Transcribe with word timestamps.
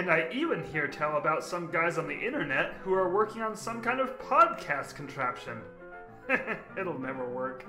And 0.00 0.10
I 0.10 0.30
even 0.32 0.64
hear 0.64 0.88
tell 0.88 1.18
about 1.18 1.44
some 1.44 1.70
guys 1.70 1.98
on 1.98 2.08
the 2.08 2.18
internet 2.18 2.72
who 2.82 2.94
are 2.94 3.12
working 3.12 3.42
on 3.42 3.54
some 3.54 3.82
kind 3.82 4.00
of 4.00 4.18
podcast 4.18 4.94
contraption. 4.94 5.60
It'll 6.78 6.98
never 6.98 7.28
work. 7.28 7.66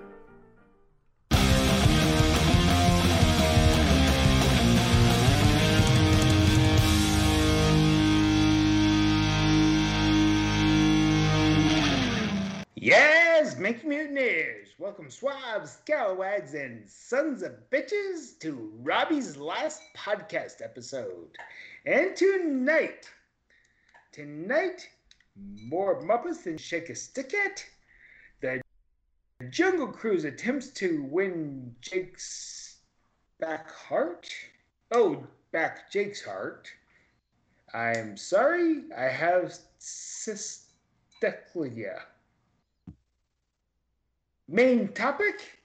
Yes, 12.75 13.57
Make 13.57 13.83
Mutineers! 13.83 14.69
Welcome, 14.79 15.09
swabs, 15.09 15.79
scalawags, 15.85 16.53
and 16.53 16.89
sons 16.89 17.43
of 17.43 17.52
bitches 17.70 18.39
to 18.39 18.71
Robbie's 18.81 19.35
last 19.35 19.81
podcast 19.98 20.63
episode. 20.63 21.38
And 21.85 22.16
tonight, 22.16 23.09
tonight, 24.12 24.88
more 25.35 25.99
Muppets 26.03 26.44
than 26.44 26.58
Shake 26.58 26.89
a 26.89 26.95
Stick 26.95 27.34
at. 27.34 27.66
The 28.39 28.62
Jungle 29.49 29.88
Cruise 29.88 30.25
attempts 30.25 30.67
to 30.73 31.02
win 31.05 31.75
Jake's 31.81 32.81
back 33.39 33.72
heart. 33.72 34.30
Oh, 34.91 35.25
back 35.52 35.91
Jake's 35.91 36.23
heart. 36.23 36.70
I'm 37.73 38.16
sorry, 38.16 38.84
I 38.95 39.05
have 39.05 39.58
cysteclia. 39.80 40.52
Main 44.48 44.89
topic? 44.89 45.58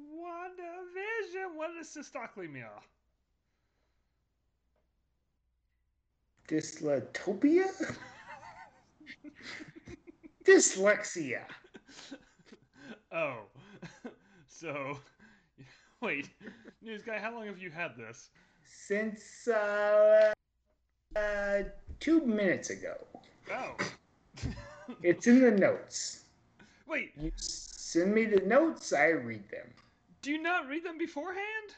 WandaVision! 0.00 1.54
What 1.54 1.70
is 1.78 1.86
cystoclemia? 1.96 2.70
Dyslitopia? 6.48 7.66
Dyslexia. 10.44 11.42
Oh. 13.12 13.40
so. 14.46 14.98
Wait. 16.00 16.30
News 16.82 17.02
guy, 17.02 17.18
how 17.18 17.34
long 17.34 17.46
have 17.46 17.58
you 17.58 17.70
had 17.70 17.96
this? 17.96 18.30
Since 18.66 19.48
uh, 19.48 20.32
uh, 21.16 21.62
two 22.00 22.20
minutes 22.24 22.70
ago. 22.70 22.94
Oh. 23.52 23.76
It's 25.02 25.26
in 25.26 25.42
the 25.42 25.50
notes. 25.50 26.24
Wait, 26.86 27.12
You 27.20 27.30
send 27.36 28.14
me 28.14 28.24
the 28.24 28.40
notes, 28.46 28.94
I 28.94 29.08
read 29.08 29.42
them. 29.50 29.66
do 30.22 30.32
you 30.32 30.40
not 30.40 30.66
read 30.66 30.82
them 30.82 30.96
beforehand? 30.96 31.74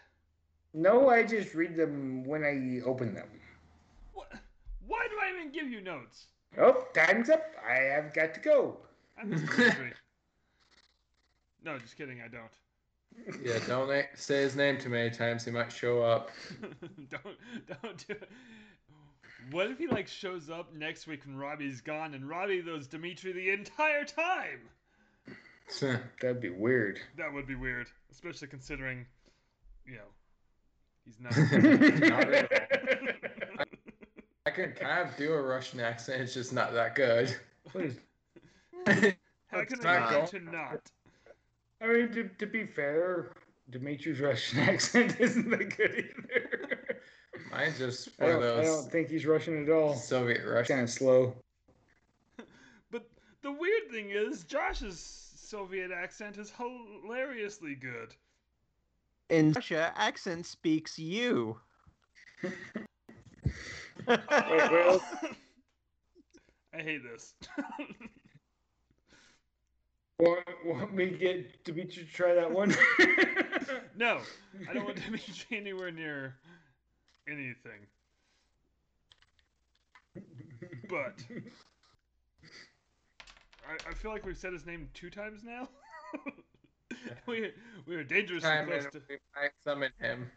No, 0.74 1.10
I 1.10 1.24
just 1.24 1.52
read 1.56 1.74
them 1.74 2.22
when 2.22 2.44
I 2.44 2.86
open 2.86 3.12
them. 3.12 3.26
What? 4.90 4.98
Why 4.98 5.06
do 5.08 5.14
I 5.22 5.38
even 5.40 5.52
give 5.52 5.70
you 5.70 5.80
notes? 5.80 6.26
Oh, 6.58 6.84
time's 6.94 7.30
up. 7.30 7.44
I 7.64 7.74
have 7.74 8.12
got 8.12 8.34
to 8.34 8.40
go. 8.40 8.76
I'm 9.18 9.30
Mr. 9.30 9.58
Mystery. 9.58 9.92
No, 11.62 11.78
just 11.78 11.98
kidding, 11.98 12.22
I 12.22 12.28
don't. 12.28 13.44
Yeah, 13.44 13.58
don't 13.66 13.86
na- 13.88 14.00
say 14.14 14.40
his 14.40 14.56
name 14.56 14.78
too 14.78 14.88
many 14.88 15.10
times. 15.10 15.44
He 15.44 15.50
might 15.50 15.70
show 15.70 16.02
up. 16.02 16.30
don't 17.10 17.36
don't 17.82 18.08
do 18.08 18.14
it. 18.14 18.30
What 19.50 19.70
if 19.70 19.76
he 19.76 19.86
like 19.86 20.08
shows 20.08 20.48
up 20.48 20.74
next 20.74 21.06
week 21.06 21.26
when 21.26 21.36
Robbie's 21.36 21.82
gone 21.82 22.14
and 22.14 22.26
Robbie 22.26 22.62
knows 22.62 22.86
Dimitri 22.86 23.32
the 23.32 23.50
entire 23.50 24.06
time? 24.06 24.60
That'd 26.22 26.40
be 26.40 26.48
weird. 26.48 26.98
That 27.18 27.30
would 27.30 27.46
be 27.46 27.56
weird, 27.56 27.88
especially 28.10 28.48
considering, 28.48 29.04
you 29.84 29.96
know, 29.96 30.08
he's 31.04 31.20
not. 31.20 31.36
Not 31.36 32.32
at 32.32 32.52
I 32.52 33.19
can 34.60 34.72
kind 34.72 35.08
of 35.08 35.16
do 35.16 35.32
a 35.32 35.42
Russian 35.42 35.80
accent. 35.80 36.22
It's 36.22 36.34
just 36.34 36.52
not 36.52 36.72
that 36.72 36.94
good. 36.94 37.34
Please. 37.68 37.96
How 38.86 39.64
can 39.64 39.86
I 39.86 39.98
not 40.00 40.10
go 40.10 40.26
to 40.26 40.40
not? 40.40 40.80
I 41.80 41.86
mean, 41.86 42.12
to, 42.12 42.28
to 42.38 42.46
be 42.46 42.66
fair, 42.66 43.32
Dimitri's 43.70 44.20
Russian 44.20 44.58
accent 44.68 45.16
isn't 45.18 45.50
that 45.50 45.76
good 45.76 45.90
either. 45.90 47.00
Mine's 47.50 47.78
just 47.78 48.10
I 48.20 48.24
one 48.24 48.34
of 48.36 48.42
don't, 48.42 48.60
I 48.60 48.64
don't 48.64 48.90
think 48.90 49.08
he's 49.08 49.26
Russian 49.26 49.62
at 49.64 49.70
all. 49.70 49.94
Soviet 49.94 50.44
Russian. 50.46 50.76
Kind 50.76 50.88
of 50.88 50.90
slow. 50.90 51.34
But 52.90 53.08
the 53.42 53.52
weird 53.52 53.90
thing 53.90 54.10
is, 54.10 54.44
Josh's 54.44 55.30
Soviet 55.36 55.90
accent 55.90 56.38
is 56.38 56.52
hilariously 56.52 57.74
good. 57.74 58.14
In 59.30 59.52
Russia, 59.52 59.92
accent 59.96 60.46
speaks 60.46 60.98
you. 60.98 61.58
Wait, 64.06 64.20
well, 64.28 65.02
I 66.74 66.82
hate 66.82 67.02
this. 67.02 67.34
want, 70.18 70.44
want 70.64 70.94
me 70.94 71.10
to 71.10 71.16
get 71.16 71.64
Dimitri 71.64 72.04
to 72.04 72.12
try 72.12 72.34
that 72.34 72.50
one? 72.50 72.74
no, 73.96 74.20
I 74.68 74.72
don't 74.72 74.84
want 74.84 75.04
Dimitri 75.04 75.56
anywhere 75.56 75.90
near 75.90 76.36
anything. 77.28 77.86
But 80.88 81.14
I, 83.68 83.90
I 83.90 83.94
feel 83.94 84.10
like 84.10 84.26
we've 84.26 84.36
said 84.36 84.52
his 84.52 84.66
name 84.66 84.88
two 84.92 85.10
times 85.10 85.42
now. 85.44 85.68
we 87.26 87.52
we 87.86 87.94
are 87.94 88.02
dangerously 88.02 88.50
close 88.66 88.86
to. 88.92 89.00
we 89.08 89.18
might 89.36 89.52
summon 89.62 89.92
him. 90.00 90.30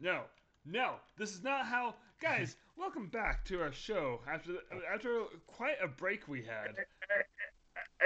No, 0.00 0.22
no, 0.64 0.94
this 1.18 1.30
is 1.34 1.42
not 1.42 1.66
how. 1.66 1.94
Guys, 2.20 2.56
welcome 2.76 3.08
back 3.08 3.44
to 3.46 3.60
our 3.60 3.72
show 3.72 4.20
after 4.30 4.52
the, 4.52 4.58
after 4.92 5.24
quite 5.46 5.76
a 5.82 5.88
break 5.88 6.26
we 6.28 6.42
had. 6.42 6.74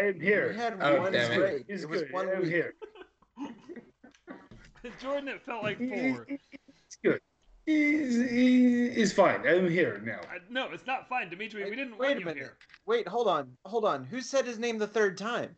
I'm 0.01 0.19
here. 0.21 0.49
We 0.51 0.57
had 0.57 0.79
Oh, 0.81 1.01
one 1.01 1.13
damn 1.13 1.33
it. 1.33 1.39
break. 1.39 1.65
He's 1.69 1.83
It 1.85 1.89
was 1.91 2.03
good. 2.03 2.13
one 2.13 2.29
I'm 2.31 2.43
week. 2.43 2.51
here. 2.51 2.75
Jordan, 5.01 5.29
it 5.29 5.43
felt 5.43 5.63
like 5.63 5.79
four. 5.79 6.27
It's 6.29 6.97
good. 7.05 7.21
He's, 7.67 8.17
he, 8.31 8.91
he's 8.91 9.13
fine. 9.13 9.47
I'm 9.47 9.69
here 9.69 10.01
now. 10.05 10.21
I, 10.31 10.39
no, 10.49 10.69
it's 10.73 10.87
not 10.87 11.07
fine, 11.09 11.29
Dimitri. 11.29 11.65
We 11.69 11.77
didn't 11.77 11.99
wait 11.99 12.09
want 12.09 12.17
a 12.17 12.21
you 12.21 12.25
minute. 12.25 12.39
here. 12.39 12.57
Wait, 12.87 13.07
hold 13.07 13.29
on, 13.29 13.51
hold 13.67 13.85
on. 13.85 14.05
Who 14.05 14.21
said 14.23 14.47
his 14.47 14.59
name 14.59 14.79
the 14.79 14.87
third 14.87 15.19
time? 15.19 15.55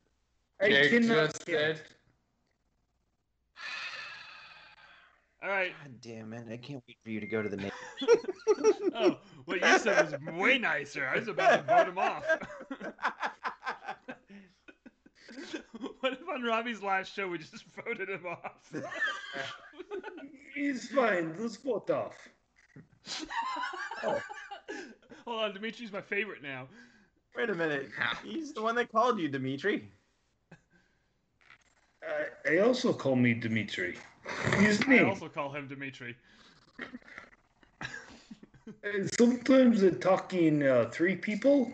I 0.61 0.69
Jake 0.71 0.91
cannot 0.91 1.27
just 1.31 1.47
kill. 1.47 1.59
said. 1.59 1.81
All 5.43 5.49
right. 5.49 5.73
God 5.83 6.01
damn 6.03 6.33
it! 6.35 6.47
I 6.53 6.57
can't 6.59 6.83
wait 6.87 6.99
for 7.03 7.11
you 7.11 7.21
to 7.21 7.27
go 7.27 7.43
to 7.43 7.49
the 7.49 7.57
name. 7.57 7.71
Oh, 8.93 9.19
what 9.45 9.61
you 9.63 9.79
said 9.79 10.11
was 10.11 10.35
way 10.35 10.59
nicer. 10.59 11.07
I 11.07 11.19
was 11.19 11.29
about 11.29 11.57
to 11.57 11.63
vote 11.63 11.89
him 11.89 11.97
off. 11.97 12.25
what 16.01 16.13
if 16.13 16.29
on 16.29 16.43
Robbie's 16.43 16.83
last 16.83 17.15
show 17.15 17.29
we 17.29 17.39
just 17.39 17.65
voted 17.87 18.11
him 18.11 18.27
off? 18.27 18.71
He's 20.55 20.89
fine. 20.89 21.35
Let's 21.39 21.57
vote 21.57 21.89
off. 21.91 22.17
Oh. 24.03 24.21
Hold 25.25 25.43
on, 25.43 25.55
Dimitri's 25.55 25.93
my 25.93 26.03
favorite 26.03 26.43
now. 26.43 26.67
Wait 27.37 27.49
a 27.49 27.55
minute. 27.55 27.89
He's 28.25 28.53
the 28.53 28.61
one 28.63 28.75
that 28.75 28.91
called 28.91 29.19
you, 29.21 29.29
Dimitri. 29.29 29.89
I, 32.03 32.55
I 32.55 32.59
also 32.59 32.93
call 32.93 33.17
me 33.17 33.35
Dimitri. 33.35 33.97
His 34.57 34.81
I 34.87 35.03
also 35.05 35.29
call 35.29 35.53
him 35.53 35.67
Dimitri. 35.69 36.17
Sometimes 39.19 39.81
they're 39.81 39.91
talking 39.91 40.63
uh, 40.63 40.89
three 40.93 41.17
people. 41.17 41.73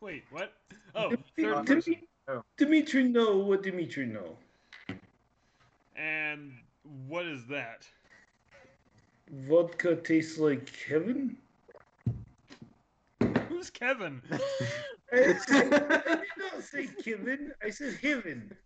Wait, 0.00 0.24
what? 0.30 0.54
Oh, 0.94 1.10
third 1.10 1.26
Dimi- 1.36 1.66
person. 1.66 1.96
Dimitri 2.56 3.04
know 3.04 3.38
what 3.38 3.62
Dimitri 3.62 4.06
know. 4.06 4.36
And 5.96 6.52
what 7.06 7.26
is 7.26 7.46
that? 7.46 7.86
Vodka 9.48 9.96
tastes 9.96 10.38
like 10.38 10.70
heaven. 10.88 11.36
Who's 13.48 13.70
Kevin? 13.70 14.22
I 15.12 15.16
did 15.46 16.22
not 16.38 16.62
say 16.62 16.88
Kevin. 17.02 17.52
I 17.64 17.70
said 17.70 17.98
heaven. 18.02 18.56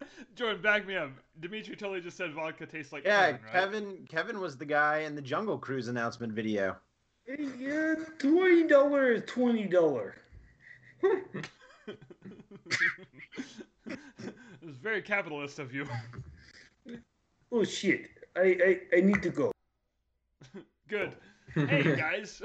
Jordan, 0.34 0.60
back 0.62 0.86
me 0.86 0.96
up. 0.96 1.10
Dimitri 1.40 1.76
totally 1.76 2.00
just 2.00 2.16
said 2.16 2.32
vodka 2.32 2.66
tastes 2.66 2.92
like 2.92 3.04
Yeah, 3.04 3.32
Kevin, 3.32 3.40
right? 3.44 3.52
Kevin. 3.52 4.06
Kevin 4.08 4.40
was 4.40 4.56
the 4.56 4.64
guy 4.64 4.98
in 5.00 5.14
the 5.14 5.22
Jungle 5.22 5.58
Cruise 5.58 5.88
announcement 5.88 6.32
video. 6.32 6.76
Yeah, 7.58 7.94
twenty 8.18 8.64
dollar 8.64 9.12
is 9.12 9.22
twenty 9.26 9.64
dollar. 9.66 10.16
it 11.02 11.98
was 14.64 14.76
very 14.76 15.02
capitalist 15.02 15.58
of 15.58 15.74
you. 15.74 15.86
Oh 17.52 17.62
shit! 17.62 18.08
I, 18.36 18.80
I 18.92 18.96
I 18.96 19.00
need 19.02 19.22
to 19.22 19.30
go. 19.30 19.52
Good. 20.88 21.14
Hey 21.54 21.94
guys. 21.96 22.42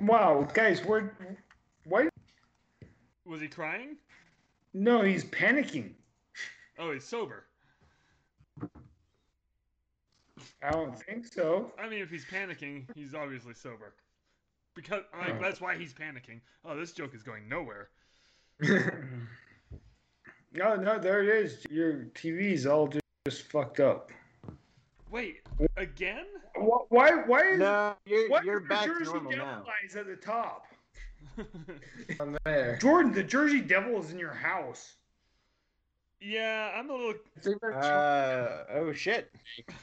Wow, 0.00 0.48
guys, 0.52 0.84
we're 0.84 1.12
why? 1.86 2.08
Was 3.24 3.40
he 3.40 3.46
crying? 3.46 3.96
No, 4.72 5.02
he's 5.02 5.24
panicking. 5.24 5.92
Oh, 6.78 6.92
he's 6.92 7.04
sober. 7.04 7.44
I 10.62 10.70
don't 10.70 10.98
think 10.98 11.26
so. 11.26 11.72
I 11.78 11.88
mean, 11.88 12.00
if 12.00 12.10
he's 12.10 12.24
panicking, 12.24 12.84
he's 12.94 13.14
obviously 13.14 13.54
sober. 13.54 13.94
Because 14.74 15.02
like, 15.18 15.34
Oh. 15.34 15.38
that's 15.42 15.60
why 15.60 15.76
he's 15.76 15.92
panicking. 15.92 16.40
Oh, 16.64 16.76
this 16.76 16.92
joke 16.92 17.14
is 17.14 17.22
going 17.22 17.48
nowhere. 17.48 17.88
No, 20.52 20.74
no, 20.74 20.98
there 20.98 21.22
it 21.22 21.28
is. 21.28 21.64
Your 21.70 22.06
TV's 22.12 22.66
all 22.66 22.88
just, 22.88 23.04
just 23.24 23.42
fucked 23.52 23.78
up. 23.78 24.10
Wait, 25.08 25.42
again? 25.76 26.24
Wh- 26.56 26.90
Why? 26.90 27.12
Why 27.24 27.52
is 27.52 27.60
no, 27.60 27.94
you're, 28.04 28.28
why 28.28 28.40
you're 28.42 28.60
is 28.60 28.68
back 28.68 28.82
to 28.86 28.88
Jersey 28.98 29.12
normal 29.12 29.30
Devil 29.30 29.46
now. 29.46 29.64
eyes 29.84 29.94
at 29.94 30.06
the 30.08 30.16
top? 30.16 30.66
I'm 32.20 32.36
there. 32.44 32.76
Jordan, 32.80 33.12
the 33.12 33.22
Jersey 33.22 33.60
Devil 33.60 34.00
is 34.02 34.10
in 34.10 34.18
your 34.18 34.32
house. 34.34 34.94
yeah, 36.20 36.72
I'm 36.74 36.90
a 36.90 36.92
little. 36.94 37.14
Uh, 37.74 38.64
oh 38.72 38.92
shit. 38.92 39.30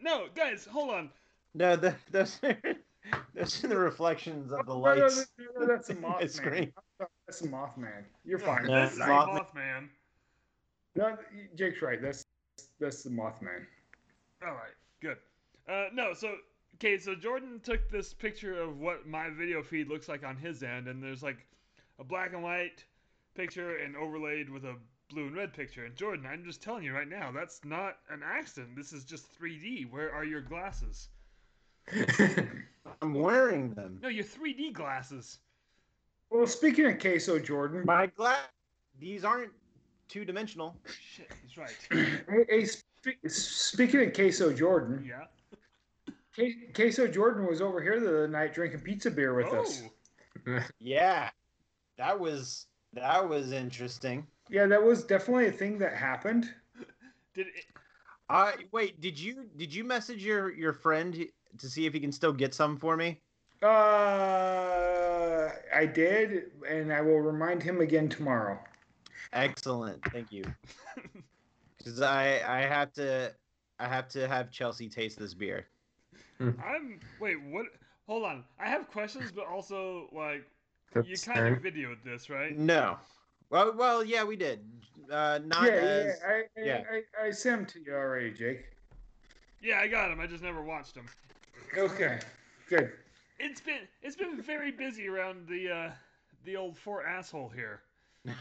No, 0.00 0.28
guys, 0.36 0.64
hold 0.70 0.90
on. 0.90 1.10
No, 1.52 1.74
the, 1.74 1.94
those 2.12 2.38
are 2.44 2.56
those 3.34 3.64
are 3.64 3.68
the 3.68 3.76
reflections 3.76 4.52
of 4.52 4.64
the 4.64 4.72
No, 4.72 4.80
no, 4.80 4.94
no, 4.94 5.02
lights. 5.02 5.26
no, 5.36 5.46
no, 5.60 5.66
that's 5.66 5.90
a 5.90 5.94
on 5.96 6.00
my 6.00 6.08
Mothman. 6.22 6.30
screen. 6.30 6.72
That's 7.26 7.40
a 7.42 7.48
Mothman. 7.48 8.04
You're 8.24 8.38
fine. 8.38 8.66
No, 8.66 8.82
this 8.82 8.92
is 8.92 8.98
Mothman. 9.00 9.40
Mothman. 9.54 9.88
No, 10.94 11.16
Jake's 11.56 11.82
right. 11.82 12.00
That's 12.00 12.24
that's 12.78 13.02
the 13.02 13.10
Mothman. 13.10 13.66
All 14.46 14.52
right, 14.54 14.72
good. 15.02 15.16
Uh, 15.68 15.86
no, 15.92 16.14
so 16.14 16.34
okay, 16.80 16.98
so 16.98 17.14
Jordan 17.14 17.60
took 17.62 17.90
this 17.90 18.14
picture 18.14 18.60
of 18.60 18.80
what 18.80 19.06
my 19.06 19.28
video 19.28 19.62
feed 19.62 19.88
looks 19.88 20.08
like 20.08 20.24
on 20.24 20.36
his 20.36 20.62
end, 20.62 20.88
and 20.88 21.02
there's 21.02 21.22
like 21.22 21.46
a 21.98 22.04
black 22.04 22.32
and 22.32 22.42
white 22.42 22.84
picture 23.34 23.76
and 23.76 23.96
overlaid 23.96 24.48
with 24.48 24.64
a 24.64 24.74
blue 25.10 25.26
and 25.26 25.36
red 25.36 25.52
picture. 25.52 25.84
And 25.84 25.94
Jordan, 25.94 26.24
I'm 26.26 26.44
just 26.44 26.62
telling 26.62 26.82
you 26.84 26.94
right 26.94 27.08
now, 27.08 27.30
that's 27.32 27.60
not 27.64 27.98
an 28.10 28.22
accident. 28.24 28.76
This 28.76 28.92
is 28.92 29.04
just 29.04 29.26
3D. 29.38 29.90
Where 29.90 30.12
are 30.12 30.24
your 30.24 30.40
glasses? 30.40 31.08
I'm 33.02 33.14
wearing 33.14 33.74
them. 33.74 33.98
No, 34.02 34.08
your 34.08 34.24
3D 34.24 34.72
glasses. 34.72 35.38
Well, 36.30 36.46
speaking 36.46 36.86
of 36.86 36.98
queso, 36.98 37.38
Jordan, 37.38 37.82
My 37.84 38.06
glass. 38.06 38.38
These 38.98 39.24
aren't 39.24 39.52
two 40.08 40.24
dimensional. 40.24 40.76
Shit, 40.86 41.30
he's 41.42 41.56
right. 41.56 41.76
hey, 41.90 42.44
hey, 42.48 42.64
spe- 42.64 43.26
speaking 43.26 44.06
of 44.06 44.12
queso, 44.14 44.52
Jordan, 44.52 45.04
Yeah. 45.06 45.24
Queso 46.74 47.08
Jordan 47.08 47.46
was 47.46 47.60
over 47.60 47.82
here 47.82 47.98
the 47.98 48.08
other 48.08 48.28
night 48.28 48.54
drinking 48.54 48.80
pizza 48.80 49.10
beer 49.10 49.34
with 49.34 49.48
oh, 49.50 49.62
us. 49.62 49.82
Yeah, 50.78 51.28
that 51.98 52.18
was 52.18 52.66
that 52.94 53.28
was 53.28 53.52
interesting. 53.52 54.26
Yeah, 54.48 54.66
that 54.66 54.82
was 54.82 55.04
definitely 55.04 55.46
a 55.46 55.52
thing 55.52 55.78
that 55.78 55.94
happened. 55.94 56.48
did 57.34 57.48
it? 57.48 57.64
Uh, 58.28 58.52
wait, 58.72 59.00
did 59.00 59.18
you 59.18 59.46
did 59.56 59.74
you 59.74 59.84
message 59.84 60.24
your 60.24 60.52
your 60.52 60.72
friend 60.72 61.26
to 61.58 61.68
see 61.68 61.86
if 61.86 61.92
he 61.92 62.00
can 62.00 62.12
still 62.12 62.32
get 62.32 62.54
some 62.54 62.76
for 62.76 62.96
me? 62.96 63.20
Uh, 63.62 63.66
I 65.74 65.84
did, 65.84 66.52
and 66.66 66.92
I 66.92 67.00
will 67.02 67.20
remind 67.20 67.62
him 67.62 67.80
again 67.80 68.08
tomorrow. 68.08 68.58
Excellent, 69.32 70.02
thank 70.12 70.32
you. 70.32 70.44
Because 71.78 72.02
I 72.02 72.42
I 72.46 72.60
have 72.66 72.92
to 72.94 73.32
I 73.78 73.88
have 73.88 74.06
to 74.08 74.28
have 74.28 74.50
Chelsea 74.50 74.86
taste 74.86 75.18
this 75.18 75.32
beer. 75.32 75.66
I'm. 76.40 77.00
Wait, 77.20 77.36
what? 77.42 77.66
Hold 78.06 78.24
on. 78.24 78.44
I 78.58 78.68
have 78.68 78.88
questions, 78.90 79.30
but 79.30 79.46
also 79.46 80.08
like 80.12 80.44
you 80.94 81.02
That's 81.02 81.24
kind 81.24 81.54
of 81.54 81.62
fair. 81.62 81.70
videoed 81.70 82.02
this, 82.04 82.30
right? 82.30 82.56
No, 82.56 82.96
well 83.50 83.74
well 83.76 84.04
yeah 84.04 84.24
we 84.24 84.36
did. 84.36 84.60
Uh, 85.10 85.40
not 85.44 85.64
yeah, 85.64 85.72
as 85.72 86.20
yeah, 86.22 86.28
I, 86.28 86.32
I, 86.32 86.64
yeah. 86.64 86.82
I, 87.22 87.26
I 87.26 87.30
sent 87.30 87.56
them 87.56 87.66
to 87.66 87.90
you 87.90 87.96
already, 87.96 88.30
Jake. 88.30 88.64
Yeah, 89.62 89.80
I 89.80 89.88
got 89.88 90.10
him. 90.10 90.20
I 90.20 90.26
just 90.26 90.42
never 90.42 90.62
watched 90.62 90.96
him. 90.96 91.06
Okay, 91.76 92.20
good. 92.68 92.92
It's 93.38 93.60
been 93.60 93.88
it's 94.02 94.16
been 94.16 94.40
very 94.40 94.70
busy 94.70 95.08
around 95.08 95.46
the 95.48 95.70
uh, 95.70 95.90
the 96.44 96.56
old 96.56 96.76
Fort 96.78 97.04
asshole 97.06 97.48
here 97.50 97.80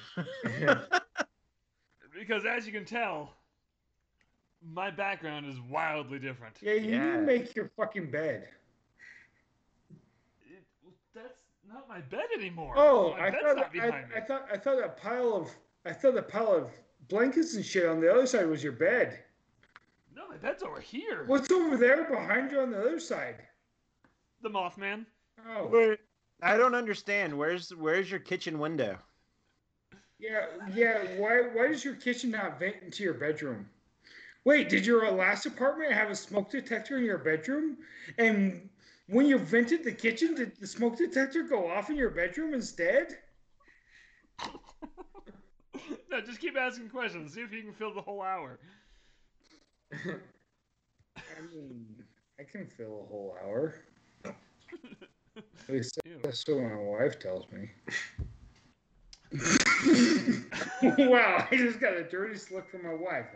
because 2.13 2.45
as 2.45 2.65
you 2.65 2.73
can 2.73 2.85
tell, 2.85 3.33
my 4.65 4.89
background 4.91 5.45
is 5.47 5.59
wildly 5.69 6.19
different. 6.19 6.57
Yeah, 6.61 6.73
you 6.73 6.91
Yeah. 6.91 7.05
didn't 7.05 7.25
make 7.25 7.55
your 7.55 7.69
fucking 7.77 8.11
bed. 8.11 8.47
It, 10.45 10.63
that's 11.13 11.33
not 11.67 11.87
my 11.87 12.01
bed 12.01 12.25
anymore. 12.35 12.73
Oh, 12.77 13.11
my 13.11 13.27
I 13.27 13.29
bed's 13.31 13.43
thought 13.43 13.55
not 13.57 13.65
I, 13.65 13.69
behind 13.69 13.93
I 14.15 14.19
me. 14.19 14.25
thought 14.27 14.47
I 14.51 14.57
thought 14.57 14.83
a 14.83 14.89
pile 14.89 15.33
of 15.33 15.49
I 15.85 15.93
thought 15.93 16.15
the 16.15 16.21
pile 16.21 16.53
of 16.53 16.71
blankets 17.07 17.55
and 17.55 17.65
shit 17.65 17.85
on 17.85 18.01
the 18.01 18.11
other 18.11 18.25
side 18.27 18.47
was 18.47 18.63
your 18.63 18.73
bed. 18.73 19.19
No, 20.15 20.27
my 20.27 20.37
bed's 20.37 20.63
over 20.63 20.79
here. 20.81 21.23
What's 21.27 21.49
over 21.51 21.77
there 21.77 22.03
behind 22.09 22.51
you 22.51 22.59
on 22.59 22.71
the 22.71 22.79
other 22.79 22.99
side? 22.99 23.37
The 24.41 24.49
Mothman. 24.49 25.05
Oh, 25.47 25.67
Wait, 25.67 25.99
I 26.41 26.57
don't 26.57 26.75
understand. 26.75 27.37
Where's 27.37 27.69
where's 27.75 28.11
your 28.11 28.19
kitchen 28.19 28.59
window? 28.59 28.97
yeah, 30.19 30.45
yeah. 30.75 31.03
Why 31.17 31.43
why 31.53 31.69
does 31.69 31.85
your 31.85 31.95
kitchen 31.95 32.31
not 32.31 32.59
vent 32.59 32.75
into 32.83 33.03
your 33.03 33.13
bedroom? 33.13 33.69
Wait, 34.45 34.69
did 34.69 34.85
your 34.85 35.11
last 35.11 35.45
apartment 35.45 35.91
have 35.91 36.09
a 36.09 36.15
smoke 36.15 36.49
detector 36.49 36.97
in 36.97 37.03
your 37.03 37.17
bedroom? 37.17 37.77
And 38.17 38.69
when 39.07 39.25
you 39.25 39.37
vented 39.37 39.83
the 39.83 39.91
kitchen, 39.91 40.35
did 40.35 40.55
the 40.59 40.67
smoke 40.67 40.97
detector 40.97 41.43
go 41.43 41.69
off 41.69 41.89
in 41.89 41.95
your 41.95 42.09
bedroom 42.09 42.53
instead? 42.53 43.17
no, 46.09 46.21
just 46.21 46.39
keep 46.39 46.57
asking 46.57 46.89
questions. 46.89 47.33
See 47.33 47.41
if 47.41 47.51
you 47.51 47.63
can 47.63 47.73
fill 47.73 47.93
the 47.93 48.01
whole 48.01 48.21
hour. 48.21 48.59
I 49.93 51.41
mean, 51.53 51.85
I 52.39 52.43
can 52.43 52.67
fill 52.67 53.05
a 53.05 53.11
whole 53.11 53.35
hour. 53.43 53.75
At 54.25 54.33
least 55.69 55.99
Ew. 56.05 56.19
that's 56.23 56.47
what 56.47 56.59
my 56.59 56.75
wife 56.75 57.19
tells 57.19 57.45
me. 57.51 57.69
wow, 61.09 61.47
I 61.51 61.55
just 61.55 61.79
got 61.79 61.93
a 61.93 62.03
dirty 62.03 62.39
look 62.53 62.69
from 62.69 62.83
my 62.83 62.93
wife. 62.93 63.27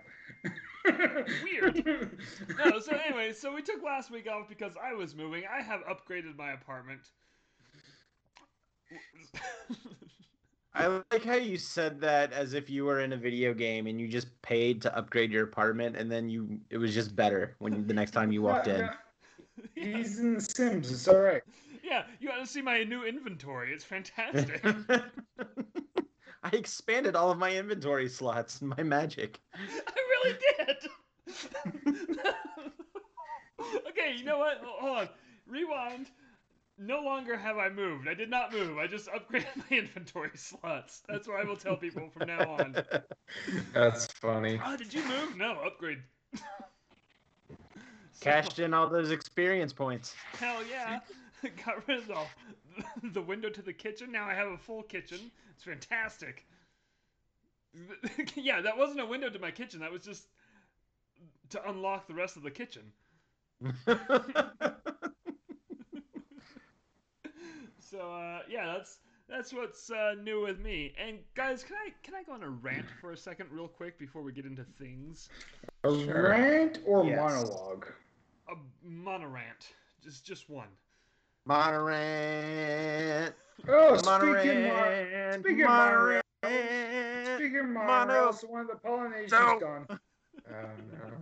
Weird. 1.43 1.85
No, 2.57 2.79
so 2.79 2.97
anyway, 3.05 3.33
so 3.33 3.53
we 3.53 3.61
took 3.61 3.81
last 3.83 4.11
week 4.11 4.27
off 4.29 4.49
because 4.49 4.73
I 4.81 4.93
was 4.93 5.15
moving. 5.15 5.43
I 5.51 5.61
have 5.61 5.81
upgraded 5.81 6.37
my 6.37 6.51
apartment. 6.51 7.01
I 10.75 10.87
like 11.11 11.23
how 11.23 11.35
you 11.35 11.57
said 11.57 12.01
that 12.01 12.33
as 12.33 12.53
if 12.53 12.69
you 12.69 12.85
were 12.85 12.99
in 13.01 13.13
a 13.13 13.17
video 13.17 13.53
game 13.53 13.87
and 13.87 13.99
you 14.01 14.07
just 14.07 14.27
paid 14.41 14.81
to 14.81 14.97
upgrade 14.97 15.31
your 15.31 15.43
apartment 15.43 15.95
and 15.95 16.11
then 16.11 16.29
you 16.29 16.59
it 16.69 16.77
was 16.77 16.93
just 16.93 17.15
better 17.15 17.55
when 17.59 17.85
the 17.87 17.93
next 17.93 18.11
time 18.11 18.31
you 18.31 18.41
walked 18.41 18.67
in. 18.67 18.81
no, 18.81 18.89
He's 19.75 20.19
in 20.19 20.33
The 20.35 20.41
Sims. 20.41 20.91
It's 20.91 21.07
all 21.07 21.19
right. 21.19 21.43
yeah, 21.83 22.03
you 22.19 22.27
got 22.27 22.39
to 22.39 22.47
see 22.47 22.61
my 22.61 22.83
new 22.83 23.03
inventory. 23.05 23.71
It's 23.71 23.83
fantastic. 23.83 24.63
I 26.43 26.49
expanded 26.51 27.15
all 27.15 27.31
of 27.31 27.37
my 27.37 27.55
inventory 27.55 28.09
slots, 28.09 28.61
my 28.61 28.83
magic. 28.83 29.39
I 29.55 29.93
really 29.95 30.37
did. 30.57 30.77
okay, 33.87 34.13
you 34.17 34.25
know 34.25 34.39
what? 34.39 34.57
Hold 34.63 34.97
on. 34.99 35.09
Rewind. 35.47 36.07
No 36.77 37.01
longer 37.01 37.37
have 37.37 37.57
I 37.57 37.69
moved. 37.69 38.07
I 38.09 38.13
did 38.13 38.29
not 38.29 38.51
move. 38.51 38.77
I 38.77 38.87
just 38.87 39.07
upgraded 39.07 39.45
my 39.69 39.77
inventory 39.77 40.31
slots. 40.35 41.01
That's 41.07 41.27
what 41.27 41.39
I 41.39 41.43
will 41.43 41.55
tell 41.55 41.77
people 41.77 42.09
from 42.09 42.27
now 42.27 42.55
on. 42.59 42.75
That's 43.73 44.07
funny. 44.07 44.59
Oh, 44.65 44.75
did 44.75 44.93
you 44.93 45.03
move? 45.07 45.37
No, 45.37 45.59
upgrade. 45.65 45.99
So- 46.35 46.41
Cashed 48.21 48.59
in 48.59 48.73
all 48.73 48.89
those 48.89 49.11
experience 49.11 49.71
points. 49.71 50.15
Hell 50.39 50.61
yeah. 50.69 50.99
Got 51.65 51.87
rid 51.87 51.99
of 51.99 52.07
the, 52.07 52.15
the 53.03 53.21
window 53.21 53.49
to 53.49 53.61
the 53.61 53.73
kitchen. 53.73 54.11
Now 54.11 54.25
I 54.27 54.33
have 54.33 54.47
a 54.49 54.57
full 54.57 54.83
kitchen. 54.83 55.31
It's 55.55 55.63
fantastic. 55.63 56.45
yeah, 58.35 58.61
that 58.61 58.77
wasn't 58.77 59.01
a 59.01 59.05
window 59.05 59.29
to 59.29 59.39
my 59.39 59.51
kitchen. 59.51 59.79
That 59.79 59.91
was 59.91 60.03
just 60.03 60.27
to 61.49 61.69
unlock 61.69 62.07
the 62.07 62.13
rest 62.13 62.37
of 62.37 62.43
the 62.43 62.51
kitchen. 62.51 62.93
So 67.79 67.99
uh, 68.11 68.39
yeah, 68.49 68.65
that's 68.65 68.99
that's 69.29 69.53
what's 69.53 69.89
uh, 69.91 70.15
new 70.21 70.41
with 70.41 70.59
me. 70.59 70.93
And 70.97 71.19
guys, 71.35 71.63
can 71.63 71.75
I 71.75 71.89
can 72.03 72.15
I 72.15 72.23
go 72.23 72.33
on 72.33 72.43
a 72.43 72.49
rant 72.49 72.89
for 72.89 73.11
a 73.11 73.17
second, 73.17 73.51
real 73.51 73.67
quick, 73.67 73.99
before 73.99 74.21
we 74.23 74.31
get 74.31 74.45
into 74.45 74.63
things? 74.63 75.29
A 75.83 75.91
Sure. 75.91 76.23
rant 76.27 76.79
or 76.85 77.03
Yes. 77.03 77.21
monologue? 77.21 77.85
A 78.47 78.55
monorant, 78.81 79.73
just 80.01 80.25
just 80.25 80.49
one. 80.49 80.69
Monorant. 81.45 83.35
Oh, 83.67 83.97
speaking 83.97 84.67
Mar- 84.67 84.89
Monorant. 84.89 85.39
speaking 85.43 85.65
of 85.65 86.21
speaking 87.35 87.59
of 87.59 87.65
Mono- 87.67 88.33
one 88.47 88.61
of 88.61 88.67
the 88.67 88.75
Polynesians 88.75 89.31
No. 89.31 89.59
gone. 89.59 89.85
Oh 90.49 90.69
no. 90.91 91.15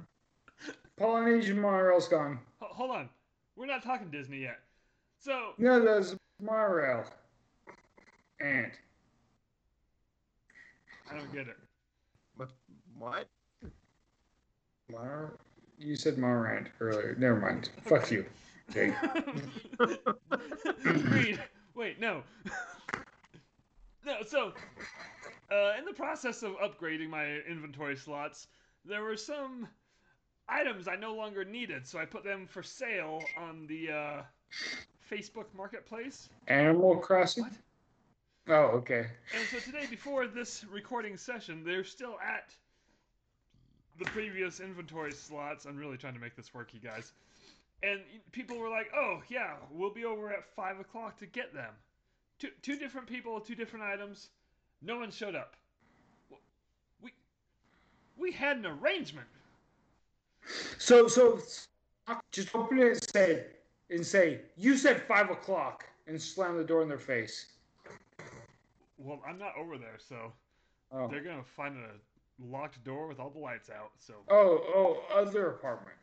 Polynesian 0.97 1.59
monorail's 1.59 2.07
gone. 2.07 2.39
Ho- 2.59 2.73
hold 2.73 2.89
on, 2.91 3.09
we're 3.55 3.67
not 3.67 3.83
talking 3.83 4.09
Disney 4.09 4.39
yet. 4.39 4.59
So 5.19 5.53
No, 5.59 5.79
there's 5.79 6.15
monorail. 6.41 7.05
And 8.39 8.71
I 11.11 11.15
don't 11.17 11.31
get 11.31 11.47
it. 11.47 11.57
What? 12.97 13.27
Mar- 14.91 15.33
You 15.77 15.95
said 15.95 16.17
Morant 16.17 16.67
earlier. 16.79 17.15
Never 17.19 17.39
mind. 17.39 17.69
Fuck 17.85 18.09
you. 18.11 18.25
Wait, 21.75 21.99
no. 21.99 22.23
no, 24.05 24.23
so 24.25 24.53
uh, 25.51 25.73
in 25.77 25.83
the 25.85 25.93
process 25.93 26.43
of 26.43 26.53
upgrading 26.57 27.09
my 27.09 27.39
inventory 27.49 27.97
slots, 27.97 28.47
there 28.85 29.01
were 29.01 29.17
some 29.17 29.67
items 30.47 30.87
I 30.87 30.95
no 30.95 31.13
longer 31.13 31.43
needed, 31.43 31.87
so 31.87 31.99
I 31.99 32.05
put 32.05 32.23
them 32.23 32.47
for 32.47 32.63
sale 32.63 33.21
on 33.37 33.67
the 33.67 33.91
uh, 33.91 34.21
Facebook 35.09 35.53
Marketplace. 35.55 36.29
Animal 36.47 36.97
Crossing. 36.97 37.43
What? 37.43 37.53
Oh, 38.47 38.77
okay. 38.77 39.07
And 39.37 39.47
so 39.49 39.59
today, 39.59 39.85
before 39.89 40.27
this 40.27 40.65
recording 40.71 41.15
session, 41.15 41.63
they're 41.63 41.83
still 41.83 42.15
at 42.25 42.55
the 43.99 44.05
previous 44.05 44.59
inventory 44.59 45.11
slots. 45.11 45.65
I'm 45.65 45.77
really 45.77 45.97
trying 45.97 46.15
to 46.15 46.19
make 46.19 46.35
this 46.35 46.53
work, 46.53 46.73
you 46.73 46.79
guys. 46.79 47.13
And 47.83 48.01
people 48.31 48.57
were 48.57 48.69
like, 48.69 48.91
"Oh 48.95 49.21
yeah, 49.29 49.55
we'll 49.71 49.93
be 49.93 50.05
over 50.05 50.31
at 50.31 50.45
five 50.55 50.79
o'clock 50.79 51.17
to 51.19 51.25
get 51.25 51.53
them." 51.53 51.73
Two 52.39 52.49
two 52.61 52.77
different 52.77 53.07
people, 53.07 53.39
two 53.39 53.55
different 53.55 53.85
items. 53.85 54.29
No 54.81 54.97
one 54.97 55.11
showed 55.11 55.35
up. 55.35 55.55
We 57.01 57.11
we 58.17 58.31
had 58.31 58.57
an 58.57 58.65
arrangement. 58.65 59.27
So, 60.77 61.07
so 61.07 61.39
just 62.31 62.55
open 62.55 62.79
it 62.79 62.87
and 62.87 63.03
say, 63.15 63.45
and 63.91 64.05
say, 64.05 64.41
you 64.57 64.75
said 64.75 65.01
five 65.03 65.29
o'clock, 65.29 65.85
and 66.07 66.19
slam 66.19 66.57
the 66.57 66.63
door 66.63 66.81
in 66.81 66.89
their 66.89 66.97
face. 66.97 67.45
Well, 68.97 69.21
I'm 69.27 69.37
not 69.37 69.53
over 69.57 69.77
there, 69.77 69.97
so 69.97 70.33
Oh, 70.91 71.07
they're 71.07 71.23
gonna 71.23 71.43
find 71.43 71.77
a 71.77 72.45
locked 72.45 72.83
door 72.83 73.07
with 73.07 73.19
all 73.19 73.29
the 73.29 73.39
lights 73.39 73.69
out. 73.69 73.91
So 73.97 74.13
oh, 74.29 74.61
oh, 74.75 75.03
other 75.15 75.49
apartment. 75.49 75.95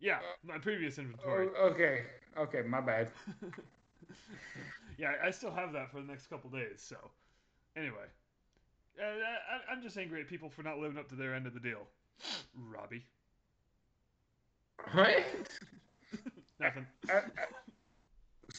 Yeah, 0.00 0.18
my 0.46 0.58
previous 0.58 0.98
inventory. 0.98 1.48
Oh, 1.58 1.68
okay, 1.68 2.02
okay, 2.38 2.62
my 2.62 2.80
bad. 2.80 3.08
yeah, 4.98 5.12
I 5.24 5.30
still 5.30 5.52
have 5.52 5.72
that 5.72 5.90
for 5.90 6.00
the 6.00 6.06
next 6.06 6.28
couple 6.28 6.50
days. 6.50 6.78
So, 6.78 6.96
anyway, 7.76 8.06
uh, 9.00 9.04
I, 9.04 9.72
I'm 9.72 9.82
just 9.82 9.96
angry 9.96 10.20
at 10.20 10.28
people 10.28 10.48
for 10.48 10.62
not 10.62 10.78
living 10.78 10.98
up 10.98 11.08
to 11.10 11.14
their 11.14 11.34
end 11.34 11.46
of 11.46 11.54
the 11.54 11.60
deal. 11.60 11.86
Robbie, 12.54 13.04
What? 14.92 15.24
nothing. 16.60 16.86
Uh, 17.10 17.14
uh, 17.14 17.20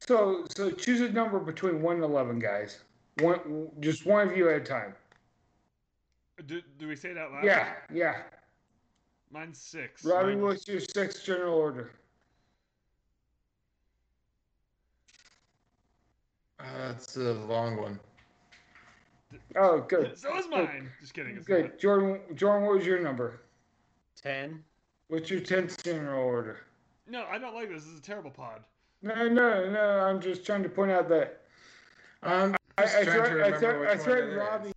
so, 0.08 0.46
so 0.56 0.72
choose 0.72 1.02
a 1.02 1.10
number 1.10 1.40
between 1.40 1.82
one 1.82 1.96
and 1.96 2.04
eleven, 2.04 2.40
guys. 2.40 2.80
One, 3.20 3.70
just 3.80 4.06
one 4.06 4.30
of 4.30 4.38
you 4.38 4.50
at 4.50 4.58
a 4.58 4.64
time. 4.64 4.94
Do, 6.46 6.62
do 6.78 6.88
we 6.88 6.96
say 6.96 7.10
it 7.10 7.18
out 7.18 7.32
loud? 7.32 7.44
Yeah, 7.44 7.74
yeah. 7.92 8.18
Mine's 9.32 9.60
six. 9.60 10.04
Robbie, 10.06 10.36
Mine- 10.36 10.42
what's 10.42 10.68
your 10.68 10.80
sixth 10.80 11.24
general 11.24 11.56
order? 11.56 11.92
Uh, 16.60 16.64
that's 16.88 17.16
a 17.18 17.34
long 17.34 17.78
one. 17.78 18.00
Oh, 19.56 19.82
good. 19.82 20.18
So 20.18 20.36
is 20.38 20.48
mine. 20.50 20.90
Just 21.02 21.14
kidding. 21.14 21.36
It's 21.36 21.46
Good. 21.46 21.78
Jordan, 21.80 22.22
Jordan, 22.36 22.66
what 22.66 22.78
was 22.78 22.86
your 22.86 23.00
number? 23.00 23.42
Ten. 24.22 24.64
What's 25.10 25.30
your 25.30 25.42
tenth 25.42 25.84
general 25.84 26.24
order? 26.24 26.60
No, 27.08 27.26
I 27.30 27.38
don't 27.38 27.54
like 27.54 27.70
this. 27.70 27.84
This 27.84 27.94
is 27.94 28.00
a 28.00 28.02
terrible 28.02 28.32
pod. 28.32 28.62
No, 29.02 29.28
no, 29.28 29.70
no. 29.70 30.00
I'm 30.00 30.20
just 30.20 30.46
trying 30.46 30.64
to 30.64 30.70
point 30.70 30.92
out 30.92 31.08
that 31.10 31.42
I'm 32.24 32.56
I, 32.78 32.82
just 32.84 32.96
I, 32.96 33.04
threat, 33.04 33.54
I, 33.54 33.58
threat, 33.60 33.90
I 33.90 33.98
threatened. 33.98 34.38
Robbie. 34.38 34.72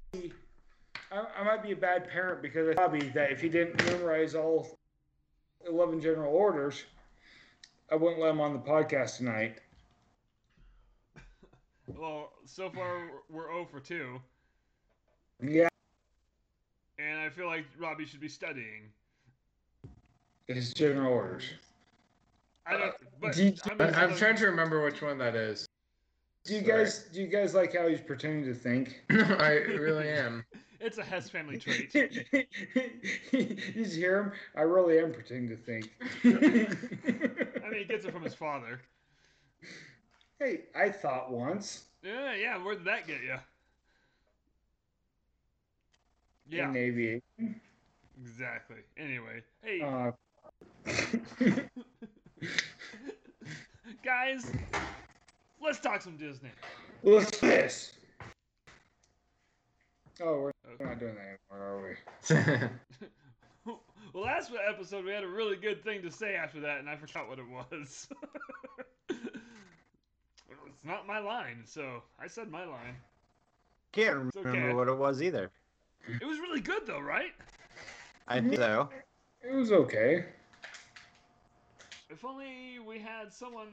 I, 1.12 1.24
I 1.40 1.42
might 1.44 1.62
be 1.62 1.72
a 1.72 1.76
bad 1.76 2.08
parent 2.08 2.42
because 2.42 2.68
I 2.68 2.80
Robbie 2.80 3.08
that 3.14 3.30
if 3.32 3.40
he 3.40 3.48
didn't 3.48 3.84
memorize 3.86 4.34
all 4.34 4.78
eleven 5.68 6.00
general 6.00 6.32
orders, 6.34 6.84
I 7.90 7.96
wouldn't 7.96 8.20
let 8.20 8.30
him 8.30 8.40
on 8.40 8.52
the 8.52 8.58
podcast 8.60 9.16
tonight. 9.18 9.58
Well, 11.98 12.30
so 12.46 12.70
far 12.70 13.10
we're 13.28 13.48
0 13.50 13.66
for 13.68 13.80
2, 13.80 14.20
Yeah, 15.42 15.66
and 17.00 17.18
I 17.18 17.28
feel 17.28 17.46
like 17.46 17.66
Robbie 17.78 18.06
should 18.06 18.20
be 18.20 18.28
studying. 18.28 18.84
his 20.46 20.72
general 20.72 21.12
orders. 21.12 21.42
I 22.64 22.72
don't. 22.76 22.82
Uh, 22.82 22.92
but 23.20 23.34
do 23.34 23.44
you- 23.46 23.54
I'm, 23.68 23.80
I'm 23.94 24.14
trying 24.16 24.36
to 24.36 24.46
remember 24.46 24.82
which 24.84 25.02
one 25.02 25.18
that 25.18 25.34
is. 25.34 25.66
Do 26.44 26.54
you 26.54 26.60
Sorry. 26.64 26.84
guys 26.84 27.08
do 27.12 27.20
you 27.20 27.26
guys 27.26 27.54
like 27.54 27.74
how 27.76 27.86
he's 27.88 28.00
pretending 28.00 28.44
to 28.52 28.54
think? 28.58 29.02
I 29.10 29.50
really 29.78 30.08
am. 30.08 30.44
It's 30.82 30.96
a 30.96 31.02
Hess 31.04 31.28
family 31.28 31.58
trait. 31.58 31.92
you 33.32 33.54
just 33.74 33.94
hear 33.94 34.18
him? 34.18 34.32
I 34.56 34.62
really 34.62 34.98
am 34.98 35.12
pretending 35.12 35.50
to 35.50 35.56
think. 35.62 35.90
I 36.24 37.68
mean, 37.68 37.74
he 37.80 37.84
gets 37.84 38.06
it 38.06 38.12
from 38.14 38.22
his 38.22 38.32
father. 38.32 38.80
hey, 40.38 40.60
I 40.74 40.88
thought 40.88 41.30
once 41.30 41.82
Yeah, 42.02 42.34
yeah. 42.34 42.56
Where 42.64 42.74
did 42.76 42.86
that 42.86 43.06
get 43.06 43.20
you? 43.22 43.36
Yeah, 46.48 46.70
in 46.70 46.76
aviation. 46.78 47.60
exactly. 48.18 48.78
Anyway, 48.96 49.42
hey 49.62 49.82
Uh, 49.82 50.12
guys, 54.02 54.50
let's 55.60 55.78
talk 55.80 56.02
some 56.02 56.16
Disney. 56.16 56.50
what's 57.02 57.38
this? 57.38 57.92
Oh, 60.22 60.40
we're 60.42 60.52
Okay. 60.74 60.84
not 60.84 60.98
doing 61.00 61.14
that 61.14 61.38
anymore, 61.52 61.66
are 61.66 61.82
we? 61.88 62.68
Well, 64.12 64.24
last 64.24 64.50
episode 64.68 65.04
we 65.04 65.12
had 65.12 65.22
a 65.22 65.28
really 65.28 65.56
good 65.56 65.84
thing 65.84 66.02
to 66.02 66.10
say 66.10 66.34
after 66.34 66.60
that, 66.60 66.78
and 66.80 66.88
I 66.88 66.96
forgot 66.96 67.28
what 67.28 67.38
it 67.38 67.46
was. 67.48 68.08
It's 69.08 70.84
not 70.84 71.06
my 71.06 71.18
line, 71.18 71.62
so 71.66 72.02
I 72.18 72.26
said 72.26 72.50
my 72.50 72.64
line. 72.64 72.96
Can't 73.92 74.28
It's 74.28 74.36
remember 74.36 74.68
okay. 74.68 74.74
what 74.74 74.88
it 74.88 74.96
was 74.96 75.20
either. 75.22 75.50
It 76.08 76.24
was 76.24 76.38
really 76.38 76.60
good, 76.62 76.86
though, 76.86 77.00
right? 77.00 77.32
I 78.26 78.40
think 78.40 78.56
so. 78.56 78.88
It 79.42 79.54
was 79.54 79.72
okay. 79.72 80.24
If 82.08 82.24
only 82.24 82.78
we 82.78 82.98
had 82.98 83.30
someone 83.30 83.68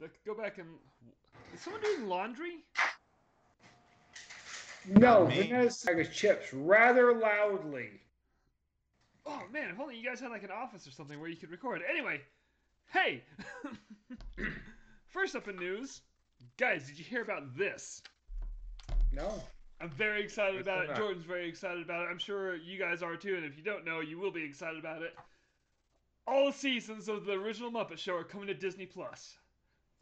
that 0.00 0.10
go 0.24 0.34
back 0.34 0.58
and. 0.58 0.68
Is 1.54 1.60
someone 1.60 1.82
doing 1.82 2.08
laundry? 2.08 2.64
No, 4.86 5.24
Not 5.24 5.28
me. 5.28 5.42
Vanessa 5.48 5.78
saga 5.78 6.04
chips 6.04 6.52
rather 6.52 7.12
loudly. 7.14 7.90
Oh 9.26 9.42
man, 9.52 9.70
if 9.70 9.78
only 9.80 9.96
you 9.96 10.04
guys 10.04 10.20
had 10.20 10.30
like 10.30 10.44
an 10.44 10.50
office 10.50 10.86
or 10.86 10.90
something 10.90 11.20
where 11.20 11.28
you 11.28 11.36
could 11.36 11.50
record. 11.50 11.82
Anyway, 11.88 12.20
hey! 12.92 13.22
First 15.06 15.36
up 15.36 15.48
in 15.48 15.56
news, 15.56 16.00
guys, 16.58 16.86
did 16.86 16.98
you 16.98 17.04
hear 17.04 17.22
about 17.22 17.56
this? 17.56 18.02
No. 19.12 19.42
I'm 19.80 19.90
very 19.90 20.22
excited 20.22 20.56
What's 20.56 20.66
about 20.66 20.84
it. 20.84 20.88
that? 20.88 20.96
Jordan's 20.96 21.24
very 21.24 21.48
excited 21.48 21.82
about 21.82 22.06
it. 22.06 22.08
I'm 22.10 22.18
sure 22.18 22.56
you 22.56 22.78
guys 22.78 23.02
are 23.02 23.16
too, 23.16 23.36
and 23.36 23.44
if 23.44 23.56
you 23.56 23.62
don't 23.62 23.84
know, 23.84 24.00
you 24.00 24.18
will 24.18 24.32
be 24.32 24.42
excited 24.42 24.78
about 24.78 25.02
it. 25.02 25.14
All 26.26 26.50
seasons 26.50 27.08
of 27.08 27.24
the 27.24 27.32
original 27.32 27.70
Muppet 27.70 27.98
Show 27.98 28.14
are 28.16 28.24
coming 28.24 28.48
to 28.48 28.54
Disney 28.54 28.86
Plus. 28.86 29.36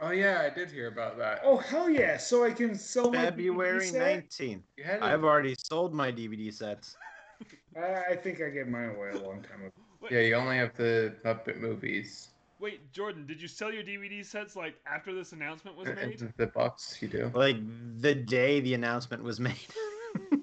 Oh 0.01 0.11
yeah, 0.11 0.43
I 0.51 0.55
did 0.55 0.71
hear 0.71 0.89
about 0.89 1.19
that. 1.19 1.41
Oh 1.45 1.57
hell 1.57 1.89
yeah! 1.89 2.17
So 2.17 2.45
I 2.45 2.51
can 2.53 2.75
sell 2.75 3.11
my 3.11 3.25
February 3.27 3.81
DVD 3.81 3.91
set? 3.91 4.01
nineteenth. 4.15 4.63
I've 5.03 5.25
already 5.25 5.55
sold 5.59 5.95
my 5.95 6.11
DVD 6.13 6.53
sets. 6.53 6.97
I, 7.77 8.13
I 8.13 8.17
think 8.17 8.41
I 8.41 8.49
gave 8.51 8.67
mine 8.69 8.91
away 8.97 9.11
a 9.11 9.19
long 9.19 9.43
time 9.43 9.61
ago. 9.61 9.73
Wait, 10.01 10.13
Yeah, 10.13 10.21
you 10.21 10.35
only 10.35 10.57
have 10.57 10.75
the 10.77 11.15
Muppet 11.25 11.59
movies. 11.61 12.29
wait, 12.61 12.91
Jordan, 12.93 13.27
did 13.27 13.41
you 13.41 13.49
sell 13.49 13.71
your 13.73 13.83
DVD 13.83 14.25
sets 14.25 14.57
like 14.57 14.77
after 14.87 15.15
this 15.15 15.33
announcement 15.33 15.77
was 15.77 15.89
made? 15.89 16.19
the- 16.19 16.33
the 16.37 16.47
box 16.47 16.97
you 17.03 17.09
do. 17.09 17.31
Like 17.35 17.57
the 18.01 18.15
day 18.15 18.61
the 18.61 18.75
announcement 18.75 19.23
was 19.23 19.39
made. 19.41 19.55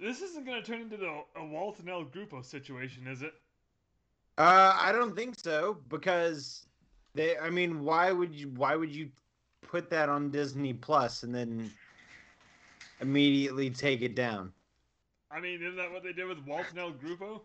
This 0.00 0.20
isn't 0.20 0.44
going 0.44 0.62
to 0.62 0.66
turn 0.70 0.82
into 0.82 0.98
the, 0.98 1.22
a 1.36 1.42
Walt 1.46 1.78
and 1.78 1.88
El 1.88 2.04
Grupo 2.04 2.44
situation, 2.44 3.06
is 3.06 3.22
it? 3.22 3.32
Uh, 4.36 4.76
I 4.78 4.92
don't 4.92 5.16
think 5.16 5.34
so 5.38 5.78
because 5.88 6.66
they. 7.14 7.36
I 7.38 7.50
mean, 7.50 7.84
why 7.84 8.12
would 8.12 8.34
you? 8.34 8.48
Why 8.56 8.76
would 8.76 8.94
you 8.94 9.08
put 9.62 9.90
that 9.90 10.08
on 10.08 10.30
Disney 10.30 10.72
Plus 10.72 11.22
and 11.22 11.34
then 11.34 11.70
immediately 13.00 13.70
take 13.70 14.02
it 14.02 14.14
down? 14.14 14.52
I 15.30 15.40
mean, 15.40 15.60
isn't 15.62 15.76
that 15.76 15.90
what 15.92 16.02
they 16.04 16.12
did 16.12 16.26
with 16.28 16.38
Walt 16.46 16.66
and 16.70 16.78
El 16.78 16.92
Grupo? 16.92 17.40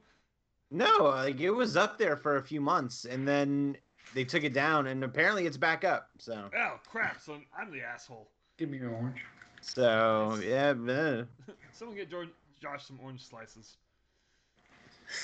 No, 0.72 1.06
like 1.06 1.40
it 1.40 1.50
was 1.50 1.76
up 1.76 1.98
there 1.98 2.16
for 2.16 2.38
a 2.38 2.42
few 2.44 2.62
months 2.62 3.06
and 3.06 3.28
then 3.28 3.76
they 4.14 4.24
took 4.24 4.44
it 4.44 4.54
down 4.54 4.88
and 4.88 5.04
apparently 5.04 5.48
it's 5.48 5.58
back 5.58 5.84
up. 5.84 6.10
So, 6.20 6.50
Oh, 6.56 6.80
crap, 6.88 7.20
so 7.20 7.40
I'm 7.58 7.72
the 7.72 7.82
asshole. 7.82 8.28
Give 8.58 8.70
me 8.70 8.78
an 8.78 8.88
orange. 8.88 9.24
so 9.62 10.40
yeah. 10.44 10.76
uh, 10.88 11.24
Someone 11.72 11.98
get 11.98 12.12
George, 12.12 12.30
Josh 12.62 12.86
some 12.86 13.00
orange 13.02 13.26
slices. 13.26 13.78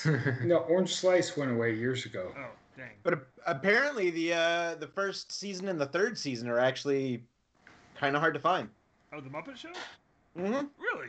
No, 0.42 0.58
orange 0.68 0.96
slice 0.96 1.36
went 1.36 1.52
away 1.52 1.74
years 1.76 2.06
ago. 2.06 2.32
Oh, 2.36 2.50
dang. 2.76 2.90
But 3.02 3.14
ap- 3.14 3.26
apparently 3.46 4.10
the 4.10 4.34
uh 4.34 4.74
the 4.76 4.86
first 4.86 5.32
season 5.32 5.68
and 5.68 5.80
the 5.80 5.86
third 5.86 6.18
season 6.18 6.48
are 6.48 6.58
actually 6.58 7.22
kind 7.96 8.14
of 8.14 8.20
hard 8.20 8.34
to 8.34 8.40
find. 8.40 8.68
Oh, 9.12 9.20
the 9.20 9.30
Muppet 9.30 9.56
Show? 9.56 9.72
Mm-hmm. 10.38 10.66
Really? 10.78 11.08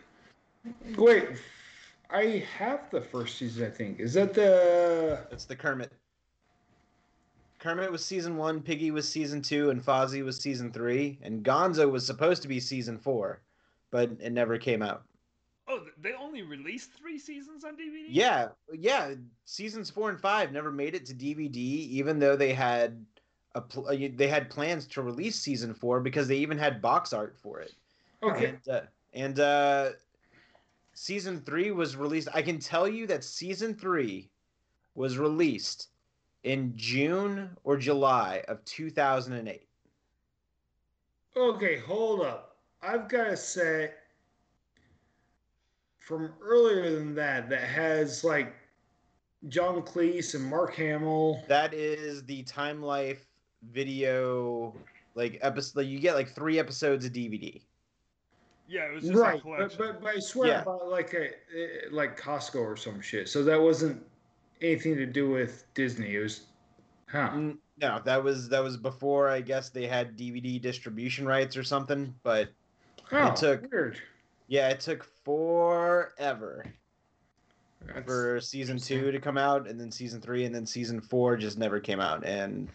Wait, 0.97 1.37
I 2.09 2.45
have 2.57 2.89
the 2.91 3.01
first 3.01 3.37
season. 3.37 3.65
I 3.65 3.69
think 3.69 3.99
is 3.99 4.13
that 4.13 4.33
the 4.33 5.25
It's 5.31 5.45
the 5.45 5.55
Kermit. 5.55 5.91
Kermit 7.59 7.91
was 7.91 8.05
season 8.05 8.37
one, 8.37 8.61
Piggy 8.61 8.91
was 8.91 9.09
season 9.09 9.41
two, 9.41 9.71
and 9.71 9.83
Fozzie 9.83 10.23
was 10.23 10.37
season 10.37 10.71
three, 10.71 11.17
and 11.23 11.43
Gonzo 11.43 11.89
was 11.89 12.05
supposed 12.05 12.43
to 12.43 12.47
be 12.47 12.59
season 12.59 12.99
four, 12.99 13.41
but 13.89 14.11
it 14.19 14.31
never 14.31 14.59
came 14.59 14.83
out. 14.83 15.06
Oh, 15.69 15.81
they 16.01 16.13
only 16.13 16.43
released 16.43 16.91
three 16.93 17.19
seasons 17.19 17.65
on 17.65 17.73
DVD. 17.73 18.05
Yeah, 18.07 18.49
yeah. 18.73 19.15
Seasons 19.45 19.89
four 19.89 20.09
and 20.09 20.19
five 20.19 20.51
never 20.51 20.71
made 20.71 20.95
it 20.95 21.05
to 21.07 21.13
DVD, 21.13 21.57
even 21.57 22.19
though 22.19 22.35
they 22.37 22.53
had 22.53 23.05
a 23.53 23.61
pl- 23.61 23.87
uh, 23.87 24.07
they 24.15 24.27
had 24.27 24.49
plans 24.49 24.87
to 24.87 25.01
release 25.01 25.35
season 25.35 25.73
four 25.73 25.99
because 25.99 26.27
they 26.27 26.37
even 26.37 26.57
had 26.57 26.81
box 26.81 27.11
art 27.11 27.35
for 27.37 27.59
it. 27.59 27.73
okay? 28.23 28.45
And, 28.45 28.69
uh, 28.69 28.81
and 29.13 29.39
uh, 29.39 29.89
season 30.93 31.41
three 31.41 31.71
was 31.71 31.97
released. 31.97 32.29
I 32.33 32.41
can 32.41 32.59
tell 32.59 32.87
you 32.87 33.05
that 33.07 33.23
season 33.23 33.75
three 33.75 34.29
was 34.95 35.17
released 35.17 35.89
in 36.43 36.71
June 36.75 37.49
or 37.63 37.77
July 37.77 38.43
of 38.47 38.63
2008. 38.65 39.67
Okay, 41.35 41.77
hold 41.77 42.21
up. 42.21 42.57
I've 42.81 43.09
got 43.09 43.25
to 43.25 43.37
say, 43.37 43.91
from 46.07 46.31
earlier 46.41 46.89
than 46.97 47.13
that, 47.15 47.49
that 47.49 47.63
has 47.63 48.23
like 48.23 48.55
John 49.49 49.81
Cleese 49.81 50.35
and 50.35 50.43
Mark 50.45 50.73
Hamill. 50.75 51.43
That 51.49 51.73
is 51.73 52.23
the 52.23 52.43
Time 52.43 52.81
Life 52.81 53.25
video 53.73 54.73
like 55.15 55.37
episode. 55.41 55.79
Like, 55.81 55.87
you 55.87 55.99
get 55.99 56.15
like 56.15 56.29
three 56.29 56.59
episodes 56.59 57.03
of 57.05 57.11
DVD. 57.11 57.61
Yeah, 58.69 58.85
it 58.85 58.93
was 58.95 59.03
just 59.03 59.15
Right, 59.15 59.33
a 59.33 59.37
but, 59.37 59.41
collection. 59.43 59.77
but, 59.79 60.01
but 60.01 60.15
I 60.15 60.19
swear 60.19 60.47
Yeah. 60.49 60.61
about 60.61 60.87
like 60.89 61.13
a 61.13 61.31
like 61.91 62.17
Costco 62.19 62.55
or 62.61 62.77
some 62.77 63.01
shit. 63.01 63.27
So 63.27 63.43
that 63.43 63.61
wasn't 63.61 64.01
anything 64.61 64.95
to 64.95 65.05
do 65.05 65.29
with 65.29 65.65
Disney. 65.73 66.15
It 66.15 66.19
was, 66.19 66.45
huh? 67.07 67.31
Mm, 67.33 67.57
no, 67.81 68.01
that 68.05 68.23
was 68.23 68.47
that 68.47 68.63
was 68.63 68.77
before 68.77 69.27
I 69.29 69.41
guess 69.41 69.69
they 69.69 69.87
had 69.87 70.15
DVD 70.17 70.57
distribution 70.61 71.25
rights 71.25 71.57
or 71.57 71.63
something. 71.63 72.15
But 72.23 72.49
Oh, 73.11 73.33
took- 73.35 73.69
weird. 73.71 73.97
Yeah, 74.47 74.69
it 74.69 74.79
took 74.79 75.03
forever 75.23 76.65
That's- 77.85 78.05
for 78.05 78.39
season 78.41 78.77
two 78.79 79.11
to 79.11 79.19
come 79.19 79.37
out, 79.37 79.67
and 79.67 79.79
then 79.79 79.91
season 79.91 80.21
three, 80.21 80.45
and 80.45 80.53
then 80.53 80.65
season 80.65 81.01
four 81.01 81.37
just 81.37 81.57
never 81.57 81.79
came 81.79 81.99
out. 81.99 82.25
And 82.25 82.67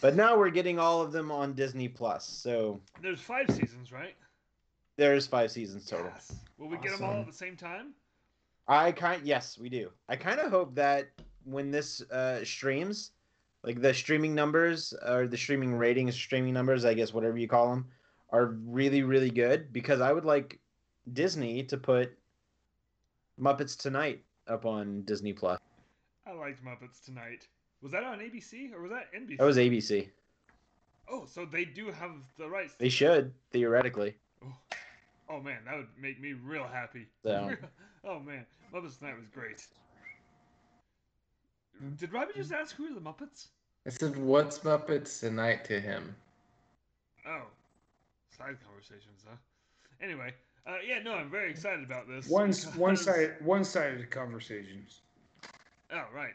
but 0.00 0.14
now 0.16 0.36
we're 0.36 0.50
getting 0.50 0.78
all 0.78 1.00
of 1.00 1.12
them 1.12 1.30
on 1.30 1.54
Disney 1.54 1.88
Plus. 1.88 2.26
So 2.28 2.80
There's 3.02 3.20
five 3.20 3.50
seasons, 3.50 3.90
right? 3.92 4.14
there's 4.96 5.26
five 5.26 5.50
seasons 5.50 5.86
total. 5.86 6.06
Yes. 6.14 6.36
Will 6.56 6.68
we 6.68 6.76
get 6.78 6.92
them 6.96 7.02
all 7.04 7.20
at 7.20 7.26
the 7.26 7.32
same 7.32 7.56
time? 7.56 7.94
I 8.68 8.92
kind 8.92 9.22
yes, 9.26 9.58
we 9.58 9.68
do. 9.68 9.90
I 10.08 10.16
kind 10.16 10.38
of 10.40 10.50
hope 10.50 10.74
that 10.76 11.08
when 11.44 11.70
this 11.70 12.00
uh, 12.12 12.44
streams, 12.44 13.10
like 13.64 13.80
the 13.82 13.92
streaming 13.92 14.34
numbers 14.34 14.94
or 15.06 15.26
the 15.26 15.36
streaming 15.36 15.74
ratings, 15.74 16.14
streaming 16.14 16.54
numbers, 16.54 16.84
I 16.84 16.94
guess 16.94 17.12
whatever 17.12 17.36
you 17.36 17.48
call 17.48 17.68
them, 17.70 17.86
are 18.34 18.46
really 18.66 19.02
really 19.02 19.30
good 19.30 19.72
because 19.72 20.00
I 20.00 20.12
would 20.12 20.24
like 20.24 20.58
Disney 21.12 21.62
to 21.64 21.76
put 21.76 22.12
Muppets 23.40 23.76
Tonight 23.76 24.22
up 24.48 24.66
on 24.66 25.02
Disney 25.02 25.32
Plus. 25.32 25.60
I 26.26 26.32
liked 26.32 26.64
Muppets 26.64 27.04
Tonight. 27.04 27.46
Was 27.80 27.92
that 27.92 28.02
on 28.02 28.18
ABC 28.18 28.72
or 28.72 28.82
was 28.82 28.90
that 28.90 29.12
NBC? 29.14 29.38
That 29.38 29.44
was 29.44 29.56
ABC. 29.56 30.08
Oh, 31.08 31.26
so 31.26 31.44
they 31.44 31.64
do 31.64 31.90
have 31.90 32.12
the 32.38 32.48
rights. 32.48 32.74
They 32.78 32.88
should 32.88 33.32
theoretically. 33.52 34.16
Oh. 34.42 34.56
oh 35.28 35.40
man, 35.40 35.58
that 35.66 35.76
would 35.76 35.88
make 36.00 36.20
me 36.20 36.32
real 36.32 36.64
happy. 36.64 37.06
So. 37.22 37.52
oh 38.04 38.18
man, 38.18 38.46
Muppets 38.72 38.98
Tonight 38.98 39.16
was 39.16 39.28
great. 39.32 39.66
Did 41.98 42.12
Robbie 42.12 42.32
just 42.36 42.52
ask 42.52 42.74
who 42.74 42.86
are 42.86 42.94
the 42.94 43.00
Muppets? 43.00 43.48
I 43.86 43.90
said, 43.90 44.16
"What's 44.16 44.60
Muppets 44.60 45.20
tonight 45.20 45.64
to 45.66 45.78
him?" 45.80 46.16
Oh, 47.26 47.42
side 48.36 48.56
conversations, 48.64 49.22
huh? 49.28 49.36
Anyway, 50.00 50.34
uh, 50.66 50.76
yeah, 50.86 51.00
no, 51.02 51.14
I'm 51.14 51.30
very 51.30 51.50
excited 51.50 51.84
about 51.84 52.08
this. 52.08 52.28
One 52.28 52.48
because- 52.50 52.66
one 52.76 52.96
side 52.96 53.36
one 53.40 53.64
sided 53.64 54.10
conversations. 54.10 55.00
Oh, 55.92 56.04
right. 56.14 56.34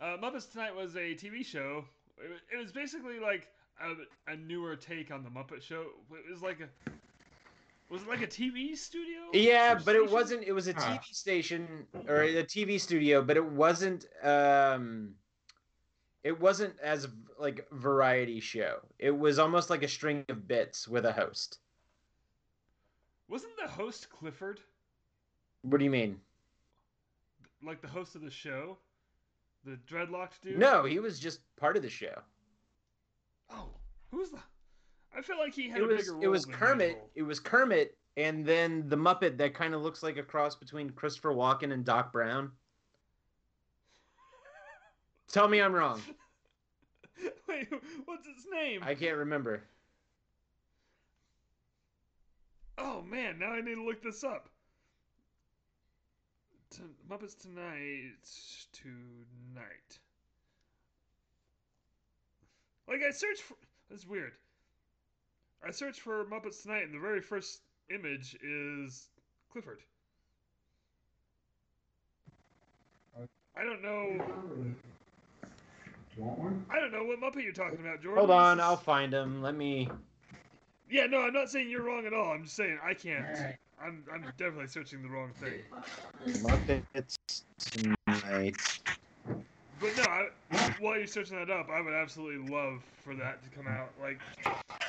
Uh, 0.00 0.16
Muppets 0.16 0.50
Tonight 0.50 0.74
was 0.74 0.94
a 0.96 1.14
TV 1.14 1.44
show. 1.44 1.84
It 2.22 2.30
was, 2.30 2.38
it 2.52 2.56
was 2.56 2.72
basically 2.72 3.18
like 3.18 3.48
a, 3.80 4.32
a 4.32 4.36
newer 4.36 4.76
take 4.76 5.10
on 5.10 5.22
the 5.22 5.28
Muppet 5.30 5.60
Show. 5.62 5.86
It 6.12 6.30
was 6.30 6.42
like 6.42 6.60
a 6.60 6.90
was 7.90 8.02
it 8.02 8.08
like 8.08 8.22
a 8.22 8.26
TV 8.26 8.76
studio? 8.76 9.20
Yeah, 9.32 9.74
or 9.74 9.80
but 9.80 9.96
it 9.96 10.10
wasn't. 10.10 10.44
It 10.44 10.52
was 10.52 10.68
a 10.68 10.74
Ah. 10.76 10.98
TV 10.98 11.14
station 11.14 11.86
or 12.06 12.22
a 12.22 12.44
TV 12.44 12.80
studio, 12.80 13.22
but 13.22 13.36
it 13.36 13.44
wasn't. 13.44 14.06
Um, 14.22 15.14
it 16.24 16.38
wasn't 16.38 16.74
as 16.82 17.08
like 17.38 17.66
variety 17.72 18.40
show. 18.40 18.78
It 18.98 19.16
was 19.16 19.38
almost 19.38 19.70
like 19.70 19.82
a 19.82 19.88
string 19.88 20.24
of 20.28 20.46
bits 20.48 20.88
with 20.88 21.04
a 21.06 21.12
host. 21.12 21.58
Wasn't 23.28 23.56
the 23.56 23.68
host 23.68 24.08
Clifford 24.10 24.60
What 25.62 25.78
do 25.78 25.84
you 25.84 25.90
mean? 25.90 26.20
like 27.62 27.80
the 27.82 27.88
host 27.88 28.14
of 28.14 28.22
the 28.22 28.30
show? 28.30 28.78
The 29.64 29.78
dreadlocked 29.86 30.40
dude? 30.42 30.58
No, 30.58 30.84
he 30.84 31.00
was 31.00 31.18
just 31.18 31.40
part 31.56 31.76
of 31.76 31.82
the 31.82 31.90
show. 31.90 32.20
Oh, 33.50 33.68
who's 34.10 34.30
the? 34.30 34.38
I 35.16 35.20
feel 35.22 35.38
like 35.38 35.54
he 35.54 35.68
had 35.68 35.80
It 35.80 35.84
a 35.92 35.96
bigger 35.96 36.12
role. 36.12 36.22
it 36.22 36.28
was 36.28 36.46
Kermit. 36.46 36.98
It 37.16 37.22
was 37.22 37.40
Kermit, 37.40 37.96
and 38.16 38.46
then 38.46 38.88
the 38.88 38.96
Muppet 38.96 39.36
that 39.38 39.54
kind 39.54 39.74
of 39.74 39.82
looks 39.82 40.02
like 40.02 40.16
a 40.16 40.22
cross 40.22 40.54
between 40.54 40.90
Christopher 40.90 41.32
Walken 41.34 41.72
and 41.72 41.84
Doc 41.84 42.12
Brown. 42.12 42.52
Tell 45.28 45.48
me 45.48 45.60
I'm 45.60 45.72
wrong. 45.72 46.00
Wait, 47.48 47.68
what's 48.04 48.26
its 48.26 48.46
name? 48.50 48.80
I 48.82 48.94
can't 48.94 49.16
remember. 49.16 49.62
Oh 52.78 53.02
man, 53.02 53.38
now 53.38 53.50
I 53.50 53.60
need 53.60 53.74
to 53.74 53.84
look 53.84 54.02
this 54.02 54.24
up. 54.24 54.48
T- 56.70 56.82
Muppets 57.10 57.36
Tonight 57.40 58.12
tonight. 58.72 59.98
Like 62.88 63.00
I 63.06 63.10
searched 63.10 63.42
for 63.42 63.54
that's 63.90 64.06
weird. 64.06 64.32
I 65.66 65.70
searched 65.70 66.00
for 66.00 66.24
Muppets 66.26 66.62
Tonight 66.62 66.84
and 66.84 66.94
the 66.94 67.00
very 67.00 67.20
first 67.20 67.62
image 67.90 68.36
is 68.42 69.08
Clifford. 69.50 69.80
I 73.56 73.64
don't 73.64 73.82
know. 73.82 74.24
I 76.70 76.80
don't 76.80 76.92
know 76.92 77.04
what 77.04 77.20
Muppet 77.20 77.42
you're 77.42 77.52
talking 77.52 77.80
about, 77.80 78.00
Jordan. 78.02 78.28
Hold 78.28 78.30
on, 78.30 78.60
I'll 78.60 78.76
find 78.76 79.12
him. 79.12 79.42
Let 79.42 79.54
me. 79.54 79.88
Yeah, 80.90 81.06
no, 81.06 81.22
I'm 81.22 81.32
not 81.32 81.50
saying 81.50 81.70
you're 81.70 81.82
wrong 81.82 82.06
at 82.06 82.14
all. 82.14 82.32
I'm 82.32 82.44
just 82.44 82.56
saying 82.56 82.78
I 82.82 82.94
can't. 82.94 83.26
I'm 83.80 84.04
I'm 84.12 84.32
definitely 84.36 84.66
searching 84.66 85.02
the 85.02 85.08
wrong 85.08 85.32
thing. 85.32 85.62
Muppets 86.42 87.16
tonight. 87.58 88.56
But 89.80 89.94
no, 89.96 90.02
I, 90.04 90.28
while 90.80 90.98
you're 90.98 91.06
searching 91.06 91.36
that 91.36 91.50
up, 91.50 91.68
I 91.68 91.80
would 91.80 91.94
absolutely 91.94 92.50
love 92.50 92.82
for 92.82 93.14
that 93.16 93.42
to 93.44 93.50
come 93.50 93.68
out. 93.68 93.90
Like, 94.00 94.18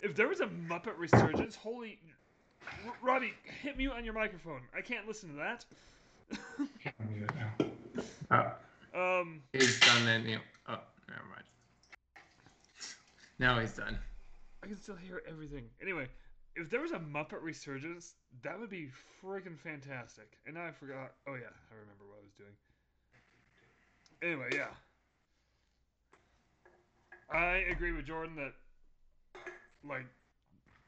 if 0.02 0.16
there 0.16 0.28
was 0.28 0.40
a 0.40 0.48
Muppet 0.48 0.98
resurgence, 0.98 1.56
holy, 1.56 2.00
R- 2.84 2.96
Robbie, 3.02 3.34
hit 3.62 3.78
mute 3.78 3.92
on 3.92 4.04
your 4.04 4.14
microphone. 4.14 4.64
I 4.74 4.82
can't 4.82 5.08
listen 5.08 5.30
to 5.30 5.36
that. 5.36 5.66
Oh, 8.32 8.56
um, 8.94 9.44
he's 9.54 9.84
done 9.84 10.08
anyway. 10.08 10.44
Oh, 10.68 10.82
never 11.10 11.28
mind. 11.30 11.44
Now 13.40 13.60
he's 13.60 13.74
done. 13.74 13.98
I 14.64 14.68
can 14.68 14.80
still 14.82 14.96
hear 14.96 15.22
everything. 15.28 15.64
Anyway, 15.82 16.08
if 16.56 16.70
there 16.70 16.82
was 16.82 16.92
a 16.92 17.00
Muppet 17.00 17.42
resurgence, 17.42 18.16
that 18.44 18.60
would 18.60 18.70
be 18.70 18.90
freaking 19.24 19.58
fantastic. 19.58 20.38
And 20.46 20.56
now 20.56 20.66
I 20.66 20.72
forgot. 20.72 21.14
Oh 21.28 21.36
yeah, 21.36 21.54
I 21.72 21.76
remember 21.76 22.06
what 22.08 22.20
I 22.20 22.24
was 22.24 22.34
doing. 22.38 22.56
Anyway, 24.22 24.50
yeah. 24.54 24.74
I 27.32 27.64
agree 27.72 27.92
with 27.92 28.06
Jordan 28.06 28.36
that, 28.36 28.54
like, 29.88 30.06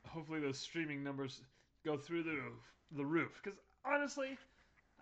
hopefully 0.08 0.40
those 0.40 0.58
streaming 0.58 1.04
numbers 1.04 1.42
go 1.86 1.98
through 1.98 2.24
the 2.24 2.40
the 2.98 3.06
roof. 3.06 3.40
Because 3.42 3.58
honestly, 3.86 4.38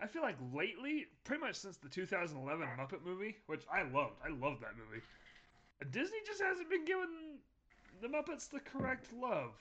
I 0.02 0.06
feel 0.06 0.22
like 0.22 0.36
lately, 0.52 1.06
pretty 1.24 1.42
much 1.42 1.56
since 1.56 1.76
the 1.76 1.88
2011 1.88 2.66
Muppet 2.78 3.04
movie, 3.04 3.36
which 3.46 3.64
I 3.72 3.82
loved, 3.82 4.14
I 4.24 4.30
loved 4.30 4.62
that 4.62 4.72
movie. 4.76 5.02
Disney 5.90 6.18
just 6.26 6.42
hasn't 6.42 6.70
been 6.70 6.84
giving 6.84 7.38
the 8.00 8.08
Muppets 8.08 8.48
the 8.48 8.60
correct 8.60 9.12
love. 9.12 9.52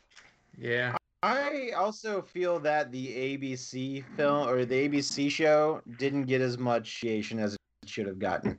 Yeah. 0.57 0.95
I 1.21 1.71
also 1.75 2.21
feel 2.21 2.59
that 2.61 2.91
the 2.91 3.07
ABC 3.07 4.05
film 4.15 4.47
or 4.47 4.63
the 4.63 4.87
ABC 4.87 5.29
show 5.29 5.81
didn't 5.97 6.23
get 6.23 6.39
as 6.39 6.57
much 6.57 6.79
appreciation 6.79 7.39
as 7.39 7.55
it 7.55 7.89
should 7.89 8.07
have 8.07 8.19
gotten. 8.19 8.57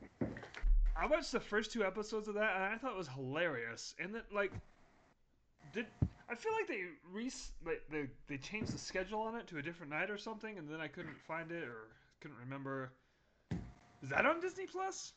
I 0.94 1.06
watched 1.06 1.32
the 1.32 1.40
first 1.40 1.72
two 1.72 1.82
episodes 1.84 2.28
of 2.28 2.34
that 2.34 2.54
and 2.56 2.64
I 2.64 2.76
thought 2.76 2.92
it 2.92 2.98
was 2.98 3.08
hilarious. 3.08 3.94
And 3.98 4.14
that 4.14 4.24
like 4.32 4.52
did 5.72 5.86
I 6.30 6.34
feel 6.36 6.52
like 6.52 6.68
they 6.68 6.84
re 7.12 7.30
like 7.66 7.82
they 7.90 8.06
they 8.28 8.36
changed 8.36 8.72
the 8.72 8.78
schedule 8.78 9.20
on 9.20 9.34
it 9.34 9.48
to 9.48 9.58
a 9.58 9.62
different 9.62 9.90
night 9.90 10.10
or 10.10 10.16
something, 10.18 10.58
and 10.58 10.68
then 10.68 10.80
I 10.80 10.86
couldn't 10.86 11.18
find 11.26 11.50
it 11.50 11.64
or 11.64 11.88
couldn't 12.20 12.36
remember. 12.38 12.92
Is 14.02 14.08
that 14.10 14.24
on 14.24 14.40
Disney 14.40 14.66
Plus? 14.66 15.12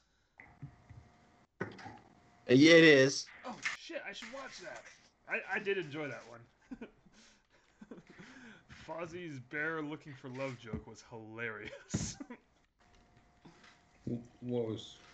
Yeah, 2.50 2.74
It 2.74 2.84
is. 2.84 3.28
Oh 3.46 3.56
shit! 3.80 4.02
I 4.10 4.14
should 4.14 4.34
watch 4.34 4.58
that. 4.64 4.82
I 5.30 5.60
I 5.60 5.60
did 5.60 5.78
enjoy 5.78 6.08
that 6.08 6.24
one. 6.28 6.42
Fozzie's 8.88 9.40
bear 9.52 9.82
looking 9.82 10.14
for 10.20 10.30
love 10.30 10.58
joke 10.60 10.88
was 10.88 11.04
hilarious. 11.10 12.18
What 14.42 14.68
was? 14.68 14.96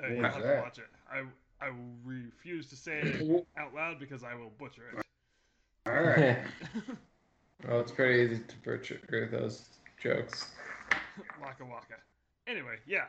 Uh, 0.00 0.06
you'll 0.06 0.22
was 0.22 0.32
have 0.32 0.42
to 0.42 0.60
watch 0.62 0.78
it. 0.78 0.86
I 1.10 1.24
I 1.60 1.70
refuse 2.04 2.68
to 2.68 2.76
say 2.76 3.00
it 3.02 3.46
out 3.56 3.74
loud 3.74 3.98
because 3.98 4.22
I 4.22 4.34
will 4.34 4.52
butcher 4.58 4.82
it. 4.96 5.04
All 5.86 5.92
right. 5.92 6.38
well, 7.68 7.80
it's 7.80 7.92
pretty 7.92 8.22
easy 8.22 8.42
to 8.46 8.56
butcher 8.64 9.28
those 9.30 9.68
jokes. 10.02 10.50
waka 11.40 11.64
waka. 11.64 11.96
Anyway, 12.46 12.76
yeah. 12.86 13.04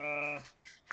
Uh, 0.00 0.38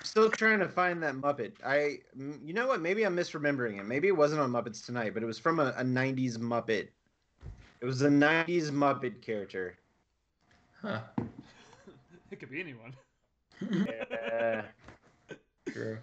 Still 0.02 0.30
trying 0.30 0.58
to 0.58 0.68
find 0.68 1.02
that 1.02 1.14
Muppet. 1.14 1.52
I, 1.64 1.98
you 2.16 2.52
know 2.52 2.66
what? 2.66 2.80
Maybe 2.80 3.04
I'm 3.04 3.16
misremembering 3.16 3.78
it. 3.78 3.84
Maybe 3.84 4.08
it 4.08 4.16
wasn't 4.16 4.40
on 4.40 4.50
Muppets 4.50 4.84
Tonight, 4.84 5.14
but 5.14 5.22
it 5.22 5.26
was 5.26 5.38
from 5.38 5.58
a, 5.58 5.68
a 5.76 5.84
'90s 5.84 6.36
Muppet. 6.36 6.88
It 7.80 7.84
was 7.84 8.02
a 8.02 8.08
'90s 8.08 8.70
Muppet 8.70 9.22
character. 9.22 9.78
Huh. 10.82 11.00
it 12.30 12.40
could 12.40 12.50
be 12.50 12.60
anyone. 12.60 12.92
Yeah. 13.70 14.62
True. 15.68 15.98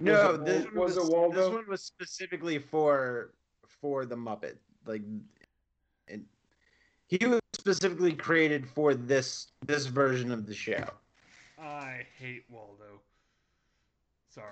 No, 0.00 0.34
it 0.34 0.44
this, 0.44 0.64
Wal- 0.72 0.84
was 0.84 0.96
was, 0.96 1.08
it 1.08 1.12
Waldo? 1.12 1.36
this 1.36 1.54
one 1.54 1.64
was 1.68 1.82
specifically 1.82 2.58
for 2.58 3.32
for 3.66 4.04
the 4.04 4.16
Muppet. 4.16 4.56
Like, 4.86 5.02
it, 6.08 6.20
he 7.08 7.26
was 7.26 7.40
specifically 7.52 8.12
created 8.12 8.66
for 8.66 8.94
this 8.94 9.48
this 9.66 9.86
version 9.86 10.30
of 10.30 10.46
the 10.46 10.54
show. 10.54 10.84
I 11.58 12.06
hate 12.18 12.44
Waldo. 12.50 13.00
Sorry, 14.30 14.46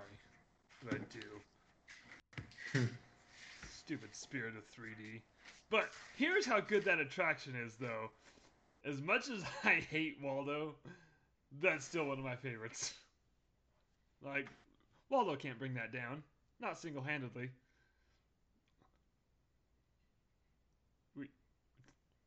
but 0.84 0.94
I 0.94 0.98
do. 1.10 2.88
Stupid 3.76 4.14
spirit 4.14 4.54
of 4.56 4.62
3D. 4.68 5.20
But 5.70 5.90
here's 6.16 6.46
how 6.46 6.60
good 6.60 6.84
that 6.84 7.00
attraction 7.00 7.54
is, 7.56 7.74
though. 7.74 8.10
As 8.84 9.00
much 9.00 9.28
as 9.28 9.42
I 9.64 9.74
hate 9.90 10.18
Waldo, 10.22 10.74
that's 11.60 11.84
still 11.84 12.04
one 12.06 12.18
of 12.18 12.24
my 12.24 12.36
favorites. 12.36 12.94
Like, 14.24 14.46
Waldo 15.12 15.36
can't 15.36 15.58
bring 15.58 15.74
that 15.74 15.92
down. 15.92 16.22
Not 16.58 16.78
single 16.78 17.02
handedly. 17.02 17.50
We 21.14 21.26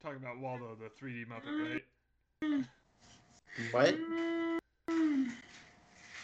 talking 0.03 0.17
about 0.17 0.39
Waldo, 0.39 0.77
the 0.79 0.89
3D 1.03 1.25
Muppet, 1.25 1.81
right? 2.43 2.63
What? 3.71 3.95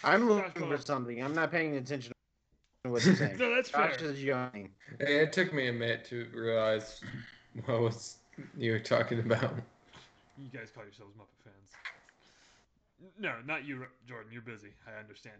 I'm 0.03 0.29
looking 0.29 0.61
go 0.61 0.77
for 0.77 0.77
something. 0.77 1.23
I'm 1.23 1.33
not 1.33 1.51
paying 1.51 1.75
attention 1.77 2.13
to 2.83 2.91
what 2.91 3.03
you're 3.05 3.15
saying. 3.15 3.37
No, 3.39 3.55
that's 3.55 3.71
fair. 3.71 3.91
Josh 3.93 4.01
is 4.01 4.23
yawning. 4.23 4.69
It 4.99 5.33
took 5.33 5.53
me 5.53 5.67
a 5.69 5.73
minute 5.73 6.05
to 6.09 6.27
realize 6.31 7.01
what 7.65 7.81
was 7.81 8.17
you 8.55 8.73
were 8.73 8.79
talking 8.79 9.19
about. 9.19 9.55
You 10.37 10.49
guys 10.53 10.69
call 10.69 10.83
yourselves 10.83 11.13
Muppet 11.17 11.43
fans. 11.43 13.11
No, 13.19 13.33
not 13.47 13.65
you, 13.65 13.85
Jordan. 14.07 14.31
You're 14.31 14.43
busy. 14.43 14.69
I 14.87 14.99
understand. 14.99 15.37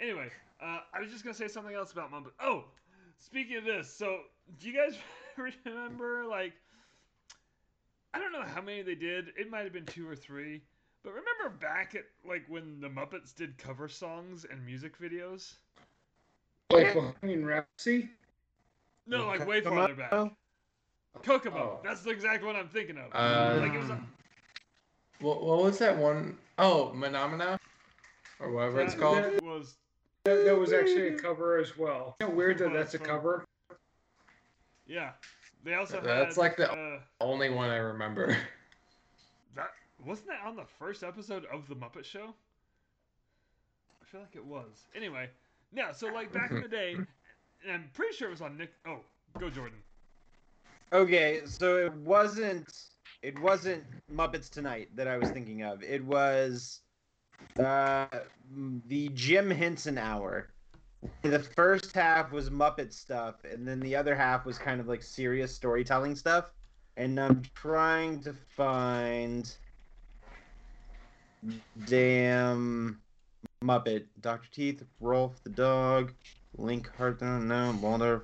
Anyway, 0.00 0.30
uh, 0.60 0.80
I 0.92 1.00
was 1.00 1.10
just 1.10 1.24
gonna 1.24 1.34
say 1.34 1.48
something 1.48 1.74
else 1.74 1.92
about 1.92 2.12
Muppet. 2.12 2.32
Oh, 2.40 2.64
speaking 3.18 3.56
of 3.56 3.64
this, 3.64 3.92
so 3.92 4.20
do 4.60 4.68
you 4.68 4.76
guys 4.76 4.96
remember 5.64 6.24
like 6.24 6.52
I 8.16 8.18
don't 8.18 8.32
know 8.32 8.42
how 8.42 8.62
many 8.62 8.80
they 8.80 8.94
did. 8.94 9.28
It 9.38 9.50
might 9.50 9.64
have 9.64 9.74
been 9.74 9.84
two 9.84 10.08
or 10.08 10.16
three. 10.16 10.62
But 11.04 11.10
remember 11.10 11.56
back 11.60 11.94
at 11.94 12.04
like 12.26 12.44
when 12.48 12.80
the 12.80 12.88
Muppets 12.88 13.34
did 13.34 13.58
cover 13.58 13.88
songs 13.88 14.46
and 14.50 14.64
music 14.64 14.98
videos? 14.98 15.54
Like 16.70 16.94
Bohemian 16.94 17.44
Rhapsody? 17.44 18.08
No, 19.06 19.26
like 19.26 19.46
way 19.46 19.60
Kokomo? 19.60 19.86
farther 19.86 19.94
back. 19.94 20.10
Kokomo. 21.22 21.58
Oh. 21.58 21.80
That's 21.84 22.02
the 22.02 22.10
exact 22.10 22.44
one 22.44 22.56
I'm 22.56 22.68
thinking 22.68 22.96
of. 22.96 23.04
Uh, 23.12 23.60
like 23.60 23.74
it 23.74 23.78
was. 23.78 23.90
A, 23.90 24.00
What, 25.20 25.44
what 25.44 25.62
was 25.62 25.78
that 25.78 25.96
one? 25.96 26.36
Oh, 26.58 26.94
Phenomena? 26.98 27.60
Or 28.40 28.50
whatever 28.50 28.80
it's 28.80 28.94
that 28.94 29.00
called. 29.00 29.42
Was 29.42 29.76
That, 30.26 30.44
that 30.44 30.58
was 30.58 30.72
actually 30.72 31.06
a 31.08 31.12
cover 31.16 31.56
as 31.56 31.78
well. 31.78 32.16
Isn't 32.20 32.32
it 32.32 32.36
weird 32.36 32.58
that 32.58 32.72
that's 32.72 32.94
a 32.94 32.98
cover? 32.98 33.44
Yeah. 34.88 35.10
They 35.62 35.74
also 35.74 36.00
That's 36.00 36.34
had, 36.34 36.40
like 36.40 36.56
the- 36.56 36.72
uh, 36.72 37.00
Only 37.20 37.48
one 37.48 37.70
I 37.70 37.76
remember. 37.76 38.36
that 39.54 39.70
wasn't 40.04 40.28
that 40.28 40.40
on 40.44 40.56
the 40.56 40.64
first 40.80 41.04
episode 41.04 41.44
of 41.52 41.68
the 41.68 41.76
Muppet 41.76 42.04
Show? 42.04 42.34
I 44.02 44.04
feel 44.04 44.20
like 44.20 44.34
it 44.34 44.44
was. 44.44 44.86
Anyway, 44.96 45.30
yeah. 45.72 45.92
So 45.92 46.08
like 46.08 46.32
back 46.32 46.50
in 46.50 46.60
the 46.60 46.68
day, 46.68 46.94
and 47.62 47.72
I'm 47.72 47.90
pretty 47.94 48.16
sure 48.16 48.26
it 48.26 48.32
was 48.32 48.40
on 48.40 48.56
Nick. 48.56 48.72
Oh, 48.84 48.98
go 49.38 49.48
Jordan. 49.48 49.78
Okay, 50.92 51.42
so 51.44 51.76
it 51.76 51.92
wasn't 51.94 52.72
it 53.22 53.38
wasn't 53.40 53.84
Muppets 54.12 54.48
Tonight 54.50 54.88
that 54.96 55.06
I 55.06 55.18
was 55.18 55.30
thinking 55.30 55.62
of. 55.62 55.82
It 55.84 56.04
was 56.04 56.80
uh 57.58 58.06
the 58.88 59.08
Jim 59.14 59.50
Henson 59.50 59.98
Hour. 59.98 60.50
The 61.22 61.38
first 61.38 61.92
half 61.92 62.32
was 62.32 62.50
Muppet 62.50 62.92
stuff, 62.92 63.36
and 63.44 63.66
then 63.66 63.80
the 63.80 63.94
other 63.94 64.14
half 64.14 64.44
was 64.44 64.58
kind 64.58 64.80
of 64.80 64.88
like 64.88 65.02
serious 65.02 65.54
storytelling 65.54 66.16
stuff. 66.16 66.46
And 66.96 67.20
I'm 67.20 67.42
trying 67.54 68.20
to 68.22 68.34
find 68.56 69.52
damn 71.86 73.00
Muppet, 73.62 74.04
Doctor 74.20 74.48
Teeth, 74.50 74.82
Rowlf 75.02 75.34
the 75.42 75.50
dog, 75.50 76.12
Link 76.56 76.90
Heart, 76.96 77.20
no, 77.20 77.76
Waldorf, 77.80 78.22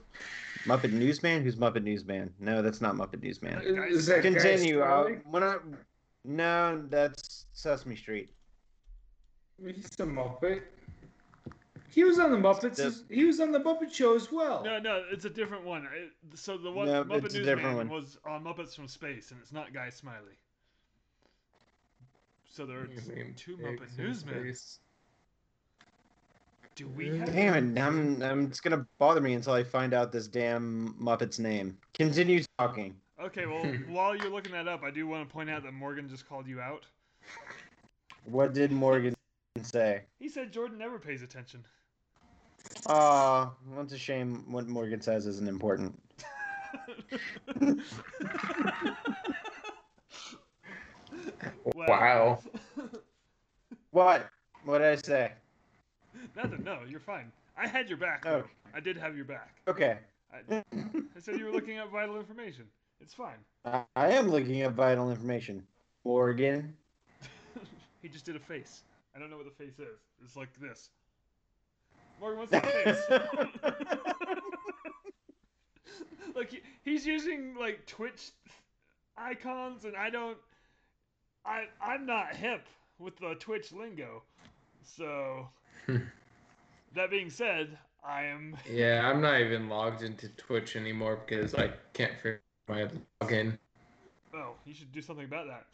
Muppet 0.64 0.92
Newsman. 0.92 1.42
Who's 1.42 1.56
Muppet 1.56 1.84
Newsman? 1.84 2.32
No, 2.40 2.62
that's 2.62 2.80
not 2.80 2.94
Muppet 2.94 3.22
Newsman. 3.22 3.60
Is 3.62 4.06
that 4.06 4.22
Guy 4.22 4.30
Continue. 4.30 4.80
Uh, 4.80 5.10
when 5.30 5.42
I, 5.42 5.56
no, 6.24 6.82
that's 6.88 7.46
Sesame 7.52 7.96
Street. 7.96 8.30
He's 9.64 9.86
a 10.00 10.04
Muppet. 10.04 10.62
He 11.90 12.04
was 12.04 12.18
on 12.18 12.30
the 12.30 12.36
Muppets. 12.38 12.76
The- 12.76 12.84
as- 12.84 13.04
he 13.10 13.24
was 13.24 13.38
on 13.40 13.52
the 13.52 13.60
Muppet 13.60 13.92
Show 13.92 14.14
as 14.14 14.32
well. 14.32 14.62
No, 14.64 14.78
no, 14.78 15.04
it's 15.10 15.24
a 15.26 15.30
different 15.30 15.64
one. 15.64 15.86
It- 15.92 16.12
so 16.38 16.56
the 16.56 16.70
one 16.70 16.86
No, 16.88 17.04
Muppet 17.04 17.26
it's 17.26 17.34
a 17.34 17.42
different 17.42 17.76
Newsman 17.76 17.88
was 17.90 18.18
on 18.24 18.42
Muppets 18.44 18.74
from 18.74 18.88
Space, 18.88 19.30
and 19.30 19.40
it's 19.42 19.52
not 19.52 19.72
Guy 19.74 19.90
Smiley. 19.90 20.38
So 22.48 22.66
there 22.66 22.80
are 22.80 22.86
You 22.86 23.00
mean 23.14 23.34
two 23.34 23.56
Muppet 23.56 23.98
in 23.98 24.04
Newsmen. 24.04 24.34
space. 24.40 24.78
Do 26.74 26.88
we 26.88 27.18
have? 27.18 27.30
Damn 27.32 27.76
it! 27.76 27.80
I'm, 27.82 28.22
I'm. 28.22 28.46
It's 28.46 28.60
gonna 28.60 28.86
bother 28.98 29.20
me 29.20 29.34
until 29.34 29.52
I 29.52 29.62
find 29.62 29.92
out 29.92 30.10
this 30.10 30.26
damn 30.26 30.94
Muppet's 31.00 31.38
name. 31.38 31.76
Continue 31.92 32.42
talking. 32.58 32.96
Okay, 33.20 33.44
well, 33.44 33.62
while 33.88 34.16
you're 34.16 34.30
looking 34.30 34.52
that 34.52 34.66
up, 34.66 34.82
I 34.82 34.90
do 34.90 35.06
want 35.06 35.28
to 35.28 35.32
point 35.32 35.50
out 35.50 35.62
that 35.64 35.74
Morgan 35.74 36.08
just 36.08 36.26
called 36.26 36.46
you 36.46 36.60
out. 36.60 36.86
What 38.24 38.54
did 38.54 38.72
Morgan 38.72 39.14
say? 39.62 40.02
He 40.18 40.28
said 40.28 40.52
Jordan 40.52 40.78
never 40.78 40.98
pays 40.98 41.22
attention. 41.22 41.64
Aw, 42.86 43.50
that's 43.76 43.92
a 43.92 43.98
shame. 43.98 44.44
What 44.50 44.68
Morgan 44.68 45.00
says 45.00 45.26
isn't 45.26 45.48
important. 45.48 45.98
Wow. 51.88 52.38
What? 53.90 54.30
What 54.64 54.78
did 54.78 54.86
I 54.86 54.96
say? 54.96 55.32
Nothing. 56.34 56.64
No, 56.64 56.78
you're 56.88 56.98
fine. 56.98 57.30
I 57.58 57.68
had 57.68 57.90
your 57.90 57.98
back. 57.98 58.24
Oh. 58.26 58.38
Though. 58.38 58.44
I 58.74 58.80
did 58.80 58.96
have 58.96 59.14
your 59.14 59.26
back. 59.26 59.56
Okay. 59.68 59.98
I, 60.32 60.64
I 60.74 61.20
said 61.20 61.38
you 61.38 61.44
were 61.44 61.50
looking 61.52 61.78
up 61.78 61.92
vital 61.92 62.16
information. 62.16 62.64
It's 63.02 63.12
fine. 63.12 63.36
I 63.66 63.82
I 63.94 64.08
am 64.12 64.30
looking 64.30 64.62
up 64.62 64.72
vital 64.72 65.10
information. 65.10 65.62
Morgan. 66.04 66.74
he 68.02 68.08
just 68.08 68.24
did 68.24 68.34
a 68.34 68.40
face. 68.40 68.82
I 69.14 69.18
don't 69.18 69.30
know 69.30 69.36
what 69.36 69.46
the 69.46 69.64
face 69.64 69.78
is. 69.78 70.00
It's 70.24 70.36
like 70.36 70.48
this. 70.60 70.90
Morgan, 72.20 72.40
what's 72.40 72.50
that 72.52 72.66
face? 72.84 72.98
like 76.34 76.50
he, 76.50 76.60
he's 76.82 77.06
using 77.06 77.54
like 77.58 77.84
Twitch 77.86 78.30
icons, 79.16 79.84
and 79.84 79.96
I 79.96 80.10
don't. 80.10 80.38
I 81.44 81.64
I'm 81.80 82.06
not 82.06 82.36
hip 82.36 82.66
with 82.98 83.16
the 83.18 83.34
Twitch 83.34 83.72
lingo, 83.72 84.22
so. 84.82 85.48
that 86.94 87.10
being 87.10 87.30
said, 87.30 87.76
I 88.06 88.24
am. 88.24 88.56
Yeah, 88.70 89.08
I'm 89.08 89.20
not 89.20 89.40
even 89.40 89.68
logged 89.68 90.02
into 90.02 90.28
Twitch 90.30 90.76
anymore 90.76 91.20
because 91.26 91.54
I 91.54 91.70
can't 91.92 92.14
figure 92.16 92.40
out 92.68 92.76
my 92.76 93.26
login. 93.26 93.58
Oh, 94.34 94.54
you 94.64 94.74
should 94.74 94.92
do 94.92 95.02
something 95.02 95.24
about 95.24 95.46
that. 95.48 95.66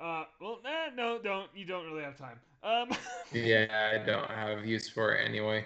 Uh, 0.00 0.24
well, 0.40 0.60
eh, 0.64 0.90
no, 0.94 1.18
don't. 1.18 1.48
You 1.54 1.64
don't 1.64 1.84
really 1.86 2.02
have 2.02 2.16
time. 2.16 2.38
Um, 2.62 2.88
Yeah, 3.32 3.66
I 3.94 4.04
don't 4.04 4.30
have 4.30 4.64
use 4.64 4.88
for 4.88 5.12
it 5.14 5.28
anyway. 5.28 5.64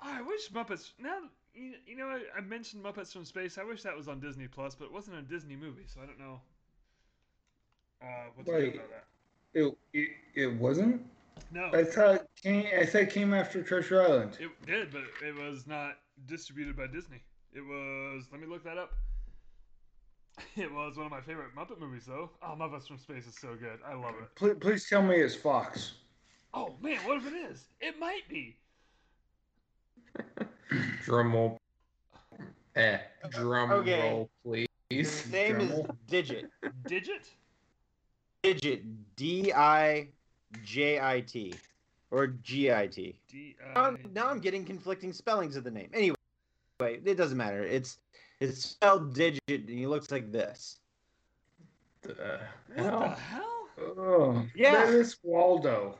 I 0.00 0.22
wish 0.22 0.50
Muppets. 0.50 0.92
Now, 0.98 1.18
you, 1.54 1.72
you 1.86 1.96
know, 1.96 2.06
I, 2.06 2.20
I 2.36 2.40
mentioned 2.40 2.84
Muppets 2.84 3.12
from 3.12 3.24
Space. 3.24 3.58
I 3.58 3.64
wish 3.64 3.82
that 3.82 3.96
was 3.96 4.08
on 4.08 4.20
Disney 4.20 4.46
Plus, 4.46 4.74
but 4.74 4.86
it 4.86 4.92
wasn't 4.92 5.16
a 5.18 5.22
Disney 5.22 5.56
movie, 5.56 5.84
so 5.86 6.00
I 6.02 6.06
don't 6.06 6.18
know. 6.18 6.40
Uh, 8.02 8.06
what 8.34 8.46
to 8.46 8.52
do 8.52 8.58
Wait. 8.58 8.74
about 8.74 8.90
that? 8.90 9.04
It, 9.54 9.78
it 9.94 10.08
it 10.34 10.46
wasn't. 10.60 11.02
No, 11.50 11.70
I 11.72 11.84
thought 11.84 12.14
it 12.16 12.28
came, 12.42 12.66
I 12.78 12.84
thought 12.84 13.02
it 13.02 13.10
came 13.10 13.32
after 13.32 13.62
Treasure 13.62 14.02
Island. 14.02 14.36
it 14.38 14.50
did, 14.66 14.92
but 14.92 15.02
it 15.26 15.34
was 15.34 15.66
not 15.66 15.96
distributed 16.26 16.76
by 16.76 16.86
Disney. 16.86 17.22
It 17.54 17.60
was. 17.62 18.24
Let 18.30 18.40
me 18.40 18.46
look 18.46 18.64
that 18.64 18.76
up. 18.78 18.92
It 20.56 20.72
was 20.72 20.96
one 20.96 21.06
of 21.06 21.12
my 21.12 21.20
favorite 21.20 21.54
Muppet 21.56 21.78
movies, 21.78 22.04
though. 22.06 22.30
Oh, 22.42 22.54
Muppets 22.58 22.86
from 22.88 22.98
Space 22.98 23.26
is 23.26 23.34
so 23.38 23.54
good. 23.54 23.78
I 23.86 23.94
love 23.94 24.14
it. 24.20 24.34
Please, 24.34 24.56
please 24.60 24.88
tell 24.88 25.02
me 25.02 25.16
it's 25.16 25.34
Fox. 25.34 25.94
Oh 26.54 26.74
man, 26.80 26.98
what 27.06 27.18
if 27.18 27.26
it 27.26 27.34
is? 27.34 27.66
It 27.80 27.98
might 27.98 28.22
be. 28.28 28.56
Drum 31.04 31.34
roll. 31.34 31.58
Eh. 32.74 32.98
Drum 33.30 33.70
Okay. 33.72 34.10
roll, 34.10 34.30
please. 34.44 34.66
His 34.88 35.30
name 35.30 35.60
is 35.60 35.70
Dremel. 35.70 35.96
Digit. 36.08 36.50
Digit? 36.86 37.30
Digit. 38.42 39.16
D 39.16 39.52
I 39.52 40.08
J 40.64 41.00
I 41.00 41.20
T. 41.20 41.54
Or 42.10 42.28
G 42.28 42.72
I 42.72 42.86
T. 42.86 43.16
Now 43.74 43.96
now 44.14 44.28
I'm 44.28 44.38
getting 44.40 44.64
conflicting 44.64 45.12
spellings 45.12 45.56
of 45.56 45.64
the 45.64 45.70
name. 45.70 45.90
Anyway, 45.92 46.16
it 46.80 47.16
doesn't 47.16 47.36
matter. 47.36 47.62
It's 47.62 47.98
it's 48.40 48.64
spelled 48.64 49.14
Digit, 49.14 49.40
and 49.48 49.68
he 49.68 49.86
looks 49.86 50.10
like 50.10 50.30
this. 50.32 50.78
The 52.02 52.40
What 52.74 52.76
the 52.76 52.82
hell? 52.82 53.08
hell? 53.10 53.52
Oh, 53.78 54.46
Yeah. 54.54 54.86
That 54.86 54.94
is 54.94 55.16
Waldo. 55.22 55.98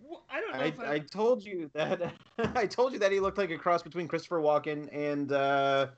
Wha- 0.00 0.18
I 0.30 0.40
don't 0.40 0.52
know 0.78 0.84
I, 0.84 0.90
I. 0.90 0.94
I 0.94 0.98
told 0.98 1.44
you 1.44 1.70
that 1.74 2.12
I 2.56 2.66
told 2.66 2.92
you 2.92 2.98
that 3.00 3.12
he 3.12 3.20
looked 3.20 3.38
like 3.38 3.50
a 3.50 3.58
cross 3.58 3.82
between 3.82 4.08
Christopher 4.08 4.40
Walken 4.40 4.88
and 4.92 5.30
uh, 5.32 5.88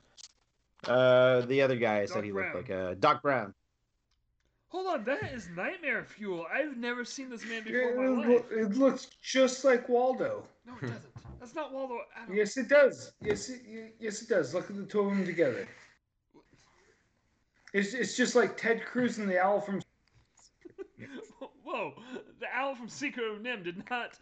uh, 0.87 1.41
the 1.41 1.61
other 1.61 1.75
guy 1.75 2.01
I 2.01 2.05
said 2.05 2.23
he 2.23 2.31
Brown. 2.31 2.53
looked 2.53 2.69
like 2.69 2.77
uh, 2.77 2.93
Doc 2.99 3.21
Brown. 3.21 3.53
Hold 4.69 4.87
on, 4.87 5.03
that 5.05 5.31
is 5.33 5.47
nightmare 5.55 6.03
fuel. 6.03 6.45
I've 6.53 6.75
never 6.75 7.05
seen 7.05 7.29
this 7.29 7.45
man 7.45 7.63
It, 7.65 7.71
before 7.71 8.05
in 8.05 8.15
my 8.17 8.27
life. 8.27 8.45
it 8.51 8.75
looks 8.75 9.07
just 9.21 9.63
like 9.63 9.87
Waldo. 9.87 10.43
No, 10.65 10.73
it 10.81 10.81
doesn't. 10.81 11.13
That's 11.39 11.53
not 11.55 11.73
Waldo. 11.73 11.99
at. 12.15 12.33
Yes, 12.33 12.57
it 12.57 12.67
does. 12.67 13.11
Yes, 13.21 13.49
it, 13.49 13.95
yes, 13.99 14.21
it 14.21 14.29
does. 14.29 14.53
Look 14.53 14.69
at 14.69 14.75
the 14.75 14.83
two 14.85 15.01
of 15.01 15.07
them 15.09 15.25
together. 15.25 15.67
It's, 17.73 17.93
it's 17.93 18.15
just 18.15 18.35
like 18.35 18.57
Ted 18.57 18.83
Cruz 18.85 19.17
and 19.17 19.29
the 19.29 19.39
owl 19.39 19.59
from. 19.61 19.81
Whoa, 21.63 21.93
the 22.39 22.47
owl 22.53 22.75
from 22.75 22.87
Secret 22.87 23.25
of 23.29 23.39
NIMH 23.41 23.63
did 23.65 23.83
not. 23.89 24.17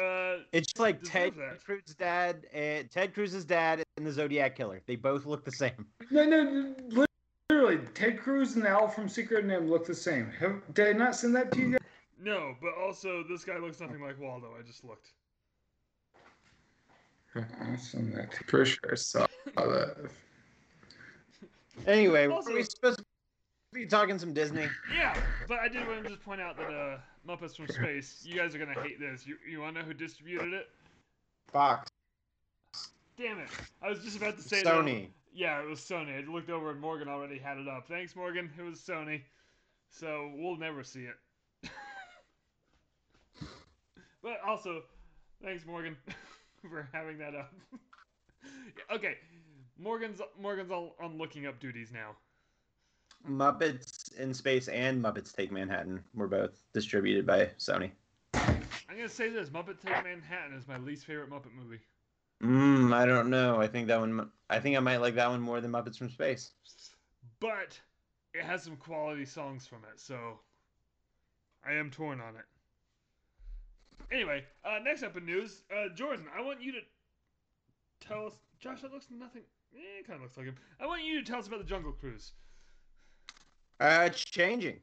Uh, 0.00 0.42
It's 0.52 0.68
just 0.68 0.78
like 0.78 1.02
Ted 1.02 1.34
that. 1.36 1.64
Cruz's 1.64 1.94
dad 1.94 2.46
and 2.52 2.90
Ted 2.90 3.12
Cruz's 3.14 3.44
dad 3.44 3.82
and 3.96 4.06
the 4.06 4.12
Zodiac 4.12 4.56
Killer. 4.56 4.80
They 4.86 4.96
both 4.96 5.26
look 5.26 5.44
the 5.44 5.52
same. 5.52 5.86
No, 6.10 6.24
no, 6.24 6.42
no, 6.90 7.04
literally, 7.50 7.78
Ted 7.94 8.18
Cruz 8.20 8.54
and 8.54 8.64
the 8.64 8.68
owl 8.70 8.88
from 8.88 9.08
Secret 9.08 9.44
of 9.44 9.50
NIMH 9.50 9.68
look 9.68 9.86
the 9.86 9.94
same. 9.94 10.30
Have, 10.38 10.62
did 10.74 10.88
I 10.88 10.92
not 10.98 11.16
send 11.16 11.34
that 11.36 11.50
to 11.52 11.58
you 11.60 11.70
guys? 11.72 11.80
no, 12.20 12.54
but 12.60 12.72
also 12.80 13.24
this 13.28 13.44
guy 13.44 13.58
looks 13.58 13.80
nothing 13.80 14.00
like 14.02 14.18
Waldo. 14.20 14.54
I 14.58 14.62
just 14.62 14.84
looked. 14.84 15.08
I'll 17.34 17.78
send 17.78 18.14
that 18.14 18.30
to 18.32 18.36
you. 18.38 18.46
Pretty 18.46 18.70
sure 18.70 18.92
I 18.92 18.94
saw 18.94 19.26
that. 19.56 19.96
Anyway, 21.86 22.26
Also- 22.28 22.50
were 22.50 22.56
we 22.56 22.62
supposed 22.62 22.98
to 22.98 23.04
be 23.72 23.86
talking 23.86 24.18
some 24.18 24.32
Disney? 24.34 24.68
Yeah, 24.94 25.16
but 25.48 25.58
I 25.58 25.68
did 25.68 25.86
want 25.86 26.02
to 26.04 26.08
just 26.10 26.22
point 26.22 26.40
out 26.40 26.56
that 26.58 26.70
uh, 26.70 26.98
Muppets 27.26 27.56
from 27.56 27.66
Space. 27.68 28.22
You 28.24 28.34
guys 28.36 28.54
are 28.54 28.58
gonna 28.58 28.80
hate 28.82 29.00
this. 29.00 29.26
You 29.26 29.36
you 29.48 29.60
wanna 29.60 29.80
know 29.80 29.86
who 29.86 29.94
distributed 29.94 30.52
it? 30.52 30.68
Fox, 31.50 31.90
Damn 33.16 33.38
it! 33.40 33.48
I 33.82 33.88
was 33.88 34.02
just 34.02 34.16
about 34.16 34.36
to 34.36 34.42
say 34.42 34.62
that- 34.62 34.72
Sony. 34.74 35.08
Yeah, 35.34 35.62
it 35.62 35.66
was 35.68 35.80
Sony. 35.80 36.22
I 36.22 36.30
looked 36.30 36.50
over 36.50 36.70
and 36.70 36.78
Morgan 36.80 37.08
already 37.08 37.38
had 37.38 37.56
it 37.56 37.66
up. 37.66 37.88
Thanks, 37.88 38.14
Morgan. 38.14 38.50
It 38.58 38.62
was 38.62 38.78
Sony. 38.78 39.22
So 39.88 40.30
we'll 40.34 40.56
never 40.56 40.84
see 40.84 41.04
it. 41.04 41.70
but 44.22 44.38
also, 44.46 44.82
thanks, 45.42 45.64
Morgan, 45.64 45.96
for 46.70 46.88
having 46.92 47.18
that 47.18 47.34
up. 47.34 47.52
okay, 48.92 49.16
Morgan's 49.78 50.20
Morgan's 50.40 50.70
all 50.70 50.94
on 51.00 51.18
looking 51.18 51.46
up 51.46 51.60
duties 51.60 51.90
now. 51.92 52.16
Muppets 53.28 54.12
in 54.18 54.34
Space 54.34 54.68
and 54.68 55.02
Muppets 55.02 55.32
Take 55.32 55.52
Manhattan 55.52 56.02
were 56.14 56.26
both 56.26 56.62
distributed 56.72 57.26
by 57.26 57.50
Sony. 57.58 57.90
I'm 58.34 58.96
gonna 58.96 59.08
say 59.08 59.28
this: 59.28 59.50
Muppet 59.50 59.80
Take 59.80 60.04
Manhattan 60.04 60.56
is 60.56 60.66
my 60.68 60.78
least 60.78 61.06
favorite 61.06 61.30
Muppet 61.30 61.54
movie. 61.54 61.80
Mm, 62.42 62.92
I 62.92 63.06
don't 63.06 63.30
know. 63.30 63.60
I 63.60 63.68
think 63.68 63.88
that 63.88 64.00
one. 64.00 64.30
I 64.50 64.58
think 64.58 64.76
I 64.76 64.80
might 64.80 65.00
like 65.00 65.14
that 65.14 65.30
one 65.30 65.40
more 65.40 65.60
than 65.60 65.70
Muppets 65.70 65.96
from 65.96 66.10
Space. 66.10 66.52
But 67.40 67.80
it 68.34 68.42
has 68.42 68.62
some 68.62 68.76
quality 68.76 69.24
songs 69.24 69.66
from 69.66 69.78
it, 69.92 70.00
so 70.00 70.40
I 71.64 71.72
am 71.74 71.90
torn 71.90 72.20
on 72.20 72.36
it. 72.36 72.44
Anyway, 74.12 74.44
uh, 74.64 74.78
next 74.84 75.02
up 75.02 75.16
in 75.16 75.24
news, 75.24 75.62
uh, 75.74 75.88
Jordan, 75.94 76.26
I 76.36 76.42
want 76.42 76.60
you 76.60 76.72
to 76.72 76.80
tell 78.00 78.26
us. 78.26 78.34
Josh, 78.60 78.82
that 78.82 78.92
looks 78.92 79.06
nothing. 79.10 79.42
Eh, 79.74 80.00
it 80.00 80.06
kind 80.06 80.16
of 80.16 80.22
looks 80.22 80.36
like 80.36 80.46
him. 80.46 80.54
I 80.78 80.86
want 80.86 81.02
you 81.02 81.18
to 81.18 81.24
tell 81.24 81.38
us 81.38 81.46
about 81.46 81.60
the 81.60 81.64
Jungle 81.64 81.92
Cruise. 81.92 82.32
Uh, 83.80 84.04
it's 84.06 84.22
changing. 84.22 84.80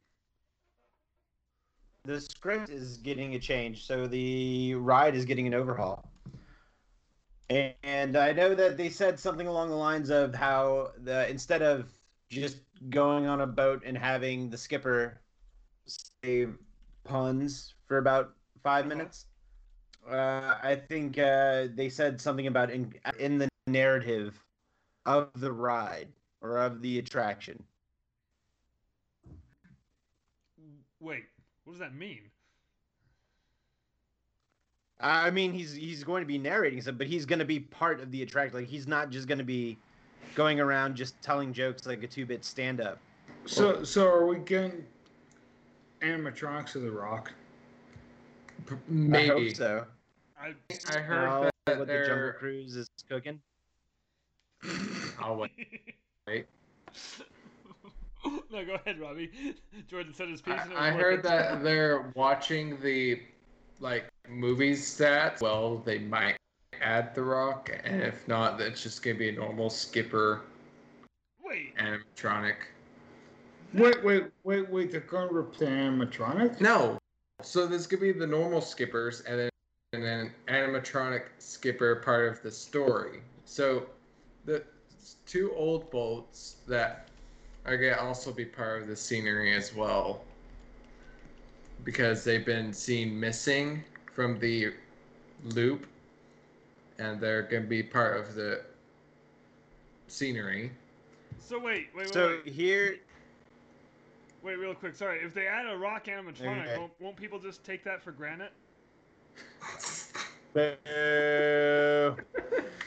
The 2.06 2.20
script 2.20 2.70
is 2.70 2.98
getting 2.98 3.36
a 3.36 3.40
change, 3.40 3.86
so 3.86 4.08
the 4.08 4.74
ride 4.76 5.16
is 5.16 5.26
getting 5.26 5.46
an 5.46 5.54
overhaul. 5.54 6.10
And, 7.52 7.74
and 7.84 8.18
I 8.18 8.32
know 8.32 8.56
that 8.56 8.78
they 8.78 8.90
said 8.90 9.20
something 9.20 9.48
along 9.48 9.70
the 9.70 9.76
lines 9.76 10.10
of 10.10 10.34
how 10.34 10.90
the 11.04 11.30
instead 11.30 11.62
of 11.62 11.94
just 12.30 12.58
going 12.90 13.28
on 13.28 13.42
a 13.42 13.48
boat 13.48 13.84
and 13.86 13.98
having 13.98 14.50
the 14.50 14.58
skipper 14.58 15.22
say 15.86 16.48
puns 17.04 17.76
for 17.88 18.00
about 18.00 18.34
5 18.64 18.86
Uh-huh. 18.86 18.90
minutes, 18.90 19.26
uh, 20.10 20.56
I 20.62 20.76
think 20.76 21.18
uh, 21.18 21.68
they 21.74 21.90
said 21.90 22.20
something 22.20 22.48
about 22.48 22.72
in 22.72 22.94
in 23.20 23.38
the 23.38 23.50
narrative 23.68 24.44
of 25.06 25.30
the 25.36 25.52
ride 25.52 26.08
or 26.42 26.58
of 26.58 26.82
the 26.82 27.00
attraction. 27.00 27.64
Wait, 31.00 31.26
what 31.64 31.74
does 31.74 31.80
that 31.80 31.94
mean? 31.96 32.30
I 35.02 35.32
mean, 35.32 35.54
he's 35.54 35.74
he's 35.74 36.04
going 36.04 36.22
to 36.22 36.28
be 36.28 36.38
narrating 36.38 36.82
some, 36.82 36.98
but 36.98 37.08
he's 37.08 37.26
going 37.26 37.40
to 37.40 37.46
be 37.46 37.62
part 37.62 38.02
of 38.02 38.12
the 38.12 38.22
attraction. 38.22 38.60
Like 38.60 38.68
he's 38.68 38.88
not 38.88 39.10
just 39.12 39.28
going 39.30 39.38
to 39.38 39.46
be 39.46 39.78
going 40.36 40.60
around 40.60 40.96
just 40.96 41.22
telling 41.22 41.54
jokes 41.54 41.86
like 41.86 42.04
a 42.04 42.08
two-bit 42.08 42.44
stand-up. 42.44 43.00
So, 43.46 43.84
so 43.84 44.06
are 44.08 44.26
we 44.28 44.40
getting 44.40 44.86
animatronics 46.02 46.76
of 46.76 46.82
the 46.82 46.92
Rock? 46.92 47.32
I 48.68 48.72
hope 48.72 48.80
Maybe. 48.88 49.54
so. 49.54 49.86
I 50.40 50.54
I 50.90 51.00
heard 51.00 51.26
Know 51.30 51.50
that 51.66 51.80
what 51.80 51.88
the 51.88 51.94
Jungle 51.94 52.16
they're. 52.16 52.34
Cruise 52.34 52.76
is 52.76 52.88
cooking. 53.08 53.40
I'll 55.20 55.36
wait. 55.36 55.52
wait. 56.28 56.46
no, 58.52 58.66
go 58.66 58.76
ahead, 58.76 59.00
Robbie. 59.00 59.32
Jordan 59.88 60.14
said 60.14 60.30
his 60.30 60.42
piece. 60.42 60.60
I, 60.76 60.90
I 60.90 60.92
heard 60.92 61.24
that 61.24 61.64
they're 61.64 62.12
watching 62.16 62.80
the 62.82 63.22
like 63.80 64.10
movie 64.28 64.74
stats. 64.74 65.42
Well, 65.42 65.78
they 65.78 66.00
might 66.00 66.38
add 66.82 67.16
The 67.16 67.24
Rock, 67.24 67.70
and 67.84 68.02
if 68.02 68.28
not, 68.28 68.60
it's 68.62 68.84
just 68.84 69.04
gonna 69.04 69.18
be 69.18 69.30
a 69.30 69.34
normal 69.34 69.70
skipper 69.70 70.42
Wait, 71.44 71.76
animatronic. 71.78 72.56
Wait, 73.74 74.04
wait, 74.04 74.26
wait, 74.44 74.70
wait. 74.70 74.92
They're 74.92 75.02
going 75.02 75.30
to 75.30 75.36
replace 75.36 75.70
animatronic? 75.70 76.62
No. 76.62 76.99
So 77.42 77.66
this 77.66 77.88
could 77.88 78.02
be 78.02 78.12
the 78.12 78.28
normal 78.28 78.62
skippers, 78.62 79.22
and 79.22 79.40
then 79.40 79.50
and 79.94 80.04
then 80.04 80.32
animatronic 80.48 81.24
skipper 81.40 81.96
part 81.96 82.32
of 82.32 82.44
the 82.44 82.52
story. 82.52 83.22
So 83.46 83.88
the 84.46 84.64
two 85.26 85.52
old 85.56 85.90
boats 85.90 86.58
that 86.68 87.08
are 87.66 87.78
gonna 87.78 88.02
also 88.02 88.32
be 88.32 88.46
part 88.46 88.82
of 88.82 88.88
the 88.88 88.96
scenery 88.96 89.56
as 89.56 89.74
well, 89.74 90.22
because 91.84 92.24
they've 92.24 92.46
been 92.46 92.72
seen 92.74 93.20
missing 93.20 93.84
from 94.14 94.38
the 94.40 94.74
loop, 95.46 95.88
and 97.00 97.20
they're 97.20 97.44
gonna 97.44 97.66
be 97.66 97.82
part 97.82 98.18
of 98.20 98.36
the 98.36 98.62
scenery. 100.08 100.72
so 101.40 101.58
wait, 101.58 101.88
wait, 101.96 102.06
wait, 102.06 102.14
So 102.14 102.40
wait, 102.44 102.54
here, 102.54 102.98
wait, 104.44 104.56
real 104.56 104.74
quick. 104.76 104.96
Sorry, 104.96 105.20
if 105.24 105.34
they 105.34 105.48
add 105.48 105.66
a 105.72 105.78
rock 105.78 106.06
animatronic, 106.06 106.64
Okay. 106.64 106.78
won't, 106.78 106.92
won't 107.00 107.16
people 107.16 107.40
just 107.40 107.64
take 107.64 107.84
that 107.84 108.02
for 108.02 108.12
granted? 108.12 108.50
Boo. 110.54 110.76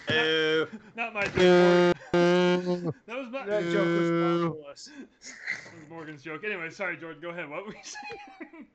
Boo. 0.08 0.68
Not 0.96 1.14
my 1.14 1.24
joke. 1.24 1.96
That 2.12 3.18
was 3.18 3.30
my. 3.30 3.46
That 3.46 3.70
joke 3.70 3.96
was 3.96 4.10
marvelous. 4.10 4.86
That 4.86 5.74
was 5.80 5.88
Morgan's 5.88 6.22
joke. 6.22 6.42
Anyway, 6.44 6.70
sorry, 6.70 6.96
Jordan. 6.96 7.20
Go 7.22 7.30
ahead. 7.30 7.48
What 7.48 7.66
were 7.66 7.72
you 7.72 7.78
saying? 7.82 8.66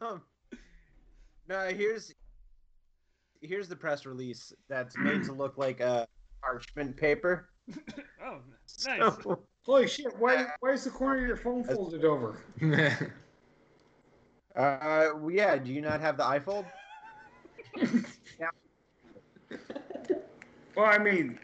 um, 0.00 0.22
no, 1.48 1.68
here's 1.68 2.12
here's 3.42 3.68
the 3.68 3.76
press 3.76 4.06
release 4.06 4.52
that's 4.68 4.96
made 4.96 5.22
to 5.24 5.32
look 5.32 5.58
like 5.58 5.80
a 5.80 6.06
parchment 6.42 6.96
paper. 6.96 7.50
Oh, 8.26 8.38
nice. 8.86 9.14
So, 9.22 9.38
Holy 9.66 9.86
shit! 9.86 10.18
Why 10.18 10.46
why 10.60 10.70
is 10.70 10.84
the 10.84 10.90
corner 10.90 11.20
of 11.20 11.26
your 11.26 11.36
phone 11.36 11.62
folded 11.62 12.06
over? 12.06 12.38
uh, 14.56 15.10
yeah. 15.30 15.56
Do 15.56 15.70
you 15.70 15.82
not 15.82 16.00
have 16.00 16.16
the 16.16 16.22
iFold? 16.22 16.64
Well, 20.74 20.86
I 20.86 20.98
mean, 20.98 21.38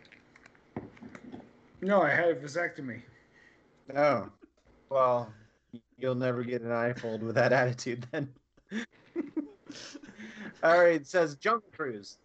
no, 1.80 2.02
I 2.02 2.11
had 2.11 2.30
a 2.30 2.35
vasectomy. 2.35 3.02
No. 3.92 4.30
Well, 4.88 5.33
you'll 5.98 6.14
never 6.14 6.42
get 6.42 6.62
an 6.62 6.68
iFold 6.68 7.20
with 7.20 7.37
that 7.37 7.52
attitude 7.54 8.06
then. 8.11 8.28
All 10.62 10.78
right, 10.78 10.96
it 10.96 11.06
says 11.06 11.37
Jungle 11.37 11.70
Cruise. 11.74 12.18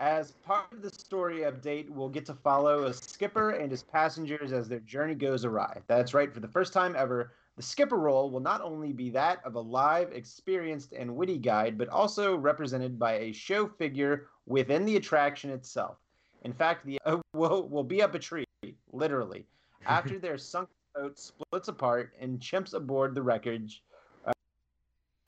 As 0.00 0.32
part 0.32 0.72
of 0.72 0.82
the 0.82 0.90
story 0.90 1.40
update, 1.40 1.88
we'll 1.88 2.08
get 2.08 2.26
to 2.26 2.34
follow 2.34 2.84
a 2.84 2.92
skipper 2.92 3.50
and 3.50 3.70
his 3.70 3.82
passengers 3.82 4.52
as 4.52 4.68
their 4.68 4.80
journey 4.80 5.14
goes 5.14 5.44
awry. 5.44 5.80
That's 5.86 6.14
right, 6.14 6.32
for 6.32 6.40
the 6.40 6.48
first 6.48 6.72
time 6.72 6.96
ever, 6.96 7.32
the 7.56 7.62
skipper 7.62 7.98
role 7.98 8.30
will 8.30 8.40
not 8.40 8.62
only 8.62 8.92
be 8.92 9.10
that 9.10 9.44
of 9.44 9.54
a 9.54 9.60
live, 9.60 10.10
experienced, 10.12 10.92
and 10.92 11.14
witty 11.14 11.38
guide, 11.38 11.76
but 11.76 11.88
also 11.88 12.34
represented 12.34 12.98
by 12.98 13.18
a 13.18 13.32
show 13.32 13.68
figure 13.68 14.28
within 14.46 14.84
the 14.84 14.96
attraction 14.96 15.50
itself. 15.50 15.98
In 16.44 16.52
fact, 16.52 16.86
the 16.86 16.98
uh, 17.04 17.18
will 17.34 17.68
will 17.68 17.84
be 17.84 18.02
up 18.02 18.14
a 18.14 18.18
tree, 18.18 18.44
literally, 18.90 19.46
after 19.86 20.18
their 20.18 20.38
sunk 20.52 20.68
boat 20.94 21.18
splits 21.18 21.68
apart 21.68 22.14
and 22.18 22.40
chimps 22.40 22.74
aboard 22.74 23.14
the 23.14 23.22
wreckage, 23.22 23.84
uh, 24.26 24.32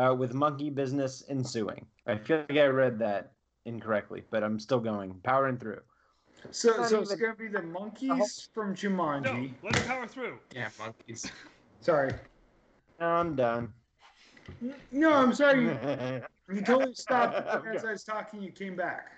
uh, 0.01 0.15
with 0.15 0.35
monkey 0.35 0.71
business 0.71 1.23
ensuing. 1.29 1.87
I 2.07 2.17
feel 2.17 2.45
like 2.49 2.59
I 2.59 2.67
read 2.67 2.99
that 3.01 3.34
incorrectly, 3.65 4.23
but 4.31 4.43
I'm 4.43 4.59
still 4.59 4.81
going, 4.81 5.15
powering 5.23 5.59
through. 5.59 5.81
So, 6.51 6.77
Not 6.77 6.91
so 6.91 7.01
it's 7.01 7.15
gonna 7.15 7.35
be 7.35 7.49
the 7.49 7.63
monkeys 7.63 8.49
from 8.53 8.75
Jumanji. 8.75 9.25
No, 9.25 9.51
let 9.63 9.77
it 9.77 9.87
power 9.87 10.07
through. 10.07 10.39
yeah, 10.55 10.69
monkeys. 10.79 11.31
Sorry. 11.81 12.13
I'm 13.01 13.35
done. 13.35 13.73
No, 14.93 15.13
I'm 15.13 15.35
sorry. 15.35 15.65
You, 15.65 16.23
you 16.55 16.61
totally 16.63 16.95
stopped 16.95 17.67
as 17.67 17.85
I 17.85 17.93
was 17.93 18.05
talking. 18.05 18.43
You 18.43 18.53
came 18.53 18.77
back. 18.77 19.13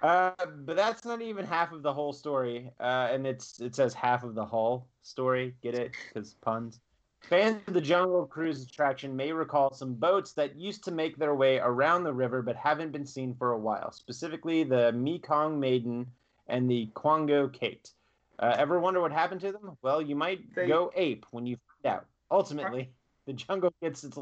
Uh, 0.00 0.30
but 0.64 0.76
that's 0.76 1.04
not 1.04 1.20
even 1.20 1.44
half 1.44 1.72
of 1.72 1.82
the 1.82 1.92
whole 1.92 2.12
story. 2.12 2.70
Uh, 2.80 3.08
and 3.10 3.26
it's 3.26 3.60
it 3.60 3.74
says 3.74 3.94
half 3.94 4.22
of 4.22 4.34
the 4.34 4.44
whole 4.44 4.86
story. 5.02 5.54
Get 5.62 5.74
it? 5.74 5.92
Because 6.08 6.34
puns. 6.34 6.80
Fans 7.20 7.60
of 7.66 7.74
the 7.74 7.80
Jungle 7.80 8.24
Cruise 8.26 8.62
attraction 8.62 9.14
may 9.14 9.32
recall 9.32 9.72
some 9.74 9.94
boats 9.94 10.32
that 10.32 10.56
used 10.56 10.84
to 10.84 10.90
make 10.90 11.16
their 11.18 11.34
way 11.34 11.58
around 11.58 12.04
the 12.04 12.12
river 12.12 12.40
but 12.42 12.56
haven't 12.56 12.92
been 12.92 13.04
seen 13.04 13.34
for 13.34 13.52
a 13.52 13.58
while. 13.58 13.90
Specifically, 13.92 14.64
the 14.64 14.92
Mekong 14.92 15.58
Maiden 15.60 16.06
and 16.46 16.70
the 16.70 16.88
Kwango 16.94 17.52
Kate. 17.52 17.90
Uh, 18.38 18.54
ever 18.56 18.78
wonder 18.80 19.00
what 19.00 19.12
happened 19.12 19.40
to 19.42 19.52
them? 19.52 19.76
Well, 19.82 20.00
you 20.00 20.14
might 20.16 20.54
They- 20.54 20.68
go 20.68 20.90
ape 20.94 21.26
when 21.32 21.44
you 21.44 21.58
find 21.82 21.96
out. 21.96 22.06
Ultimately, 22.30 22.90
the 23.26 23.32
jungle 23.34 23.74
gets 23.82 24.04
its 24.04 24.18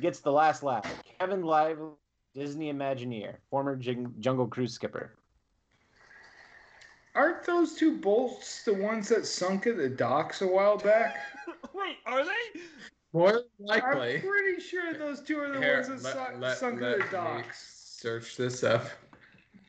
gets 0.00 0.20
the 0.20 0.32
last 0.32 0.62
laugh. 0.62 0.86
Kevin 1.18 1.42
Lively, 1.42 1.90
Disney 2.32 2.72
Imagineer, 2.72 3.36
former 3.50 3.76
Jing- 3.76 4.14
Jungle 4.20 4.46
Cruise 4.46 4.72
skipper. 4.72 5.12
Aren't 7.14 7.44
those 7.44 7.74
two 7.74 7.96
bolts 7.98 8.62
the 8.64 8.74
ones 8.74 9.08
that 9.08 9.26
sunk 9.26 9.66
at 9.66 9.76
the 9.78 9.88
docks 9.88 10.42
a 10.42 10.46
while 10.46 10.76
back? 10.76 11.16
Wait, 11.86 11.96
are 12.04 12.24
they? 12.24 12.60
More 13.12 13.32
than 13.32 13.42
I'm 13.70 13.96
likely. 13.98 14.18
pretty 14.18 14.60
sure 14.60 14.92
those 14.94 15.20
two 15.20 15.38
are 15.38 15.48
the 15.52 15.58
Here, 15.60 15.74
ones 15.82 15.88
that 15.88 16.02
let- 16.02 16.14
sunk, 16.14 16.40
let- 16.40 16.58
sunk 16.58 16.80
let 16.80 16.92
at 16.92 16.98
the 16.98 17.04
me 17.04 17.10
docks. 17.12 17.96
Search 18.00 18.36
this 18.36 18.64
up. 18.64 18.84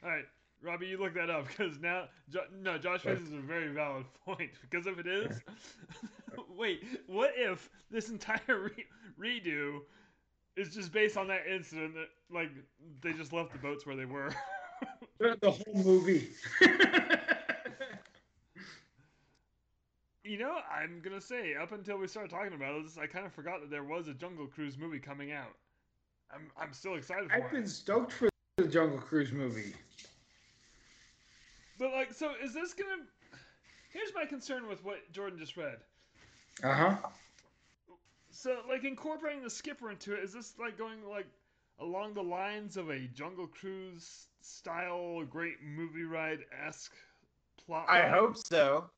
All 0.04 0.10
right, 0.10 0.26
Robbie, 0.64 0.88
you 0.88 0.98
look 0.98 1.14
that 1.14 1.30
up 1.30 1.48
because 1.48 1.80
now, 1.80 2.06
jo- 2.30 2.46
no, 2.62 2.78
Josh 2.78 3.06
raises 3.06 3.32
a 3.34 3.38
very 3.38 3.70
valid 3.70 4.06
point. 4.26 4.50
Because 4.70 4.88
if 4.88 4.98
it 5.00 5.08
is, 5.08 5.40
wait, 6.58 6.84
what 7.08 7.32
if 7.36 7.70
this 7.92 8.10
entire 8.10 8.72
re- 9.18 9.42
redo 9.42 9.80
is 10.56 10.74
just 10.74 10.92
based 10.92 11.18
on 11.18 11.28
that 11.28 11.44
incident 11.48 11.94
that, 11.94 12.08
like, 12.36 12.50
they 13.02 13.14
just 13.14 13.32
left 13.32 13.52
the 13.54 13.60
boats 13.60 13.86
where 13.86 13.96
they 13.96 14.06
were? 14.06 14.34
The, 15.20 15.38
the 15.42 15.52
whole 15.52 15.84
movie. 15.84 16.30
you 20.28 20.38
know, 20.38 20.58
I'm 20.72 21.02
gonna 21.04 21.22
say, 21.22 21.56
up 21.56 21.72
until 21.72 21.98
we 21.98 22.08
started 22.08 22.30
talking 22.30 22.54
about 22.54 22.84
this, 22.84 22.98
I 22.98 23.08
kind 23.08 23.26
of 23.26 23.34
forgot 23.34 23.62
that 23.62 23.70
there 23.70 23.84
was 23.84 24.08
a 24.08 24.14
Jungle 24.14 24.48
Cruise 24.48 24.78
movie 24.78 25.00
coming 25.00 25.32
out. 25.32 25.56
I'm, 26.34 26.52
I'm 26.60 26.74
still 26.74 26.96
excited 26.96 27.30
for 27.30 27.38
it. 27.38 27.44
I've 27.44 27.52
been 27.52 27.68
stoked 27.68 28.12
for 28.12 28.30
the 28.58 28.68
Jungle 28.68 29.00
Cruise 29.00 29.32
movie. 29.32 29.74
But 31.80 31.92
like, 31.92 32.14
so 32.14 32.32
is 32.44 32.54
this 32.54 32.74
gonna? 32.74 33.04
Here's 33.92 34.14
my 34.14 34.26
concern 34.26 34.68
with 34.68 34.84
what 34.84 35.12
Jordan 35.12 35.40
just 35.40 35.58
read. 35.58 35.78
Uh 36.64 36.74
huh. 36.74 36.96
So, 38.32 38.58
like, 38.70 38.84
incorporating 38.84 39.44
the 39.44 39.50
skipper 39.50 39.90
into 39.90 40.14
it, 40.14 40.24
is 40.24 40.34
this 40.34 40.54
like 40.60 40.78
going 40.78 40.98
like 41.10 41.28
along 41.80 42.14
the 42.14 42.24
lines 42.24 42.78
of 42.78 42.90
a 42.90 43.08
Jungle 43.08 43.48
Cruise 43.48 44.28
style 44.42 45.24
great 45.24 45.56
movie 45.64 46.04
ride 46.04 46.40
esque 46.66 46.94
plot? 47.66 47.86
I 47.90 48.08
hope 48.10 48.38
so. 48.38 48.90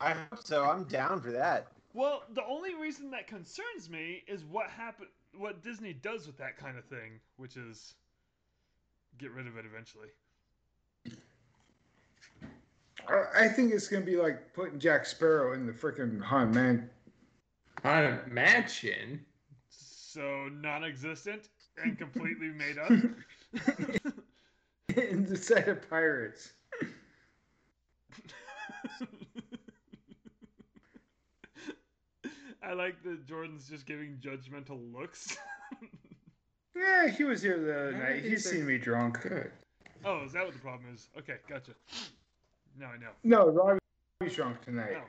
I 0.00 0.12
hope 0.12 0.44
so. 0.44 0.64
I'm 0.64 0.84
down 0.84 1.20
for 1.20 1.32
that. 1.32 1.68
Well, 1.94 2.22
the 2.34 2.44
only 2.44 2.74
reason 2.74 3.10
that 3.10 3.26
concerns 3.26 3.90
me 3.90 4.22
is 4.26 4.44
what 4.44 4.70
happen, 4.70 5.06
what 5.36 5.62
Disney 5.62 5.92
does 5.92 6.26
with 6.26 6.38
that 6.38 6.56
kind 6.56 6.78
of 6.78 6.84
thing, 6.84 7.20
which 7.36 7.56
is 7.56 7.94
get 9.18 9.30
rid 9.32 9.46
of 9.46 9.56
it 9.56 9.64
eventually. 9.66 10.08
I 13.34 13.48
think 13.48 13.72
it's 13.72 13.88
gonna 13.88 14.04
be 14.04 14.16
like 14.16 14.54
putting 14.54 14.78
Jack 14.78 15.06
Sparrow 15.06 15.54
in 15.54 15.66
the 15.66 15.72
freaking 15.72 16.22
Haunted 16.22 16.54
Man. 16.54 16.90
On 17.84 18.04
a 18.04 18.22
mansion. 18.28 19.24
So 19.68 20.48
non-existent 20.52 21.48
and 21.82 21.98
completely 21.98 22.50
made 22.50 22.78
up. 22.78 22.92
in 24.96 25.26
the 25.26 25.36
set 25.36 25.68
of 25.68 25.88
pirates. 25.90 26.52
I 32.62 32.74
like 32.74 33.02
that 33.02 33.26
Jordan's 33.26 33.68
just 33.68 33.86
giving 33.86 34.18
judgmental 34.22 34.80
looks. 34.92 35.36
Yeah, 36.74 37.08
he 37.08 37.24
was 37.24 37.42
here 37.42 37.60
the 37.60 37.78
other 37.78 37.92
night. 37.92 38.24
He's 38.24 38.48
seen 38.48 38.66
me 38.66 38.78
drunk. 38.78 39.20
Good. 39.22 39.50
oh, 40.04 40.24
is 40.24 40.32
that 40.32 40.44
what 40.44 40.54
the 40.54 40.58
problem 40.58 40.92
is? 40.92 41.08
Okay, 41.18 41.36
gotcha. 41.48 41.72
Now 42.78 42.90
I 42.94 42.98
know. 42.98 43.10
No, 43.24 43.48
Robbie's 43.50 44.34
drunk 44.34 44.62
tonight. 44.64 44.92
No. 44.92 45.02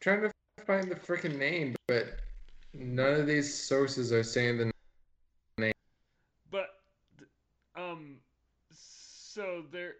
trying 0.00 0.22
to 0.22 0.32
find 0.64 0.90
the 0.90 0.94
freaking 0.94 1.38
name, 1.38 1.76
but 1.86 2.18
none 2.72 3.12
of 3.20 3.26
these 3.26 3.52
sources 3.52 4.12
are 4.12 4.22
saying 4.22 4.58
the 4.58 4.70
name. 5.58 5.72
But, 6.50 6.80
um, 7.76 8.16
so 8.70 9.64
there. 9.70 9.96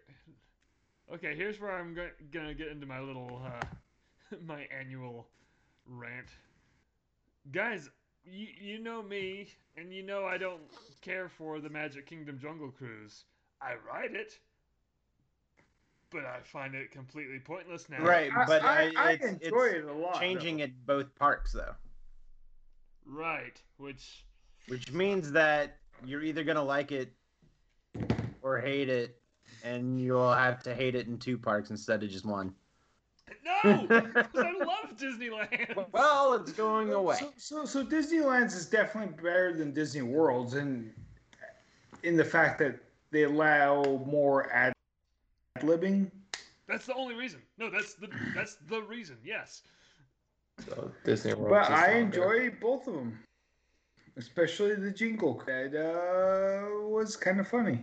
Okay, 1.13 1.35
here's 1.35 1.59
where 1.59 1.71
I'm 1.77 1.93
go- 1.93 2.09
gonna 2.31 2.55
get 2.55 2.69
into 2.69 2.87
my 2.87 2.99
little, 2.99 3.39
uh, 3.45 4.35
my 4.47 4.67
annual 4.77 5.27
rant. 5.85 6.29
Guys, 7.51 7.89
you, 8.25 8.47
you 8.59 8.79
know 8.79 9.01
me, 9.01 9.49
and 9.75 9.93
you 9.93 10.03
know 10.03 10.25
I 10.25 10.37
don't 10.37 10.61
care 11.01 11.29
for 11.29 11.59
the 11.59 11.69
Magic 11.69 12.05
Kingdom 12.07 12.39
Jungle 12.41 12.71
Cruise. 12.71 13.25
I 13.61 13.73
ride 13.87 14.13
it, 14.15 14.39
but 16.09 16.25
I 16.25 16.39
find 16.43 16.75
it 16.75 16.91
completely 16.91 17.39
pointless 17.39 17.89
now. 17.89 18.01
Right, 18.03 18.31
but 18.47 18.63
I, 18.63 18.85
I, 18.85 18.91
I 18.95 19.11
it's, 19.11 19.25
enjoy 19.25 19.65
it's 19.65 19.77
it 19.79 19.85
a 19.85 19.93
lot. 19.93 20.19
changing 20.19 20.57
though. 20.57 20.63
at 20.63 20.85
both 20.85 21.15
parks 21.15 21.51
though, 21.51 21.75
Right, 23.05 23.61
which 23.77 24.25
which 24.67 24.91
means 24.91 25.31
that 25.33 25.77
you're 26.05 26.23
either 26.23 26.43
gonna 26.43 26.63
like 26.63 26.91
it 26.91 27.11
or 28.41 28.59
hate 28.59 28.89
it, 28.89 29.21
and 29.63 29.99
you'll 29.99 30.31
have 30.31 30.63
to 30.63 30.73
hate 30.73 30.95
it 30.95 31.07
in 31.07 31.17
two 31.17 31.37
parks 31.37 31.69
instead 31.69 32.03
of 32.03 32.09
just 32.09 32.25
one. 32.25 32.53
No, 33.43 33.81
because 33.87 34.27
I 34.35 34.51
love 34.51 34.97
Disneyland. 34.97 35.85
well, 35.91 36.33
it's 36.33 36.51
going 36.51 36.93
away. 36.93 37.17
So, 37.17 37.33
so, 37.37 37.65
so 37.65 37.85
Disneyland's 37.85 38.55
is 38.55 38.65
definitely 38.65 39.15
better 39.15 39.53
than 39.53 39.73
Disney 39.73 40.01
World's, 40.01 40.55
and 40.55 40.91
in 42.03 42.17
the 42.17 42.25
fact 42.25 42.59
that 42.59 42.79
they 43.11 43.23
allow 43.23 44.03
more 44.05 44.51
ad 44.51 44.73
libbing. 45.59 46.11
That's 46.67 46.85
the 46.85 46.95
only 46.95 47.15
reason. 47.15 47.41
No, 47.57 47.69
that's 47.69 47.93
the 47.95 48.09
that's 48.35 48.55
the 48.67 48.81
reason. 48.81 49.17
Yes. 49.23 49.63
so 50.65 50.91
Disney 51.03 51.33
World. 51.33 51.49
But 51.49 51.71
I 51.71 51.99
longer. 51.99 51.99
enjoy 51.99 52.55
both 52.59 52.87
of 52.87 52.95
them, 52.95 53.19
especially 54.17 54.75
the 54.75 54.91
Jingle. 54.91 55.41
That 55.45 55.75
uh, 55.75 56.87
was 56.87 57.15
kind 57.15 57.39
of 57.39 57.47
funny. 57.47 57.79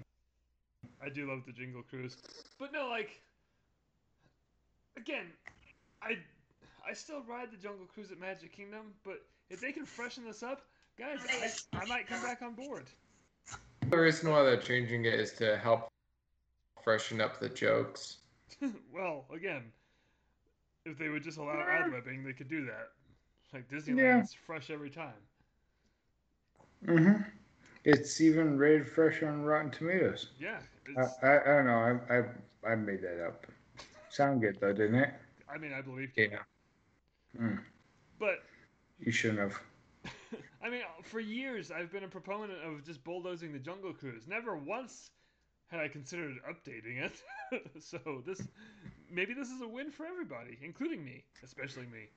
I 1.03 1.09
do 1.09 1.28
love 1.28 1.43
the 1.47 1.53
Jingle 1.53 1.82
Cruise, 1.82 2.16
but 2.59 2.72
no, 2.72 2.88
like, 2.88 3.22
again, 4.97 5.26
I 6.03 6.18
I 6.88 6.93
still 6.95 7.22
ride 7.28 7.51
the 7.53 7.57
Jungle 7.57 7.86
Cruise 7.86 8.11
at 8.11 8.18
Magic 8.18 8.53
Kingdom, 8.53 8.95
but 9.05 9.22
if 9.51 9.61
they 9.61 9.72
can 9.72 9.84
freshen 9.84 10.24
this 10.24 10.43
up, 10.43 10.62
guys, 10.99 11.18
I, 11.72 11.78
I 11.82 11.84
might 11.86 12.07
come 12.07 12.22
back 12.22 12.43
on 12.43 12.55
board. 12.55 12.86
The 13.88 13.99
reason 13.99 14.30
why 14.30 14.43
they're 14.43 14.57
changing 14.57 15.05
it 15.05 15.14
is 15.14 15.32
to 15.34 15.57
help 15.59 15.88
freshen 16.82 17.20
up 17.20 17.38
the 17.41 17.49
jokes. 17.49 18.18
well, 18.93 19.26
again, 19.34 19.72
if 20.86 20.97
they 20.99 21.09
would 21.09 21.22
just 21.22 21.38
allow 21.38 21.59
Yeah. 21.59 21.84
ad 21.86 21.93
libbing, 21.93 22.24
they 22.24 22.32
could 22.32 22.49
do 22.49 22.64
that. 22.66 22.88
Like 23.53 23.68
Disneyland's 23.68 24.32
fresh 24.34 24.70
every 24.70 24.91
time. 24.91 25.14
mm-hmm. 26.86 27.22
It's 27.84 28.20
even 28.20 28.57
rated 28.59 28.88
fresh 28.88 29.22
on 29.22 29.43
Rotten 29.43 29.70
Tomatoes. 29.70 30.28
Yeah, 30.38 30.59
I, 30.97 31.26
I, 31.26 31.41
I 31.41 31.57
don't 31.57 31.66
know. 31.66 32.01
I, 32.11 32.18
I 32.68 32.72
I 32.72 32.74
made 32.76 33.03
that 33.03 33.24
up. 33.26 33.47
Sound 34.11 34.41
good 34.41 34.59
though, 34.61 34.73
didn't 34.73 34.97
it? 34.97 35.15
I 35.53 35.59
mean, 35.59 35.73
I 35.73 35.81
believe. 35.81 36.11
Yeah. 36.17 36.39
Mm, 37.41 37.61
But 38.19 38.43
you 38.99 39.13
shouldn't 39.13 39.39
have. 39.39 39.61
I 40.63 40.69
mean, 40.69 40.83
for 41.05 41.21
years 41.21 41.71
I've 41.71 41.93
been 41.93 42.05
a 42.05 42.09
proponent 42.09 42.59
of 42.65 42.85
just 42.85 43.03
bulldozing 43.05 43.53
the 43.53 43.59
Jungle 43.59 43.93
Cruise. 43.93 44.27
Never 44.27 44.57
once 44.57 45.11
had 45.69 45.81
I 45.81 45.89
considered 45.89 46.37
updating 46.49 47.01
it. 47.03 47.23
so 47.83 48.23
this, 48.27 48.43
maybe 49.11 49.33
this 49.33 49.49
is 49.49 49.63
a 49.63 49.69
win 49.69 49.91
for 49.91 50.07
everybody, 50.07 50.59
including 50.63 51.05
me, 51.05 51.23
especially 51.45 51.87
me. 51.87 52.09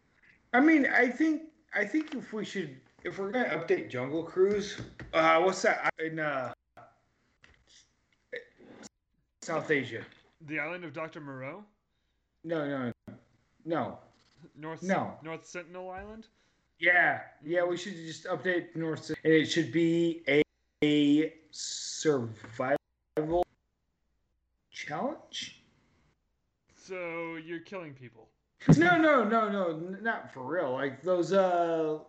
I 0.54 0.60
mean, 0.60 0.88
I 0.88 1.08
think 1.08 1.44
I 1.76 1.86
think 1.86 2.14
if 2.16 2.34
we 2.34 2.46
should, 2.46 2.78
if 3.04 3.20
we're 3.20 3.32
gonna 3.32 3.50
update 3.50 3.90
Jungle 3.90 4.24
Cruise, 4.24 4.82
uh, 5.14 5.40
what's 5.42 5.62
that 5.64 5.90
in 6.00 6.20
uh, 6.20 6.54
South 9.42 9.70
Asia? 9.70 10.04
The 10.48 10.60
island 10.60 10.84
of 10.84 10.94
Dr. 10.94 11.22
Moreau, 11.22 11.64
No, 12.44 12.68
no, 12.68 12.92
no, 13.08 13.16
no. 13.66 13.98
North 14.56 14.84
No. 14.84 15.18
North 15.24 15.46
Sentinel 15.46 15.90
Island. 15.90 16.28
Yeah, 16.80 17.22
yeah. 17.44 17.64
We 17.64 17.78
should 17.78 17.96
just 17.96 18.26
update 18.26 18.76
North, 18.76 19.10
and 19.10 19.34
it 19.34 19.46
should 19.46 19.72
be 19.72 20.22
a, 20.28 20.42
a 20.84 21.34
survival 21.52 22.78
challenge. 24.72 25.62
So 26.76 27.36
you're 27.36 27.60
killing 27.60 27.94
people. 27.94 28.28
No, 28.78 28.98
no, 28.98 29.24
no, 29.24 29.50
no, 29.50 29.78
not 30.02 30.34
for 30.34 30.44
real. 30.44 30.74
Like 30.74 31.02
those, 31.02 31.34
uh, 31.34 32.00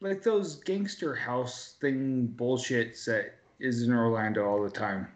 like 0.00 0.22
those 0.22 0.56
gangster 0.56 1.14
house 1.14 1.76
thing 1.80 2.26
bullshit 2.26 2.96
that 3.06 3.34
is 3.58 3.82
in 3.82 3.92
Orlando 3.92 4.46
all 4.46 4.62
the 4.62 4.70
time. 4.70 5.08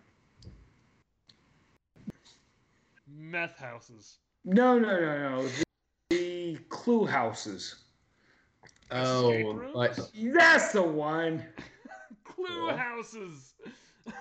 Meth 3.35 3.59
houses. 3.59 4.19
No, 4.45 4.79
no, 4.79 5.01
no, 5.01 5.19
no. 5.43 5.49
The, 5.49 5.65
the 6.11 6.57
clue 6.69 7.05
houses. 7.05 7.75
Oh, 8.93 9.33
rooms? 9.55 9.73
but 9.75 9.99
That's 10.15 10.71
the 10.71 10.83
one. 10.83 11.45
Clue 12.25 12.47
Cool. 12.47 12.77
houses. 12.77 13.55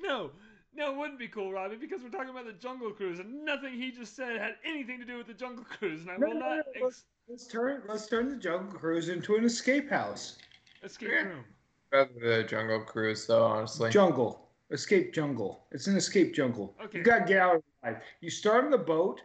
no, 0.00 0.30
no, 0.74 0.92
it 0.92 0.96
wouldn't 0.96 1.18
be 1.18 1.26
cool, 1.26 1.50
Robbie, 1.52 1.74
because 1.74 2.02
we're 2.02 2.08
talking 2.10 2.30
about 2.30 2.46
the 2.46 2.52
Jungle 2.52 2.92
Cruise, 2.92 3.18
and 3.18 3.44
nothing 3.44 3.72
he 3.74 3.90
just 3.90 4.14
said 4.14 4.38
had 4.40 4.54
anything 4.64 5.00
to 5.00 5.04
do 5.04 5.16
with 5.16 5.26
the 5.26 5.34
Jungle 5.34 5.64
Cruise, 5.64 6.02
and 6.02 6.10
I 6.12 6.16
No, 6.18 6.28
will 6.28 6.34
no, 6.34 6.40
not 6.40 6.58
no, 6.78 6.86
ex- 6.86 7.04
Let's 7.28 7.46
turn 7.48 7.82
let's 7.88 8.06
turn 8.06 8.28
the 8.28 8.36
Jungle 8.36 8.78
Cruise 8.78 9.08
into 9.08 9.34
an 9.34 9.44
escape 9.44 9.90
house. 9.90 10.38
escape 10.84 11.10
Yeah. 11.10 11.22
room. 11.24 11.44
rather 11.92 12.10
the 12.20 12.44
Jungle 12.44 12.80
Cruise, 12.84 13.26
though, 13.26 13.44
honestly. 13.44 13.90
Jungle. 13.90 14.49
Escape 14.70 15.12
jungle. 15.12 15.66
It's 15.72 15.86
an 15.88 15.96
escape 15.96 16.34
jungle. 16.34 16.76
Okay. 16.82 16.98
You 16.98 17.04
gotta 17.04 17.24
get 17.24 17.38
out 17.38 17.62
alive. 17.82 18.02
You 18.20 18.30
start 18.30 18.64
on 18.64 18.70
the 18.70 18.78
boat. 18.78 19.20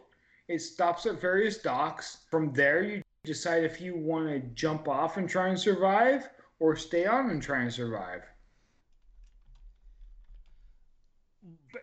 It 0.48 0.60
stops 0.60 1.06
at 1.06 1.20
various 1.20 1.58
docks. 1.58 2.18
From 2.30 2.52
there, 2.52 2.82
you 2.82 3.02
decide 3.24 3.64
if 3.64 3.80
you 3.80 3.96
want 3.96 4.28
to 4.28 4.40
jump 4.54 4.88
off 4.88 5.16
and 5.16 5.28
try 5.28 5.48
and 5.48 5.58
survive, 5.58 6.28
or 6.58 6.76
stay 6.76 7.06
on 7.06 7.30
and 7.30 7.42
try 7.42 7.62
and 7.62 7.72
survive. 7.72 8.22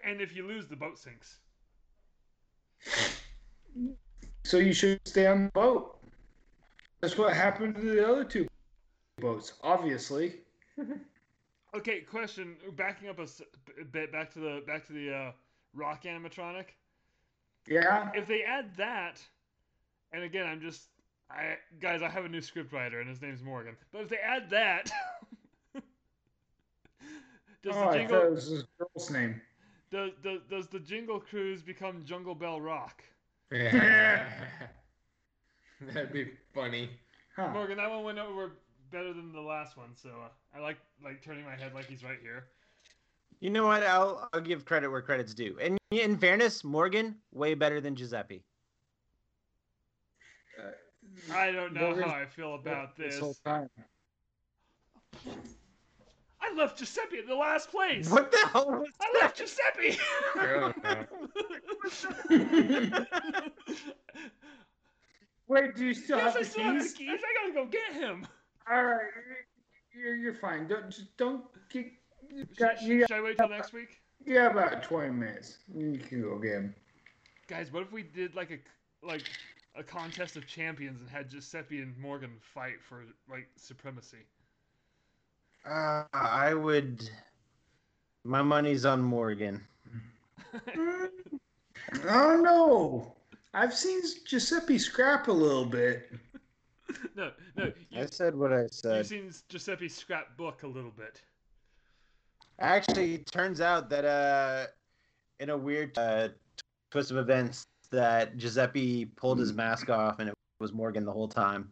And 0.06 0.20
if 0.22 0.36
you 0.36 0.46
lose, 0.48 0.68
the 0.68 0.76
boat 0.76 0.98
sinks. 0.98 1.40
So 4.44 4.58
you 4.58 4.74
should 4.74 5.00
stay 5.06 5.28
on 5.28 5.46
the 5.46 5.52
boat. 5.52 6.00
That's 7.00 7.18
what 7.18 7.34
happened 7.34 7.76
to 7.76 7.82
the 7.82 8.08
other 8.08 8.24
two 8.24 8.48
boats, 9.20 9.54
obviously. 9.64 10.42
Okay, 11.76 12.02
question. 12.02 12.56
Backing 12.76 13.10
up 13.10 13.20
a 13.20 13.28
bit 13.86 14.12
back 14.12 14.32
to 14.34 14.40
the 14.40 14.64
back 14.68 14.86
to 14.88 14.94
the 14.94 15.14
uh, 15.14 15.32
rock 15.74 16.04
animatronic. 16.04 16.66
Yeah. 17.68 18.12
If 18.14 18.28
they 18.28 18.44
add 18.44 18.76
that, 18.78 19.22
and 20.12 20.24
again, 20.24 20.46
I'm 20.46 20.62
just, 20.62 20.90
I 21.32 21.56
guys, 21.80 22.02
I 22.02 22.10
have 22.10 22.26
a 22.26 22.30
new 22.30 22.42
scriptwriter, 22.42 23.00
and 23.00 23.10
his 23.10 23.22
name's 23.22 23.42
Morgan. 23.42 23.76
But 23.92 24.02
if 24.02 24.10
they 24.10 24.18
add 24.18 24.50
that, 24.52 24.92
does 27.64 27.74
oh, 27.74 27.80
the 27.80 27.88
I 27.88 27.98
jingle 27.98 28.20
thought 28.20 28.26
it 28.28 28.32
was 28.32 28.48
his 28.48 28.64
girl's 28.78 29.10
name. 29.10 29.42
does, 29.92 30.12
does 30.22 30.42
does 30.50 30.68
the 30.68 30.80
Jingle 30.80 31.20
Cruise 31.20 31.62
become 31.62 32.04
Jungle 32.06 32.36
Bell 32.36 32.62
Rock? 32.62 33.04
Yeah. 33.52 34.28
That'd 35.94 36.14
be 36.14 36.32
funny. 36.54 36.90
Huh. 37.36 37.50
Morgan, 37.50 37.78
that 37.78 37.90
one 37.90 38.04
went 38.04 38.20
over 38.20 38.52
better 38.94 39.12
than 39.12 39.34
the 39.34 39.42
last 39.42 39.76
one, 39.76 39.90
so 39.96 40.10
uh, 40.10 40.30
I 40.56 40.62
like 40.62 40.78
like 41.04 41.22
turning 41.22 41.44
my 41.44 41.56
head 41.56 41.74
like 41.74 41.88
he's 41.88 42.04
right 42.04 42.20
here. 42.22 42.46
You 43.42 43.50
know 43.50 43.66
what? 43.66 43.84
I'll 43.84 44.30
I'll 44.32 44.40
give 44.40 44.64
credit 44.64 44.90
where 44.90 45.02
credit's 45.02 45.34
due. 45.34 45.58
And 45.60 45.78
in 45.92 46.18
fairness, 46.18 46.64
Morgan 46.64 47.16
way 47.34 47.56
better 47.56 47.82
than 47.82 47.96
Giuseppe. 47.96 48.44
I 51.34 51.52
don't 51.52 51.74
know 51.74 51.88
Morgan's 51.88 52.12
how 52.12 52.18
I 52.18 52.26
feel 52.26 52.56
about 52.56 52.96
this. 52.96 53.20
whole 53.20 53.36
time. 53.44 53.70
I 56.42 56.54
left 56.56 56.78
Giuseppe 56.78 57.20
in 57.20 57.26
the 57.26 57.36
last 57.36 57.72
place. 57.72 58.10
What 58.10 58.32
the 58.32 58.38
hell 58.52 58.70
was 58.70 58.88
I 59.02 59.20
left 59.22 59.38
Giuseppe. 59.38 59.98
Wait, 65.48 65.76
do 65.76 65.86
you 65.86 65.94
still 65.94 66.18
yes, 66.18 66.28
have 66.28 66.36
I 66.36 66.40
the 66.40 66.46
still 66.46 66.64
have 66.64 66.74
the 66.76 66.80
keys? 66.82 66.94
keys. 66.94 67.10
I 67.10 67.48
gotta 67.48 67.54
go 67.54 67.66
get 67.66 67.94
him. 67.94 68.26
All 68.72 68.84
right, 68.84 69.02
you're 69.94 70.16
you're 70.16 70.36
fine. 70.36 70.68
Don't 70.68 70.90
just 70.90 71.16
don't 71.18 71.44
get. 71.70 71.88
You 72.30 72.40
Should, 72.48 72.58
got, 72.58 72.82
you 72.82 73.00
got, 73.00 73.10
should 73.10 73.18
I 73.18 73.22
wait 73.22 73.38
till 73.38 73.50
next 73.50 73.74
week? 73.74 74.02
yeah, 74.26 74.50
about 74.50 74.84
twenty 74.84 75.12
minutes. 75.12 75.58
You 75.74 76.00
can 76.00 76.22
go 76.22 76.38
again. 76.38 76.74
Guys, 77.48 77.72
what 77.72 77.84
if 77.84 77.92
we 77.92 78.04
did 78.04 78.34
like 78.36 78.52
a 78.52 79.06
like 79.06 79.24
a 79.76 79.84
contest 79.84 80.36
of 80.38 80.48
champions 80.48 81.02
and 81.02 81.10
had 81.10 81.30
Giuseppe 81.30 81.82
and 81.82 81.98
Morgan 81.98 82.32
fight 82.54 82.82
for 82.88 83.04
like 83.30 83.50
supremacy? 83.56 84.26
Uh, 85.70 86.04
I 86.14 86.54
would. 86.54 87.10
My 88.24 88.42
money's 88.42 88.86
on 88.86 89.02
Morgan. 89.02 89.62
I 90.54 91.10
don't 92.04 92.44
know. 92.44 93.14
I've 93.54 93.74
seen 93.74 94.02
Giuseppe 94.26 94.78
scrap 94.78 95.28
a 95.28 95.32
little 95.32 95.66
bit. 95.66 96.10
no, 97.16 97.32
no, 97.56 97.72
you, 97.90 98.02
I 98.02 98.06
said 98.06 98.36
what 98.36 98.54
I 98.54 98.68
said. 98.68 98.98
you've 98.98 99.08
seen 99.08 99.32
Giuseppe's 99.50 99.96
scrapbook 99.96 100.64
a 100.64 100.68
little 100.68 100.92
bit. 100.92 101.22
Actually, 102.60 103.16
it 103.16 103.26
turns 103.26 103.62
out 103.62 103.90
that 103.90 104.06
uh, 104.06 104.68
in 105.40 105.50
a 105.50 105.58
weird 105.58 105.98
uh, 105.98 106.30
twist 106.92 107.12
of 107.12 107.18
events, 107.18 107.68
that 107.94 108.38
Giuseppe 108.38 109.06
pulled 109.06 109.40
his 109.40 109.54
mask 109.54 109.90
off 109.90 110.20
and 110.20 110.28
it 110.28 110.36
was 110.60 110.74
Morgan 110.74 111.06
the 111.06 111.12
whole 111.12 111.28
time. 111.28 111.72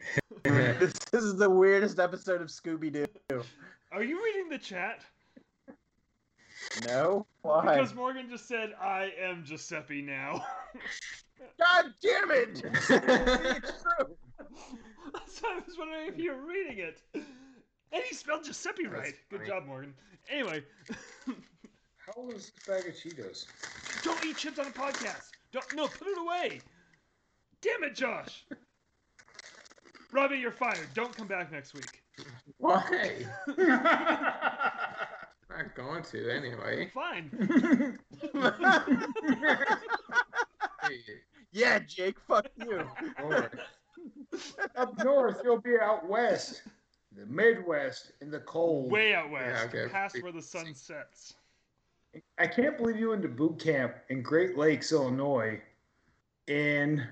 this 0.44 0.94
is 1.12 1.36
the 1.36 1.48
weirdest 1.48 1.98
episode 1.98 2.42
of 2.42 2.48
Scooby 2.48 2.92
Doo. 2.92 3.42
Are 3.90 4.02
you 4.02 4.22
reading 4.22 4.48
the 4.50 4.58
chat? 4.58 5.02
No, 6.86 7.26
why? 7.42 7.76
Because 7.76 7.94
Morgan 7.94 8.28
just 8.28 8.46
said, 8.46 8.74
"I 8.80 9.12
am 9.20 9.44
Giuseppe 9.44 10.02
now." 10.02 10.44
God 11.58 11.92
damn 12.02 12.30
it! 12.30 12.62
it's 12.64 12.88
true. 12.88 14.16
so 15.26 15.48
I 15.48 15.60
was 15.66 15.76
wondering 15.78 16.08
if 16.08 16.18
you 16.18 16.32
were 16.32 16.46
reading 16.46 16.78
it. 16.78 17.00
And 17.14 18.02
he 18.08 18.14
spelled 18.14 18.44
Giuseppe 18.44 18.84
That's 18.84 18.94
right. 18.94 19.14
Good 19.30 19.38
funny. 19.40 19.50
job, 19.50 19.66
Morgan. 19.66 19.94
Anyway, 20.30 20.62
How 21.26 22.12
old 22.16 22.34
is 22.34 22.50
this 22.50 22.66
bag 22.66 22.86
of 22.88 22.94
Cheetos? 22.94 23.46
don't 24.02 24.24
eat 24.24 24.36
chips 24.36 24.58
on 24.58 24.66
a 24.66 24.70
podcast. 24.70 25.30
Don't 25.52 25.74
no, 25.74 25.86
put 25.86 26.06
it 26.08 26.18
away. 26.18 26.60
Damn 27.60 27.82
it, 27.84 27.94
Josh. 27.94 28.44
Robbie, 30.12 30.38
you're 30.38 30.50
fired. 30.52 30.88
Don't 30.94 31.14
come 31.16 31.26
back 31.26 31.50
next 31.52 31.74
week. 31.74 32.02
Why? 32.58 33.26
Not 35.50 35.74
going 35.74 36.02
to 36.04 36.30
anyway. 36.30 36.90
Fine. 36.92 37.98
Hey, 40.82 41.00
yeah, 41.52 41.78
Jake, 41.80 42.16
fuck 42.26 42.48
you. 42.56 42.84
Up 44.76 45.04
north, 45.04 45.40
you'll 45.42 45.60
be 45.60 45.78
out 45.80 46.08
west, 46.08 46.62
the 47.16 47.26
Midwest, 47.26 48.12
in 48.20 48.30
the 48.30 48.40
cold. 48.40 48.90
Way 48.90 49.14
out 49.14 49.30
west, 49.30 49.74
okay. 49.74 49.90
past 49.90 50.22
where 50.22 50.32
the 50.32 50.42
sun 50.42 50.74
sets. 50.74 51.34
I 52.38 52.46
can't 52.46 52.76
believe 52.76 52.98
you 52.98 53.10
went 53.10 53.22
to 53.22 53.28
boot 53.28 53.58
camp 53.58 53.96
in 54.08 54.22
Great 54.22 54.56
Lakes, 54.56 54.92
Illinois, 54.92 55.60
in 56.46 57.06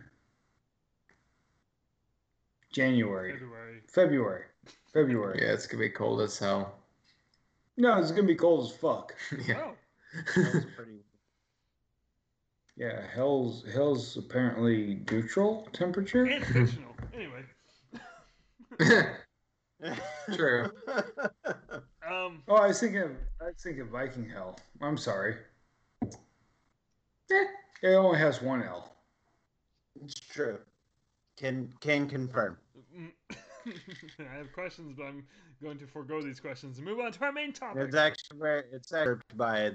January, 2.72 3.32
February. 3.32 3.80
February, 3.89 4.45
February. 4.93 5.41
Yeah, 5.43 5.53
it's 5.53 5.66
gonna 5.66 5.82
be 5.82 5.91
cold 5.91 6.20
as 6.20 6.39
hell. 6.39 6.76
No, 7.76 7.99
it's 7.99 8.11
gonna 8.11 8.24
be 8.24 8.34
cold 8.34 8.70
as 8.70 8.76
fuck. 8.76 9.14
yeah. 9.47 9.61
Oh, 9.61 9.74
That 10.34 10.55
was 10.55 10.64
pretty. 10.76 11.01
Yeah, 12.76 13.00
hell's 13.14 13.64
hell's 13.72 14.16
apparently 14.18 15.00
neutral 15.10 15.66
temperature. 15.72 16.24
and 16.24 16.44
fictional. 16.44 16.94
Anyway, 17.14 17.42
True. 20.34 20.70
um, 22.06 22.42
Oh, 22.48 22.56
I 22.56 22.68
was 22.68 22.80
thinking 22.80 23.00
of 23.00 23.12
I 23.40 23.44
was 23.46 23.54
thinking 23.62 23.88
Viking 23.88 24.28
hell. 24.28 24.58
I'm 24.82 24.98
sorry. 24.98 25.36
Eh, 26.04 27.44
it 27.82 27.94
only 27.94 28.18
has 28.18 28.42
one 28.42 28.62
L. 28.62 28.94
it's 30.04 30.14
true. 30.14 30.58
Can 31.38 31.72
can 31.80 32.06
confirm. 32.08 32.58
mm, 32.94 33.10
I 34.20 34.36
have 34.36 34.52
questions, 34.52 34.94
but 34.96 35.04
I'm 35.04 35.24
going 35.62 35.78
to 35.78 35.86
forego 35.86 36.20
these 36.20 36.40
questions 36.40 36.76
and 36.76 36.86
move 36.86 37.00
on 37.00 37.10
to 37.12 37.24
our 37.24 37.32
main 37.32 37.52
topic. 37.54 37.82
It's 37.84 37.96
actually 37.96 38.60
it's 38.70 38.92
actually 38.92 39.20
by 39.34 39.72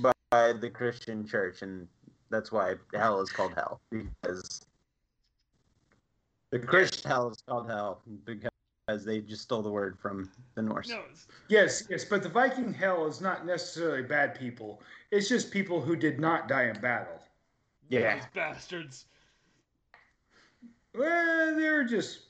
by 0.00 0.52
the 0.52 0.70
Christian 0.70 1.26
church, 1.26 1.62
and 1.62 1.88
that's 2.30 2.52
why 2.52 2.74
hell 2.94 3.20
is 3.20 3.30
called 3.30 3.54
hell 3.54 3.80
because 3.90 4.60
the 6.50 6.58
Christian 6.58 7.10
hell 7.10 7.30
is 7.30 7.42
called 7.48 7.68
hell 7.68 8.02
because 8.24 9.04
they 9.04 9.20
just 9.20 9.42
stole 9.42 9.62
the 9.62 9.70
word 9.70 9.98
from 9.98 10.30
the 10.54 10.62
Norse. 10.62 10.88
No, 10.88 11.02
Yes, 11.48 11.84
yes, 11.90 12.04
but 12.04 12.22
the 12.22 12.28
Viking 12.28 12.72
hell 12.72 13.06
is 13.06 13.20
not 13.20 13.44
necessarily 13.44 14.02
bad 14.02 14.38
people. 14.38 14.80
It's 15.10 15.28
just 15.28 15.50
people 15.50 15.80
who 15.80 15.96
did 15.96 16.20
not 16.20 16.48
die 16.48 16.64
in 16.64 16.80
battle. 16.80 17.20
Yeah. 17.88 18.16
those 18.16 18.24
bastards. 18.34 19.06
Well, 20.94 21.56
they're 21.56 21.84
just 21.84 22.20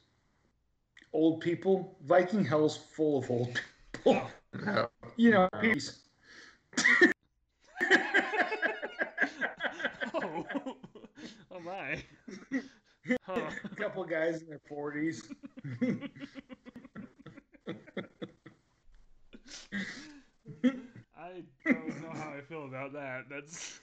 old 1.12 1.40
people. 1.40 1.96
Viking 2.04 2.44
hell's 2.44 2.76
full 2.76 3.18
of 3.18 3.30
old 3.30 3.60
people. 3.92 4.28
No. 4.64 4.88
You 5.16 5.30
know, 5.30 5.48
peace. 5.60 6.00
oh, 10.14 10.46
oh 11.50 11.55
my. 11.66 12.02
Huh. 13.24 13.50
A 13.64 13.68
couple 13.76 14.02
guys 14.04 14.42
in 14.42 14.48
their 14.48 14.60
forties. 14.68 15.28
I 21.16 21.44
don't 21.64 22.02
know 22.02 22.10
how 22.14 22.32
I 22.36 22.40
feel 22.48 22.64
about 22.64 22.92
that. 22.94 23.26
That's 23.30 23.78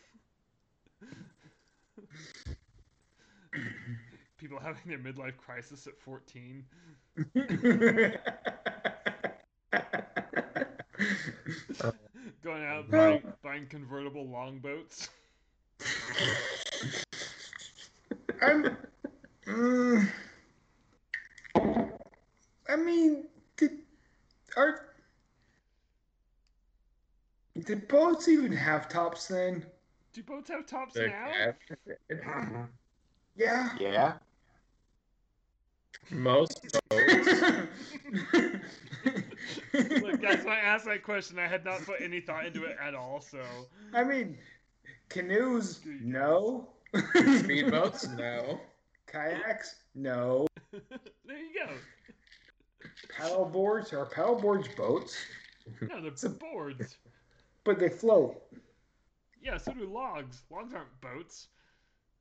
people 4.37 4.59
having 4.59 4.81
their 4.87 4.97
midlife 4.97 5.37
crisis 5.37 5.87
at 5.87 5.97
14. 6.01 6.65
Going 12.43 12.63
out 12.65 12.91
buying, 12.91 13.23
buying 13.41 13.67
convertible 13.67 14.27
longboats. 14.27 15.09
I'm. 18.43 18.77
Mm, 19.47 20.09
I 22.69 22.75
mean, 22.75 23.25
did 23.57 23.71
are 24.57 24.89
did 27.65 27.87
boats 27.87 28.27
even 28.27 28.51
have 28.51 28.89
tops 28.89 29.27
then? 29.27 29.65
Do 30.13 30.23
boats 30.23 30.49
have 30.49 30.65
tops 30.65 30.93
They're 30.93 31.55
now? 32.09 32.67
Yeah. 33.35 33.69
Yeah. 33.79 34.13
Most 36.11 36.61
boats. 36.89 37.29
Look, 39.73 40.21
guys, 40.21 40.43
when 40.43 40.53
I 40.53 40.59
asked 40.63 40.85
that 40.85 41.01
question, 41.03 41.39
I 41.39 41.47
had 41.47 41.65
not 41.65 41.83
put 41.83 41.99
any 41.99 42.19
thought 42.19 42.45
into 42.45 42.65
it 42.65 42.77
at 42.79 42.93
all. 42.93 43.21
So 43.21 43.39
I 43.91 44.03
mean, 44.03 44.37
canoes, 45.09 45.81
no. 45.99 46.72
Speedboats? 46.93 48.07
No. 48.17 48.59
Kayaks, 49.07 49.75
no. 49.95 50.47
there 50.71 51.37
you 51.37 51.53
go. 51.65 51.71
Paddle 53.15 53.45
boards 53.45 53.93
are 53.93 54.05
paddle 54.05 54.39
boards 54.39 54.67
boats, 54.75 55.17
No, 55.81 56.01
they're 56.01 56.29
boards. 56.31 56.97
but 57.63 57.79
they 57.79 57.89
float. 57.89 58.41
Yeah, 59.41 59.57
so 59.57 59.73
do 59.73 59.85
logs. 59.85 60.41
Logs 60.49 60.73
aren't 60.73 60.99
boats. 61.01 61.47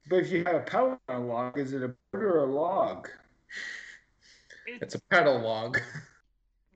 But 0.09 0.17
if 0.17 0.31
you 0.33 0.45
have 0.45 0.57
a 0.57 0.61
paddle 0.61 1.01
on 1.09 1.17
a 1.23 1.25
log, 1.25 1.59
is 1.59 1.73
it 1.73 1.83
a 1.83 1.89
boat 1.89 2.23
or 2.23 2.39
a 2.41 2.47
log? 2.47 3.09
It's 4.67 4.95
a 4.95 5.01
paddle 5.11 5.41
log. 5.41 5.81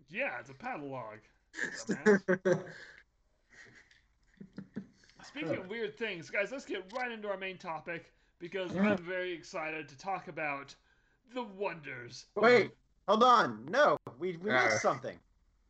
Yeah, 0.08 0.38
it's 0.40 0.50
a 0.50 0.54
paddle 0.54 0.90
log. 0.90 1.18
Dumbass. 5.36 5.46
Speaking 5.46 5.64
of 5.64 5.68
weird 5.70 5.96
things, 5.98 6.30
guys, 6.30 6.50
let's 6.52 6.64
get 6.64 6.84
right 6.96 7.10
into 7.12 7.28
our 7.28 7.36
main 7.36 7.58
topic 7.58 8.12
because 8.38 8.74
I'm 8.76 8.98
very 8.98 9.32
excited 9.32 9.88
to 9.88 9.98
talk 9.98 10.28
about 10.28 10.74
the 11.34 11.42
wonders. 11.42 12.26
Wait, 12.36 12.70
hold 13.08 13.22
on. 13.22 13.66
No, 13.70 13.96
we, 14.18 14.36
we 14.38 14.50
Uh. 14.50 14.64
missed 14.64 14.82
something. 14.82 15.18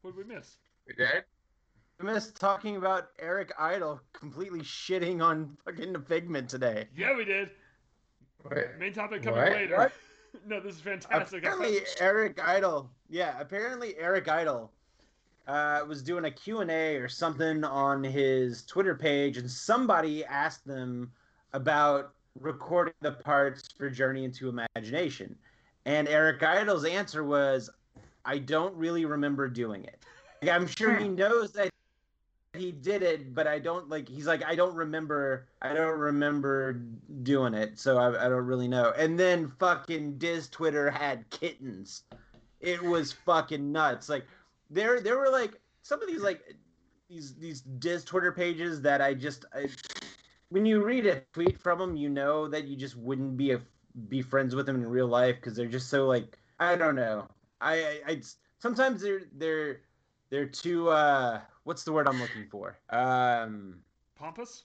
What 0.02 0.16
did 0.16 0.26
we 0.28 0.34
miss? 0.34 0.56
We 0.86 0.94
did? 0.94 1.24
We 1.98 2.06
missed 2.06 2.36
talking 2.38 2.76
about 2.76 3.08
Eric 3.18 3.52
Idle 3.58 4.00
completely 4.12 4.60
shitting 4.60 5.22
on 5.22 5.56
fucking 5.64 5.92
the 5.92 6.00
Figment 6.00 6.48
today. 6.48 6.88
Yeah, 6.94 7.16
we 7.16 7.24
did. 7.24 7.50
Wait. 8.50 8.66
Main 8.78 8.92
topic 8.92 9.22
coming 9.22 9.40
What? 9.40 9.52
later. 9.52 9.76
What? 9.76 9.92
no, 10.46 10.60
this 10.60 10.74
is 10.76 10.80
fantastic. 10.80 11.42
Apparently, 11.42 11.80
Eric 11.98 12.38
Idle. 12.46 12.90
Yeah, 13.08 13.40
apparently 13.40 13.96
Eric 13.96 14.28
Idle 14.28 14.70
uh, 15.46 15.80
was 15.86 16.02
doing 16.02 16.24
a 16.24 16.30
Q&A 16.30 16.96
or 16.96 17.08
something 17.08 17.64
on 17.64 18.02
his 18.02 18.64
Twitter 18.64 18.94
page, 18.94 19.36
and 19.36 19.50
somebody 19.50 20.24
asked 20.24 20.66
them 20.66 21.10
about 21.52 22.12
recording 22.40 22.94
the 23.00 23.12
parts 23.12 23.68
for 23.76 23.88
Journey 23.88 24.24
into 24.24 24.48
Imagination. 24.48 25.36
And 25.84 26.08
Eric 26.08 26.42
Idle's 26.42 26.84
answer 26.84 27.24
was, 27.24 27.70
I 28.24 28.38
don't 28.38 28.74
really 28.74 29.04
remember 29.04 29.48
doing 29.48 29.84
it. 29.84 30.02
Like, 30.42 30.50
I'm 30.50 30.66
sure 30.66 30.96
he 30.96 31.08
knows 31.08 31.52
that 31.52 31.70
he 32.54 32.72
did 32.72 33.02
it, 33.02 33.34
but 33.34 33.46
I 33.46 33.58
don't 33.58 33.88
like. 33.88 34.08
He's 34.08 34.26
like, 34.26 34.44
I 34.44 34.54
don't 34.54 34.74
remember. 34.74 35.46
I 35.62 35.72
don't 35.72 35.98
remember 35.98 36.80
doing 37.22 37.54
it, 37.54 37.78
so 37.78 37.98
I, 37.98 38.26
I 38.26 38.28
don't 38.28 38.46
really 38.46 38.68
know. 38.68 38.92
And 38.96 39.18
then 39.18 39.52
fucking 39.58 40.18
Diz 40.18 40.48
Twitter 40.48 40.90
had 40.90 41.28
kittens. 41.30 42.02
It 42.60 42.82
was 42.82 43.12
fucking 43.12 43.70
nuts. 43.70 44.08
Like 44.08 44.26
there, 44.70 45.00
there 45.00 45.18
were 45.18 45.30
like 45.30 45.60
some 45.82 46.02
of 46.02 46.08
these 46.08 46.22
like 46.22 46.42
these 47.08 47.34
these 47.36 47.60
Diz 47.62 48.04
Twitter 48.04 48.32
pages 48.32 48.82
that 48.82 49.00
I 49.00 49.14
just 49.14 49.44
I, 49.54 49.68
when 50.48 50.66
you 50.66 50.84
read 50.84 51.06
a 51.06 51.20
tweet 51.32 51.58
from 51.58 51.78
them, 51.78 51.96
you 51.96 52.08
know 52.08 52.48
that 52.48 52.64
you 52.64 52.76
just 52.76 52.96
wouldn't 52.96 53.36
be 53.36 53.52
a 53.52 53.62
be 54.08 54.22
friends 54.22 54.54
with 54.54 54.66
them 54.66 54.76
in 54.76 54.86
real 54.86 55.06
life 55.06 55.36
because 55.36 55.56
they're 55.56 55.66
just 55.66 55.88
so 55.88 56.06
like 56.06 56.38
I 56.58 56.76
don't 56.76 56.96
know. 56.96 57.28
I, 57.60 57.74
I, 57.74 58.00
I 58.08 58.22
sometimes 58.58 59.02
they're 59.02 59.22
they're 59.32 59.80
they're 60.30 60.46
too 60.46 60.88
uh 60.88 61.40
what's 61.64 61.84
the 61.84 61.92
word 61.92 62.08
I'm 62.08 62.20
looking 62.20 62.46
for? 62.46 62.78
Um 62.90 63.82
Pompous? 64.16 64.64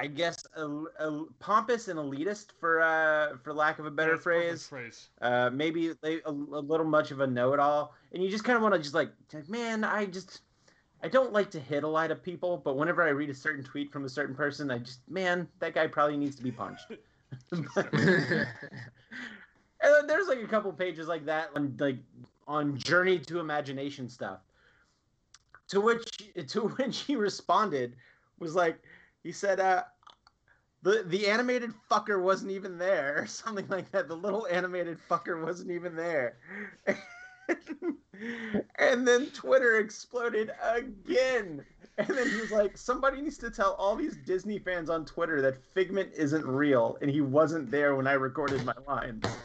I 0.00 0.06
guess 0.06 0.46
a, 0.56 0.66
a 0.66 1.24
pompous 1.40 1.88
and 1.88 1.98
elitist 1.98 2.46
for 2.58 2.80
uh 2.80 3.36
for 3.42 3.52
lack 3.52 3.78
of 3.78 3.84
a 3.84 3.90
better 3.90 4.12
That's 4.12 4.22
phrase. 4.22 4.66
phrase. 4.66 5.10
Uh 5.20 5.50
maybe 5.52 5.92
a, 6.02 6.18
a, 6.24 6.32
little 6.32 6.86
much 6.86 7.10
of 7.10 7.20
a 7.20 7.26
know-it-all 7.26 7.94
and 8.12 8.22
you 8.22 8.30
just 8.30 8.44
kind 8.44 8.56
of 8.56 8.62
want 8.62 8.74
to 8.74 8.80
just 8.80 8.94
like 8.94 9.10
like, 9.34 9.48
man, 9.48 9.84
I 9.84 10.06
just 10.06 10.40
I 11.02 11.08
don't 11.08 11.32
like 11.32 11.50
to 11.50 11.60
hit 11.60 11.84
a 11.84 11.88
lot 11.88 12.10
of 12.10 12.22
people, 12.22 12.56
but 12.64 12.76
whenever 12.76 13.02
I 13.02 13.10
read 13.10 13.28
a 13.28 13.34
certain 13.34 13.62
tweet 13.62 13.92
from 13.92 14.06
a 14.06 14.08
certain 14.08 14.34
person, 14.34 14.70
I 14.70 14.78
just 14.78 15.00
man, 15.08 15.46
that 15.58 15.74
guy 15.74 15.86
probably 15.86 16.16
needs 16.16 16.36
to 16.36 16.42
be 16.42 16.50
punched. 16.50 16.86
And 19.82 19.94
then 19.94 20.06
there's 20.06 20.28
like 20.28 20.42
a 20.42 20.46
couple 20.46 20.72
pages 20.72 21.08
like 21.08 21.24
that 21.26 21.50
on 21.54 21.74
like 21.78 21.98
on 22.46 22.76
journey 22.76 23.18
to 23.18 23.38
imagination 23.38 24.08
stuff. 24.08 24.40
To 25.68 25.80
which 25.80 26.04
to 26.48 26.60
which 26.76 26.98
he 27.00 27.16
responded 27.16 27.96
was 28.38 28.54
like 28.54 28.78
he 29.22 29.32
said 29.32 29.60
uh 29.60 29.82
the 30.82 31.04
the 31.06 31.26
animated 31.28 31.72
fucker 31.90 32.22
wasn't 32.22 32.50
even 32.50 32.78
there 32.78 33.18
or 33.22 33.26
something 33.40 33.66
like 33.68 33.90
that. 33.92 34.08
The 34.08 34.16
little 34.16 34.46
animated 34.46 34.98
fucker 35.10 35.44
wasn't 35.44 35.70
even 35.70 35.94
there. 35.96 36.36
and 38.78 39.06
then 39.06 39.26
Twitter 39.26 39.78
exploded 39.78 40.50
again. 40.62 41.64
And 41.98 42.08
then 42.08 42.30
he 42.30 42.36
was 42.40 42.50
like, 42.50 42.78
somebody 42.78 43.20
needs 43.20 43.36
to 43.38 43.50
tell 43.50 43.74
all 43.74 43.94
these 43.94 44.16
Disney 44.24 44.58
fans 44.58 44.88
on 44.88 45.04
Twitter 45.04 45.42
that 45.42 45.62
Figment 45.74 46.10
isn't 46.16 46.46
real 46.46 46.96
and 47.02 47.10
he 47.10 47.20
wasn't 47.20 47.70
there 47.70 47.94
when 47.94 48.06
I 48.06 48.12
recorded 48.12 48.64
my 48.64 48.74
lines. 48.86 49.24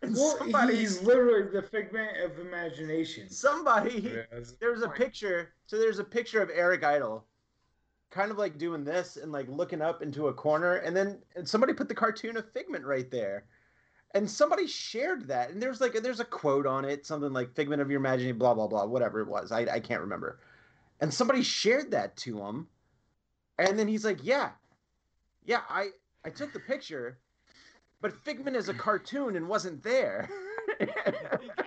And 0.00 0.14
Well, 0.14 0.36
somebody, 0.38 0.76
he's 0.76 1.02
literally 1.02 1.50
the 1.50 1.60
figment 1.60 2.18
of 2.24 2.38
imagination. 2.38 3.28
somebody, 3.28 4.24
Yes. 4.32 4.54
there's 4.60 4.82
a 4.82 4.88
picture. 4.88 5.54
So 5.66 5.76
there's 5.76 5.98
a 5.98 6.04
picture 6.04 6.40
of 6.40 6.50
Eric 6.54 6.84
Idle, 6.84 7.24
kind 8.10 8.30
of 8.30 8.38
like 8.38 8.58
doing 8.58 8.84
this 8.84 9.16
and 9.16 9.32
like 9.32 9.48
looking 9.48 9.82
up 9.82 10.02
into 10.02 10.28
a 10.28 10.34
corner, 10.34 10.76
and 10.76 10.96
then 10.96 11.18
and 11.36 11.48
somebody 11.48 11.72
put 11.72 11.88
the 11.88 11.94
cartoon 11.94 12.36
of 12.36 12.50
Figment 12.52 12.84
right 12.84 13.10
there, 13.10 13.44
and 14.14 14.30
somebody 14.30 14.66
shared 14.66 15.28
that, 15.28 15.50
and 15.50 15.62
there's 15.62 15.80
like 15.80 15.94
there's 15.94 16.20
a 16.20 16.24
quote 16.24 16.66
on 16.66 16.84
it, 16.84 17.06
something 17.06 17.32
like 17.32 17.54
"figment 17.54 17.82
of 17.82 17.90
your 17.90 18.00
imagination," 18.00 18.38
blah 18.38 18.54
blah 18.54 18.66
blah, 18.66 18.86
whatever 18.86 19.20
it 19.20 19.28
was. 19.28 19.52
I 19.52 19.60
I 19.60 19.80
can't 19.80 20.00
remember. 20.00 20.40
And 21.00 21.12
somebody 21.12 21.42
shared 21.42 21.90
that 21.92 22.16
to 22.18 22.40
him, 22.40 22.66
and 23.58 23.78
then 23.78 23.86
he's 23.86 24.04
like, 24.04 24.20
"Yeah, 24.22 24.50
yeah, 25.44 25.60
I 25.68 25.88
I 26.24 26.30
took 26.30 26.52
the 26.52 26.60
picture, 26.60 27.18
but 28.00 28.12
Figment 28.12 28.56
is 28.56 28.68
a 28.68 28.74
cartoon 28.74 29.36
and 29.36 29.48
wasn't 29.48 29.82
there." 29.82 30.28
He, 30.78 30.86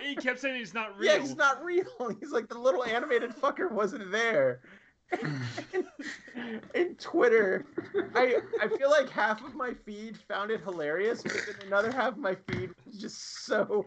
he 0.08 0.16
kept 0.16 0.40
saying 0.40 0.56
he's 0.56 0.74
not 0.74 0.98
real. 0.98 1.12
Yeah, 1.12 1.20
he's 1.20 1.36
not 1.36 1.64
real. 1.64 1.84
He's 2.20 2.30
like 2.30 2.48
the 2.48 2.58
little 2.58 2.84
animated 2.84 3.30
fucker 3.30 3.70
wasn't 3.70 4.10
there. 4.10 4.60
in 6.74 6.94
Twitter, 6.96 7.64
I 8.14 8.36
I 8.60 8.68
feel 8.68 8.90
like 8.90 9.08
half 9.10 9.44
of 9.44 9.54
my 9.54 9.74
feed 9.84 10.16
found 10.16 10.50
it 10.50 10.60
hilarious, 10.62 11.22
but 11.22 11.32
then 11.46 11.66
another 11.66 11.92
half 11.92 12.12
of 12.12 12.18
my 12.18 12.34
feed 12.48 12.70
was 12.86 12.98
just 12.98 13.44
so 13.44 13.86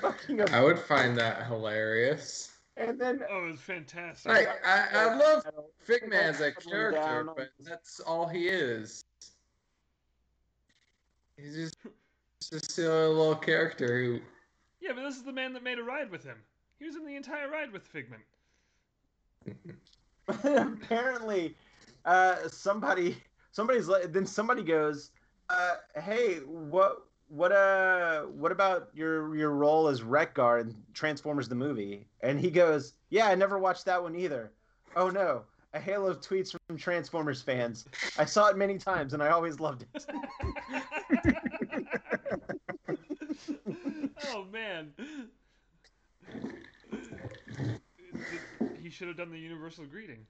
fucking. 0.00 0.40
ab- 0.40 0.50
I 0.52 0.62
would 0.62 0.78
find 0.78 1.16
that 1.18 1.46
hilarious. 1.46 2.50
And 2.78 2.98
then 2.98 3.22
Oh, 3.30 3.46
it 3.46 3.50
was 3.50 3.60
fantastic. 3.60 4.32
I, 4.32 4.46
I, 4.64 4.86
I 4.94 5.14
love 5.14 5.44
don't- 5.44 5.66
Figment 5.80 6.14
as 6.14 6.40
a 6.40 6.52
character, 6.52 7.28
but 7.36 7.50
that's 7.60 8.00
all 8.00 8.26
he 8.26 8.48
is. 8.48 9.04
He's 11.36 11.54
just, 11.54 11.76
just 12.40 12.52
a 12.54 12.72
silly 12.72 13.08
little 13.08 13.34
character 13.36 14.02
who. 14.02 14.20
Yeah, 14.80 14.92
but 14.94 15.02
this 15.02 15.16
is 15.16 15.22
the 15.22 15.32
man 15.32 15.52
that 15.52 15.62
made 15.62 15.78
a 15.78 15.82
ride 15.82 16.10
with 16.10 16.24
him. 16.24 16.38
He 16.78 16.86
was 16.86 16.96
in 16.96 17.04
the 17.04 17.14
entire 17.14 17.48
ride 17.50 17.72
with 17.72 17.86
Figment. 17.86 18.22
apparently, 20.44 21.56
uh, 22.04 22.48
somebody 22.48 23.16
somebody's 23.50 23.88
then 24.08 24.26
somebody 24.26 24.62
goes, 24.62 25.10
uh, 25.50 25.76
"Hey, 26.00 26.38
what 26.38 27.06
what 27.28 27.52
uh 27.52 28.22
what 28.22 28.52
about 28.52 28.90
your 28.94 29.34
your 29.36 29.50
role 29.50 29.88
as 29.88 30.02
Wreck-Gar 30.02 30.60
in 30.60 30.76
Transformers 30.94 31.48
the 31.48 31.54
movie?" 31.54 32.06
And 32.20 32.38
he 32.38 32.50
goes, 32.50 32.94
"Yeah, 33.10 33.28
I 33.28 33.34
never 33.34 33.58
watched 33.58 33.84
that 33.86 34.02
one 34.02 34.14
either." 34.16 34.52
Oh 34.96 35.08
no. 35.10 35.44
A 35.74 35.80
hail 35.80 36.06
of 36.06 36.20
tweets 36.20 36.54
from 36.66 36.76
Transformers 36.76 37.40
fans. 37.40 37.86
I 38.18 38.26
saw 38.26 38.48
it 38.48 38.58
many 38.58 38.76
times 38.76 39.14
and 39.14 39.22
I 39.22 39.30
always 39.30 39.58
loved 39.58 39.86
it. 39.94 40.04
oh 44.28 44.44
man. 44.52 44.92
He 48.92 48.96
should 48.96 49.08
have 49.08 49.16
done 49.16 49.30
the 49.30 49.38
universal 49.38 49.86
greeting. 49.86 50.26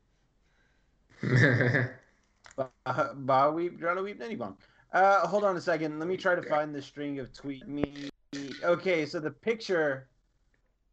Uh, 2.85 3.15
Ba 3.15 3.51
weep, 3.51 3.79
Drona 3.79 4.03
weep, 4.03 4.19
Nanny 4.19 4.35
Bong. 4.35 4.59
Uh, 4.93 5.27
hold 5.27 5.43
on 5.43 5.57
a 5.57 5.61
second. 5.61 5.99
Let 5.99 6.07
me 6.07 6.19
try 6.19 6.35
to 6.35 6.43
find 6.43 6.75
the 6.75 6.83
string 6.83 7.19
of 7.19 7.33
tweet 7.33 7.67
me. 7.67 8.11
Okay, 8.63 9.07
so 9.07 9.19
the 9.21 9.31
picture 9.31 10.07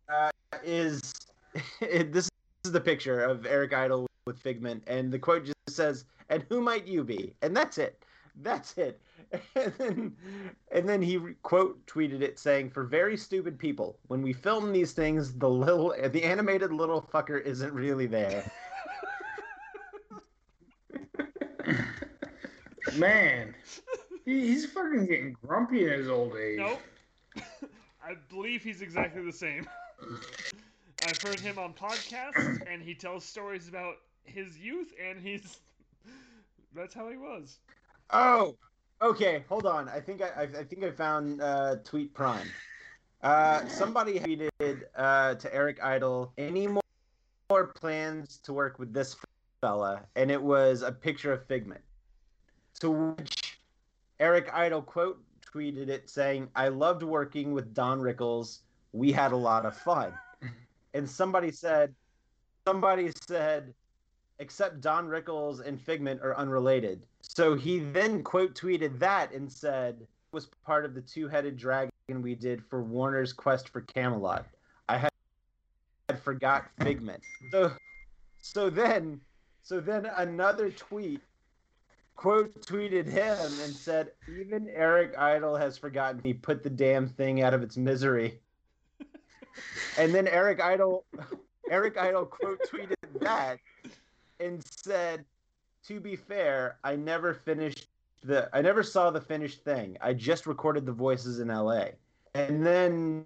uh, 0.08 0.30
is 0.64 1.14
this 1.82 2.30
is 2.64 2.72
the 2.72 2.80
picture 2.80 3.22
of 3.22 3.46
Eric 3.46 3.74
Idle 3.74 4.08
with 4.26 4.40
Figment, 4.40 4.84
and 4.88 5.12
the 5.12 5.20
quote 5.20 5.44
just 5.44 5.58
says, 5.70 6.06
"And 6.30 6.46
who 6.48 6.62
might 6.62 6.88
you 6.88 7.04
be?" 7.04 7.36
And 7.42 7.56
that's 7.56 7.78
it. 7.78 8.04
That's 8.36 8.78
it. 8.78 9.02
And 9.56 9.74
then, 9.78 10.16
and 10.72 10.90
then 10.90 11.04
he 11.04 11.18
re- 11.18 11.36
quote 11.44 11.86
tweeted 11.86 12.22
it 12.22 12.40
saying, 12.40 12.72
"For 12.72 12.84
very 12.84 13.16
stupid 13.16 13.60
people, 13.60 14.00
when 14.08 14.24
we 14.24 14.34
film 14.34 14.72
these 14.72 14.94
things, 14.94 15.38
the 15.38 15.48
little, 15.48 15.94
the 16.10 16.24
animated 16.24 16.74
little 16.74 17.08
fucker 17.14 17.40
isn't 17.44 17.72
really 17.72 18.08
there." 18.08 18.52
Man, 22.96 23.54
he, 24.26 24.48
he's 24.48 24.66
fucking 24.66 25.06
getting 25.06 25.36
grumpy 25.46 25.86
in 25.86 25.92
his 25.92 26.10
old 26.10 26.36
age. 26.36 26.58
Nope. 26.58 26.82
I 28.04 28.16
believe 28.30 28.64
he's 28.64 28.82
exactly 28.82 29.24
the 29.24 29.32
same. 29.32 29.68
I've 31.06 31.22
heard 31.22 31.40
him 31.40 31.60
on 31.60 31.74
podcasts, 31.74 32.62
and 32.68 32.82
he 32.82 32.96
tells 32.96 33.24
stories 33.24 33.68
about 33.68 33.96
his 34.24 34.58
youth, 34.58 34.94
and 35.04 35.22
he's. 35.22 35.60
That's 36.76 36.94
how 36.94 37.10
he 37.10 37.18
was. 37.18 37.60
Oh, 38.12 38.56
okay. 39.02 39.44
Hold 39.50 39.66
on. 39.66 39.90
I 39.90 40.00
think 40.00 40.22
I, 40.22 40.44
I, 40.44 40.64
think 40.64 40.84
I 40.84 40.92
found 40.92 41.42
uh, 41.42 41.78
tweet 41.84 42.14
prime. 42.14 42.48
Uh, 43.22 43.68
somebody 43.68 44.20
tweeted 44.20 44.82
uh, 44.96 45.36
to 45.36 45.54
Eric 45.54 45.84
Idle 45.84 46.34
any 46.38 46.68
more 46.68 47.68
plans 47.76 48.38
to 48.44 48.54
work 48.54 48.80
with 48.80 48.94
this 48.94 49.16
fella, 49.62 50.06
and 50.16 50.32
it 50.32 50.42
was 50.42 50.82
a 50.82 50.92
picture 50.92 51.34
of 51.34 51.46
Figment. 51.46 51.82
To 52.80 52.92
which 52.92 53.60
Eric 54.20 54.50
Idle 54.54 54.82
quote 54.82 55.22
tweeted 55.42 55.90
it 55.90 56.10
saying, 56.10 56.48
"I 56.56 56.70
loved 56.70 57.04
working 57.04 57.52
with 57.52 57.74
Don 57.74 58.00
Rickles. 58.00 58.60
We 58.94 59.12
had 59.12 59.34
a 59.34 59.38
lot 59.38 59.66
of 59.66 59.76
fun." 59.76 60.14
and 60.94 61.10
somebody 61.10 61.52
said, 61.52 61.94
somebody 62.66 63.12
said, 63.28 63.74
except 64.40 64.82
Don 64.82 65.08
Rickles 65.08 65.66
and 65.66 65.80
Figment 65.80 66.22
are 66.22 66.36
unrelated. 66.36 67.06
So 67.22 67.56
he 67.56 67.80
then 67.80 68.24
quote 68.24 68.56
tweeted 68.56 68.98
that 69.00 69.34
and 69.34 69.52
said 69.52 70.08
was 70.32 70.48
part 70.66 70.86
of 70.86 70.94
the 70.94 71.02
two-headed 71.02 71.58
dragon 71.58 71.92
we 72.22 72.36
did 72.36 72.64
for 72.64 72.84
Warner's 72.84 73.34
Quest 73.34 73.70
for 73.70 73.82
Camelot. 73.82 74.46
I 74.88 74.98
had, 74.98 75.12
had 76.08 76.20
forgot 76.22 76.66
Figment. 76.82 77.22
So 77.52 77.72
so 78.42 78.70
then 78.70 79.20
so 79.62 79.80
then 79.80 80.08
another 80.18 80.72
tweet 80.72 81.22
quote 82.16 82.62
tweeted 82.66 83.06
him 83.06 83.38
and 83.64 83.74
said 83.74 84.12
even 84.28 84.70
Eric 84.70 85.18
Idle 85.18 85.56
has 85.56 85.78
forgotten 85.78 86.22
he 86.24 86.34
put 86.34 86.64
the 86.64 86.70
damn 86.70 87.08
thing 87.08 87.42
out 87.42 87.54
of 87.54 87.62
its 87.62 87.78
misery. 87.78 88.40
And 89.98 90.14
then 90.16 90.28
Eric 90.28 90.62
Idle 90.62 91.06
Eric 91.70 91.98
Idle 91.98 92.26
quote 92.26 92.60
tweeted 92.72 92.96
that 93.20 93.60
and 94.40 94.64
said, 94.66 95.26
"To 95.88 96.00
be 96.00 96.16
fair, 96.16 96.78
I 96.84 96.96
never 96.96 97.34
finished 97.34 97.90
the 98.22 98.50
I 98.54 98.62
never 98.62 98.84
saw 98.84 99.12
the 99.12 99.22
finished 99.22 99.64
thing. 99.64 99.98
I 100.02 100.14
just 100.14 100.46
recorded 100.46 100.86
the 100.86 100.92
voices 100.92 101.40
in 101.40 101.50
L.A." 101.50 101.94
And 102.36 102.66
then, 102.66 103.26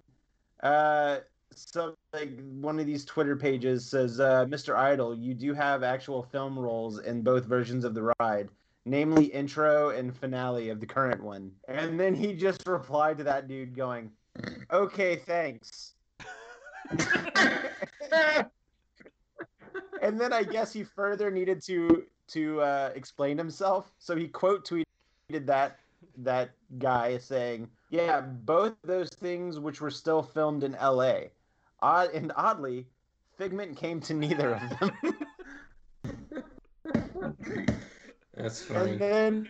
uh, 0.62 1.18
some 1.54 1.94
like 2.12 2.38
one 2.60 2.80
of 2.80 2.86
these 2.86 3.04
Twitter 3.04 3.36
pages 3.36 3.86
says, 3.86 4.20
uh, 4.20 4.46
"Mr. 4.46 4.76
Idle, 4.76 5.14
you 5.16 5.34
do 5.34 5.54
have 5.54 5.82
actual 5.82 6.22
film 6.22 6.58
roles 6.58 6.98
in 7.00 7.22
both 7.22 7.44
versions 7.44 7.84
of 7.84 7.94
the 7.94 8.12
ride." 8.20 8.48
Namely, 8.86 9.24
intro 9.26 9.90
and 9.90 10.14
finale 10.14 10.68
of 10.68 10.78
the 10.78 10.86
current 10.86 11.22
one. 11.22 11.50
And 11.68 11.98
then 11.98 12.14
he 12.14 12.34
just 12.34 12.62
replied 12.68 13.16
to 13.18 13.24
that 13.24 13.48
dude 13.48 13.74
going, 13.74 14.12
Okay, 14.70 15.16
thanks. 15.16 15.94
and 20.04 20.20
then 20.20 20.32
I 20.32 20.42
guess 20.42 20.72
he 20.72 20.84
further 20.84 21.30
needed 21.30 21.62
to 21.62 22.04
to 22.28 22.60
uh, 22.60 22.90
explain 22.94 23.38
himself, 23.38 23.90
so 23.98 24.14
he 24.14 24.28
quote 24.28 24.68
tweeted 24.68 25.46
that 25.46 25.78
that 26.18 26.50
guy 26.78 27.18
saying, 27.18 27.68
"Yeah, 27.90 28.20
both 28.20 28.74
those 28.84 29.08
things 29.08 29.58
which 29.58 29.80
were 29.80 29.90
still 29.90 30.22
filmed 30.22 30.62
in 30.62 30.74
L.A. 30.74 31.30
Odd 31.80 32.10
and 32.10 32.32
oddly, 32.36 32.86
Figment 33.38 33.76
came 33.76 34.00
to 34.02 34.14
neither 34.14 34.54
of 34.54 34.78
them." 34.78 34.92
That's 38.34 38.62
funny. 38.62 38.92
and 38.92 39.00
then 39.00 39.48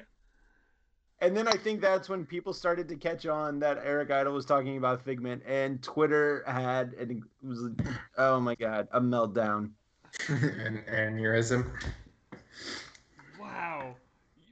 and 1.21 1.37
then 1.37 1.49
I 1.49 1.57
think 1.57 1.81
that's 1.81 2.09
when 2.09 2.27
people 2.27 2.53
started 2.53 2.87
to 2.89 2.97
catch 2.97 3.25
on 3.27 3.59
that 3.61 3.79
Eric 3.83 4.11
Idle 4.11 4.35
was 4.35 4.45
talking 4.45 4.77
about 4.77 5.03
Figment, 5.03 5.43
and 5.47 5.83
Twitter 5.83 6.45
had 6.47 6.93
and 6.95 7.11
it 7.11 7.23
was 7.43 7.71
oh 8.19 8.39
my 8.41 8.55
god 8.55 8.89
a 8.93 9.01
meltdown. 9.01 9.71
An 10.29 10.83
aneurysm. 10.91 11.71
Wow. 13.41 13.97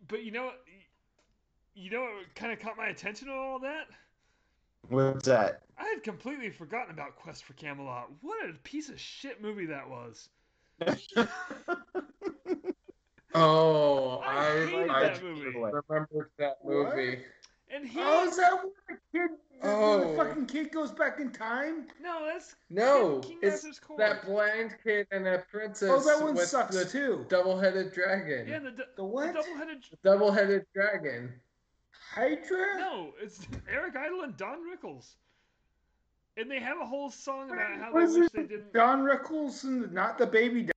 But 0.09 0.25
you 0.25 0.31
know 0.31 0.45
what? 0.45 0.61
You 1.75 1.91
know 1.91 2.03
what 2.03 2.35
kind 2.35 2.53
of 2.53 2.61
caught 2.61 2.77
my 2.77 2.89
attention 2.89 3.29
on 3.29 3.37
all 3.37 3.59
that? 3.61 3.87
What's 4.89 5.27
that? 5.27 5.63
I 5.79 5.87
had 5.87 6.03
completely 6.03 6.51
forgotten 6.51 6.93
about 6.93 7.17
Quest 7.17 7.45
for 7.45 7.55
Camelot. 7.55 8.11
What 8.21 8.49
a 8.49 8.53
piece 8.65 8.89
of 8.89 9.01
shit 9.01 9.41
movie 9.41 9.67
that 9.67 9.89
was. 9.89 10.29
Oh, 13.35 14.19
I 14.19 14.47
I, 14.47 14.67
hated 14.67 14.91
I, 14.91 15.03
that 15.05 15.23
movie. 15.23 15.47
remembered 15.47 16.31
that 16.39 16.59
What? 16.61 16.95
Movie. 17.73 17.85
And 17.85 17.89
he. 17.89 17.99
Oh, 18.03 18.27
is 18.29 18.37
that 18.37 18.53
when 18.63 18.73
the 18.89 18.95
kid, 19.19 19.31
the, 19.63 19.69
Oh. 19.69 20.11
the 20.11 20.17
fucking 20.17 20.47
kid 20.47 20.73
goes 20.73 20.91
back 20.91 21.21
in 21.21 21.31
time? 21.31 21.87
No, 22.01 22.25
that's. 22.27 22.57
No, 22.71 23.21
King 23.21 23.39
it's 23.43 23.65
Arthur's 23.65 23.81
that 23.99 24.27
blind 24.27 24.75
kid 24.83 25.07
and 25.13 25.25
that 25.27 25.49
princess 25.49 25.91
Oh, 25.93 26.01
that 26.01 26.23
one 26.25 26.35
with 26.35 26.49
sucks 26.49 26.77
the 26.77 26.85
too. 26.85 27.25
double-headed 27.29 27.93
dragon. 27.93 28.49
Yeah, 28.49 28.59
the, 28.59 28.71
d- 28.73 28.83
The 28.97 29.05
what? 29.05 29.35
double-headed. 29.35 29.85
double-headed 30.03 30.67
dragon. 30.75 31.33
Hydra? 32.15 32.79
No, 32.79 33.13
it's 33.23 33.41
Eric 33.71 33.97
Idle 33.97 34.23
and 34.23 34.37
Don 34.37 34.59
Rickles. 34.69 35.15
And 36.37 36.51
they 36.51 36.59
have 36.61 36.79
a 36.81 36.85
whole 36.87 37.11
song 37.11 37.51
about 37.51 37.79
how 37.79 37.93
Was 37.93 38.15
they 38.15 38.21
wish 38.21 38.27
it 38.29 38.33
they 38.35 38.43
didn't. 38.43 38.73
Don 38.73 39.01
Rickles 39.03 39.65
and 39.65 39.93
not 39.93 40.19
the 40.19 40.27
baby 40.27 40.63
di- 40.65 40.73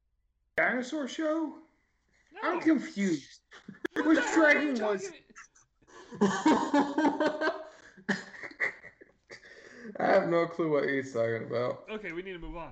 dinosaur 0.57 1.07
show? 1.07 1.55
No. 2.33 2.41
I'm 2.43 2.59
confused. 2.61 3.41
What 3.93 4.05
Which 4.07 4.17
the 4.17 4.23
hell 4.23 4.45
are 4.45 4.51
you 4.53 4.75
dragon 4.75 4.85
was? 4.85 5.03
talking- 5.03 5.19
I 9.99 10.07
have 10.07 10.27
no 10.29 10.45
clue 10.47 10.71
what 10.71 10.89
he's 10.89 11.13
talking 11.13 11.43
about. 11.47 11.83
Okay, 11.89 12.11
we 12.11 12.21
need 12.21 12.33
to 12.33 12.39
move 12.39 12.57
on. 12.57 12.71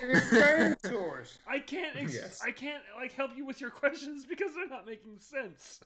It's 0.00 0.30
dinosaurs. 0.84 1.38
I 1.46 1.58
can't. 1.58 1.96
Ex- 1.96 2.14
Yes. 2.14 2.40
I 2.44 2.50
can't 2.50 2.82
like 2.96 3.12
help 3.14 3.32
you 3.36 3.44
with 3.44 3.60
your 3.60 3.70
questions 3.70 4.24
because 4.26 4.54
they're 4.54 4.68
not 4.68 4.86
making 4.86 5.18
sense. 5.18 5.80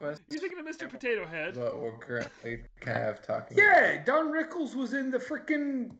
You're 0.00 0.14
thinking 0.40 0.58
of 0.58 0.66
Mr. 0.66 0.88
Potato 0.90 1.26
Head. 1.26 1.56
What 1.56 1.80
we're 1.80 1.96
currently 1.98 2.60
kind 2.80 3.16
talking 3.26 3.56
Yeah, 3.56 4.04
Don 4.04 4.30
Rickles 4.30 4.74
was 4.74 4.92
in 4.92 5.10
the 5.10 5.18
freaking 5.18 5.92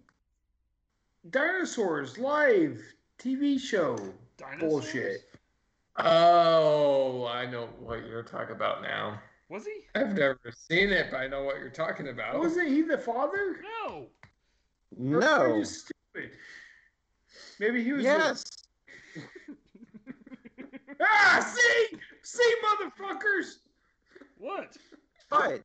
Dinosaurs 1.31 2.19
Live 2.19 2.81
TV 3.19 3.59
show. 3.59 3.97
Dinosaurs? 4.37 4.61
Bullshit. 4.61 5.21
Oh, 5.99 7.27
I 7.27 7.47
know 7.47 7.69
what 7.81 8.07
you're 8.07 8.23
talking 8.23 8.55
about 8.55 8.83
now. 8.83 9.19
Was 9.49 9.65
he? 9.65 9.83
I've 9.95 10.15
never 10.15 10.39
seen 10.69 10.91
it, 10.91 11.07
but 11.11 11.19
I 11.19 11.29
know 11.29 11.45
what 11.45 11.59
you're 11.59 11.71
talking 11.71 12.09
about. 12.09 12.39
Wasn't 12.39 12.69
he 12.69 12.83
the 12.83 12.99
father? 12.99 13.61
No. 13.89 14.07
Or 14.99 15.23
am 15.23 15.43
I 15.43 15.47
No. 15.59 15.63
stupid? 15.63 16.31
Maybe 17.61 17.83
he 17.85 17.93
was. 17.93 18.03
the- 18.05 18.09
Yes. 18.11 18.45
Ah, 20.99 21.55
see, 21.55 21.99
see, 22.23 22.55
motherfuckers. 22.65 23.57
What? 24.39 24.75
But 25.29 25.63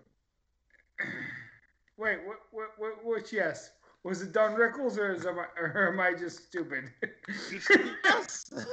Wait, 1.97 2.19
what? 2.25 2.37
What? 2.51 2.67
What? 2.77 3.05
Which? 3.05 3.31
Yes. 3.31 3.71
Was 4.03 4.21
it 4.21 4.33
Don 4.33 4.55
Rickles 4.55 4.97
or, 4.97 5.13
is 5.13 5.25
am 5.25 5.39
I, 5.39 5.45
or 5.57 5.87
am 5.93 5.99
I 6.01 6.13
just 6.19 6.47
stupid? 6.47 6.91
yes. 8.03 8.53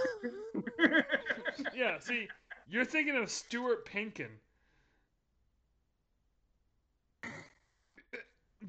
Yeah. 1.74 1.98
See, 2.00 2.26
you're 2.68 2.84
thinking 2.84 3.16
of 3.16 3.30
Stuart 3.30 3.86
Pankin. 3.86 4.30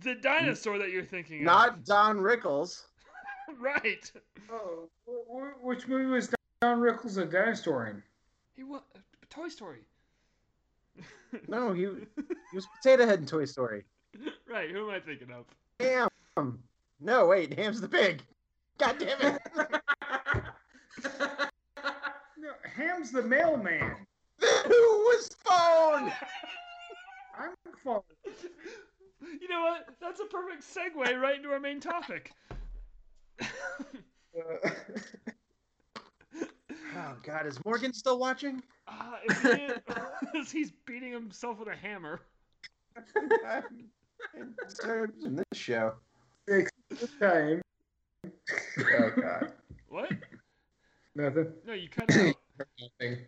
The 0.02 0.16
dinosaur 0.16 0.78
that 0.80 0.92
you're 0.92 1.04
thinking 1.04 1.40
of. 1.40 1.46
Not 1.46 1.86
Don 1.86 2.18
Rickles. 2.18 2.84
right. 3.60 4.12
oh, 4.52 4.90
wh- 5.08 5.32
wh- 5.32 5.64
which 5.64 5.88
movie 5.88 6.06
was 6.06 6.34
Don 6.62 6.80
Rickles 6.80 7.18
a 7.18 7.26
dinosaur 7.26 7.88
in? 7.88 8.04
He 8.56 8.64
was 8.64 8.82
uh, 8.96 9.00
Toy 9.30 9.48
Story. 9.50 9.80
No, 11.48 11.74
he, 11.74 11.82
he 12.16 12.56
was 12.56 12.68
Potato 12.82 13.06
Head 13.06 13.20
in 13.20 13.26
Toy 13.26 13.46
Story. 13.46 13.84
right. 14.50 14.70
Who 14.72 14.90
am 14.90 14.96
I 14.96 15.00
thinking 15.00 15.30
of? 15.32 15.46
Ham. 15.80 16.60
No, 17.02 17.28
wait, 17.28 17.58
Ham's 17.58 17.82
the 17.82 17.88
pig. 17.88 18.22
God 18.78 18.96
damn 19.00 19.22
it. 19.22 19.42
No, 22.42 22.52
Ham's 22.64 23.12
the 23.12 23.22
mailman. 23.22 23.96
Who 24.40 24.70
was 24.70 25.30
phone? 25.44 26.10
I'm 27.38 27.52
phone. 27.84 28.02
You 29.22 29.48
know 29.48 29.62
what? 29.62 29.88
That's 30.02 30.20
a 30.20 30.26
perfect 30.26 30.64
segue 30.64 31.20
right 31.20 31.36
into 31.38 31.50
our 31.50 31.60
main 31.60 31.80
topic. 31.80 32.32
Uh, 33.42 33.46
Oh 36.96 37.16
God, 37.24 37.46
is 37.46 37.64
Morgan 37.66 37.94
still 37.94 38.18
watching? 38.20 38.64
Uh, 38.88 39.16
if 39.26 39.42
he 39.44 40.38
is, 40.40 40.52
he's 40.52 40.72
beating 40.86 41.12
himself 41.12 41.60
with 41.60 41.68
a 41.68 41.76
hammer. 41.76 42.22
Serves 44.68 45.24
in 45.24 45.36
this 45.36 45.46
show. 45.54 45.94
six 46.48 46.72
time. 47.20 47.62
oh 48.26 49.12
God. 49.22 49.52
What? 49.88 50.12
Nothing. 51.16 51.48
No, 51.66 51.74
you 51.74 51.90
cut 51.90 52.12
out. 52.16 52.36
Nothing. 53.00 53.20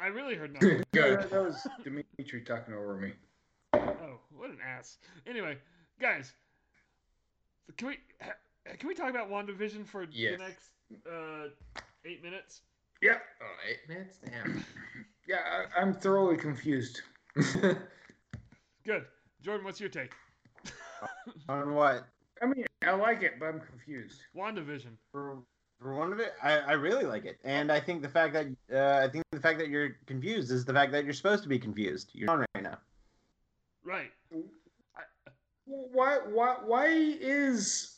I 0.00 0.06
really 0.08 0.34
heard 0.34 0.52
nothing. 0.60 0.82
Good. 0.92 1.20
That, 1.20 1.30
that 1.30 1.42
was 1.44 1.66
Dimitri 1.84 2.42
talking 2.42 2.74
over 2.74 2.96
me. 2.96 3.12
What 4.60 4.66
an 4.68 4.76
ass. 4.78 4.98
Anyway, 5.26 5.58
guys, 6.00 6.32
can 7.76 7.88
we 7.88 7.98
can 8.78 8.88
we 8.88 8.94
talk 8.94 9.10
about 9.10 9.30
WandaVision 9.30 9.86
for 9.86 10.06
Yes. 10.10 10.38
the 10.38 10.44
next 10.44 10.70
uh, 11.06 11.48
eight 12.04 12.22
minutes? 12.22 12.62
Yeah, 13.02 13.18
Oh, 13.40 13.46
eight 13.68 13.88
minutes? 13.88 14.18
Damn. 14.24 14.64
yeah. 15.28 15.36
I, 15.76 15.80
I'm 15.80 15.94
thoroughly 15.94 16.36
confused. 16.36 17.00
Good. 18.84 19.04
Jordan, 19.42 19.64
what's 19.64 19.80
your 19.80 19.88
take? 19.88 20.12
On 21.48 21.72
what? 21.74 22.06
I 22.42 22.46
mean, 22.46 22.66
I 22.86 22.92
like 22.92 23.22
it, 23.22 23.34
but 23.38 23.46
I'm 23.46 23.60
confused. 23.60 24.20
WandaVision. 24.36 24.96
For, 25.12 25.38
for 25.80 25.94
one 25.94 26.12
of 26.12 26.20
it, 26.20 26.34
I, 26.42 26.58
I 26.58 26.72
really 26.72 27.04
like 27.04 27.24
it, 27.24 27.38
and 27.44 27.72
I 27.72 27.80
think 27.80 28.02
the 28.02 28.08
fact 28.08 28.34
that 28.34 28.46
uh, 28.74 29.04
I 29.06 29.08
think 29.10 29.24
the 29.32 29.40
fact 29.40 29.58
that 29.60 29.68
you're 29.68 29.96
confused 30.06 30.50
is 30.50 30.64
the 30.66 30.74
fact 30.74 30.92
that 30.92 31.04
you're 31.04 31.14
supposed 31.14 31.42
to 31.44 31.48
be 31.48 31.58
confused. 31.58 32.10
You're 32.12 32.30
on 32.30 32.40
right 32.54 32.62
now. 32.64 32.78
Right. 33.84 34.10
Why? 35.70 36.18
Why? 36.26 36.56
Why 36.64 36.86
is 36.88 37.96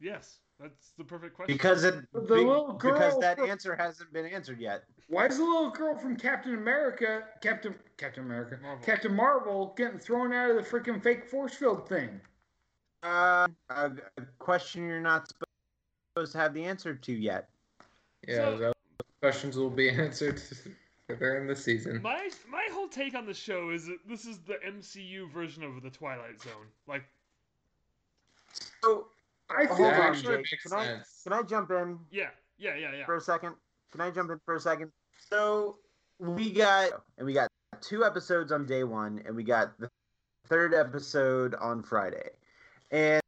Yes, 0.00 0.38
that's 0.60 0.92
the 0.98 1.04
perfect 1.04 1.34
question. 1.34 1.54
Because 1.54 1.84
it 1.84 1.94
The 2.12 2.20
be- 2.20 2.34
little 2.34 2.74
because 2.74 3.18
that 3.20 3.38
from- 3.38 3.48
answer 3.50 3.74
hasn't 3.74 4.12
been 4.12 4.26
answered 4.26 4.60
yet. 4.60 4.84
why 5.08 5.26
is 5.26 5.38
the 5.38 5.44
little 5.44 5.70
girl 5.70 5.96
from 5.96 6.16
Captain 6.16 6.54
America, 6.54 7.24
Captain 7.40 7.74
Captain 7.96 8.24
America, 8.24 8.58
Marvel. 8.60 8.84
Captain 8.84 9.14
Marvel, 9.14 9.74
getting 9.76 9.98
thrown 9.98 10.32
out 10.34 10.50
of 10.50 10.56
the 10.56 10.62
freaking 10.62 11.02
fake 11.02 11.24
force 11.24 11.54
field 11.54 11.88
thing? 11.88 12.20
Uh, 13.02 13.46
a, 13.70 13.92
a 14.18 14.22
question 14.38 14.86
you're 14.86 15.00
not 15.00 15.28
supposed 15.28 16.32
to 16.32 16.38
have 16.38 16.52
the 16.54 16.64
answer 16.64 16.94
to 16.94 17.12
yet. 17.12 17.48
Yeah, 18.28 18.36
So- 18.36 18.58
those 18.58 18.74
questions 19.22 19.56
will 19.56 19.70
be 19.70 19.88
answered 20.04 20.40
during 21.08 21.46
the 21.46 21.56
season. 21.56 22.00
my 22.02 22.28
my 22.48 22.66
whole 22.72 22.88
take 22.88 23.14
on 23.14 23.26
the 23.26 23.34
show 23.34 23.70
is 23.70 23.86
that 23.86 23.98
this 24.08 24.24
is 24.24 24.38
the 24.40 24.54
MCU 24.66 25.30
version 25.32 25.62
of 25.62 25.82
the 25.82 25.90
Twilight 25.90 26.40
Zone. 26.42 26.66
Like, 26.86 27.04
So 28.82 29.08
I 29.50 29.66
think 29.66 29.80
actually 29.80 30.36
Jake. 30.36 30.46
makes 30.52 30.62
Can 30.64 30.72
I- 30.72 31.02
can 31.22 31.32
I 31.32 31.42
jump 31.42 31.70
in 31.70 31.98
yeah, 32.10 32.30
yeah, 32.58 32.76
yeah, 32.76 32.94
yeah. 32.94 33.04
for 33.06 33.16
a 33.16 33.20
second? 33.20 33.54
Can 33.92 34.00
I 34.00 34.10
jump 34.10 34.30
in 34.30 34.40
for 34.44 34.54
a 34.56 34.60
second? 34.60 34.90
So 35.30 35.78
we 36.18 36.50
got 36.50 36.90
and 37.18 37.26
we 37.26 37.32
got 37.32 37.48
two 37.80 38.04
episodes 38.04 38.52
on 38.52 38.66
day 38.66 38.84
one, 38.84 39.22
and 39.26 39.36
we 39.36 39.44
got 39.44 39.78
the 39.78 39.90
third 40.46 40.74
episode 40.74 41.54
on 41.56 41.82
Friday, 41.82 42.30
and 42.90 43.22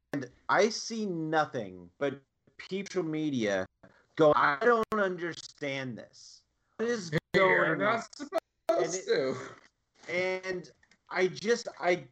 I 0.48 0.68
see 0.70 1.04
nothing 1.06 1.90
but 1.98 2.20
people 2.56 3.02
media 3.02 3.66
go. 4.16 4.32
I 4.34 4.56
don't 4.62 4.84
understand 4.94 5.98
this. 5.98 6.40
What 6.78 6.88
is 6.88 7.10
You're 7.36 7.76
going 7.76 7.82
on? 7.88 7.94
not 7.96 8.16
supposed 8.16 8.40
And 8.70 8.94
it- 8.94 9.06
to. 9.06 9.36
and 10.12 10.70
i 11.10 11.26
just 11.28 11.68
i 11.80 12.04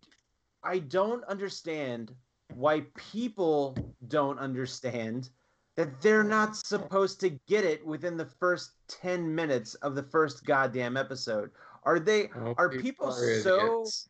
i 0.63 0.79
don't 0.79 1.25
understand 1.25 2.15
why 2.55 2.83
people 2.97 3.77
don't 4.09 4.39
understand 4.39 5.31
that 5.77 6.01
they're 6.01 6.23
not 6.25 6.57
supposed 6.57 7.19
to 7.21 7.31
get 7.49 7.65
it 7.65 7.85
within 7.85 8.17
the 8.17 8.27
first 8.27 8.73
10 8.89 9.35
minutes 9.35 9.75
of 9.77 9.95
the 9.97 10.03
first 10.03 10.45
goddamn 10.45 10.97
episode 10.97 11.51
are 11.83 11.99
they 11.99 12.31
Oh, 12.37 12.55
are 12.59 12.69
people 12.71 13.09
are 13.09 13.41
so 13.43 13.57
idiots. 13.81 14.09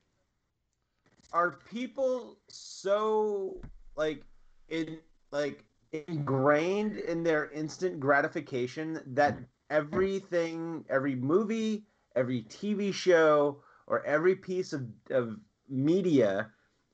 are 1.33 1.53
people 1.71 2.39
so 2.49 3.61
like 3.97 4.23
in 4.69 4.99
like 5.31 5.65
ingrained 5.93 6.97
in 6.99 7.23
their 7.23 7.51
instant 7.51 7.99
gratification 8.01 9.01
that 9.07 9.39
everything 9.75 10.85
every 10.89 11.15
movie 11.17 11.85
every 12.17 12.43
tv 12.43 12.93
show 12.93 13.61
or 13.87 14.05
every 14.07 14.37
piece 14.37 14.73
of, 14.73 14.87
of 15.11 15.37
media 15.69 16.51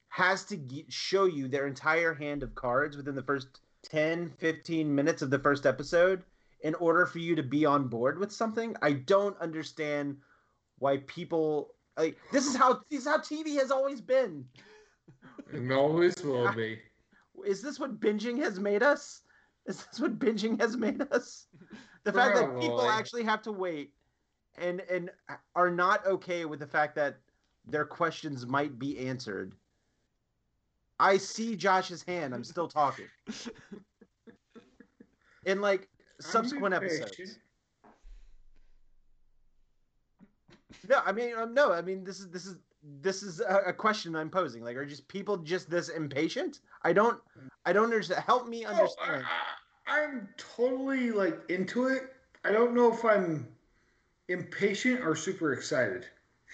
has 0.08 0.44
to 0.44 0.56
ge- 0.56 0.86
show 0.88 1.24
you 1.26 1.48
their 1.48 1.66
entire 1.66 2.14
hand 2.14 2.42
of 2.42 2.54
cards 2.54 2.96
within 2.96 3.14
the 3.14 3.22
first 3.22 3.60
10 3.82 4.30
15 4.38 4.94
minutes 4.94 5.22
of 5.22 5.30
the 5.30 5.38
first 5.38 5.66
episode 5.66 6.24
in 6.62 6.74
order 6.76 7.06
for 7.06 7.18
you 7.18 7.34
to 7.36 7.42
be 7.42 7.64
on 7.64 7.88
board 7.88 8.18
with 8.18 8.32
something 8.32 8.74
i 8.82 8.92
don't 8.92 9.38
understand 9.40 10.16
why 10.78 10.96
people 11.06 11.74
like 11.98 12.16
this 12.32 12.46
is 12.46 12.56
how 12.56 12.80
this 12.90 13.00
is 13.02 13.06
how 13.08 13.18
tv 13.18 13.58
has 13.58 13.70
always 13.70 14.00
been 14.00 14.44
And 15.52 15.72
always 15.72 16.14
will 16.22 16.52
be. 16.52 16.78
is 17.46 17.62
this 17.62 17.78
what 17.78 18.00
binging 18.00 18.38
has 18.38 18.58
made 18.60 18.82
us? 18.82 19.22
Is 19.66 19.84
this 19.86 20.00
what 20.00 20.18
binging 20.18 20.60
has 20.60 20.76
made 20.76 21.02
us? 21.12 21.46
The 22.04 22.12
fact 22.12 22.36
that 22.36 22.60
people 22.60 22.82
actually 22.82 23.24
have 23.24 23.42
to 23.42 23.52
wait 23.52 23.92
and 24.58 24.80
and 24.90 25.10
are 25.54 25.70
not 25.70 26.06
okay 26.06 26.44
with 26.44 26.60
the 26.60 26.66
fact 26.66 26.94
that 26.96 27.18
their 27.66 27.84
questions 27.84 28.46
might 28.46 28.78
be 28.78 28.98
answered. 28.98 29.54
I 30.98 31.16
see 31.16 31.56
Josh's 31.56 32.02
hand. 32.02 32.34
I'm 32.34 32.44
still 32.44 32.68
talking. 32.68 33.06
In 35.46 35.60
like 35.60 35.88
subsequent 36.20 36.74
episodes. 36.74 37.38
No, 40.88 41.00
I 41.04 41.12
mean 41.12 41.34
um, 41.36 41.54
no, 41.54 41.72
I 41.72 41.82
mean 41.82 42.04
this 42.04 42.20
is 42.20 42.28
this 42.30 42.46
is 42.46 42.56
this 43.02 43.22
is 43.22 43.40
a, 43.40 43.62
a 43.66 43.72
question 43.72 44.16
I'm 44.16 44.30
posing. 44.30 44.62
Like, 44.62 44.76
are 44.76 44.86
just 44.86 45.06
people 45.08 45.36
just 45.36 45.68
this 45.70 45.88
impatient? 45.88 46.60
I 46.82 46.92
don't 46.92 47.20
I 47.64 47.72
don't 47.72 47.84
understand. 47.84 48.22
Help 48.24 48.48
me 48.48 48.64
understand. 48.64 49.24
I, 49.24 49.59
I'm 49.90 50.28
totally 50.36 51.10
like 51.10 51.38
into 51.48 51.88
it. 51.88 52.12
I 52.44 52.52
don't 52.52 52.74
know 52.74 52.92
if 52.92 53.04
I'm 53.04 53.48
impatient 54.28 55.00
or 55.00 55.16
super 55.16 55.52
excited, 55.52 56.06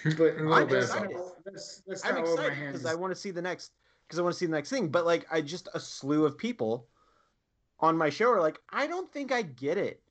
hmm. 0.03 0.11
but 0.16 0.39
I'm 0.39 0.74
excited. 0.74 1.12
both. 1.12 1.37
that's, 1.45 1.82
that's 1.87 2.05
I'm 2.05 2.16
not 2.16 2.24
what 2.24 2.39
my 2.39 2.47
excited 2.47 2.66
because. 2.72 2.87
I 2.87 2.95
want 2.95 3.14
to 3.14 3.20
see 3.20 3.30
the 3.30 3.43
next 3.43 3.72
because 4.07 4.18
I 4.18 4.22
want 4.22 4.34
to 4.34 4.39
see 4.39 4.47
the 4.47 4.53
next 4.53 4.70
thing. 4.70 4.89
But 4.89 5.05
like, 5.05 5.26
I 5.30 5.41
just 5.41 5.68
a 5.74 5.80
slew 5.80 6.24
of 6.24 6.39
people 6.39 6.89
on 7.80 7.97
my 7.97 8.11
show 8.11 8.30
are 8.30 8.41
like, 8.41 8.59
I 8.70 8.87
don't 8.87 9.12
think 9.12 9.32
I 9.32 9.43
get 9.43 9.78
it. 9.78 10.03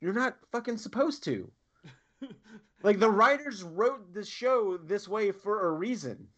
You're 0.00 0.12
not 0.12 0.36
fucking 0.52 0.78
supposed 0.78 1.24
to. 1.24 1.50
Like 2.82 3.00
the 3.00 3.10
writers 3.10 3.62
wrote 3.62 4.12
the 4.14 4.24
show 4.24 4.76
this 4.76 5.08
way 5.08 5.32
for 5.32 5.68
a 5.68 5.72
reason. 5.72 6.28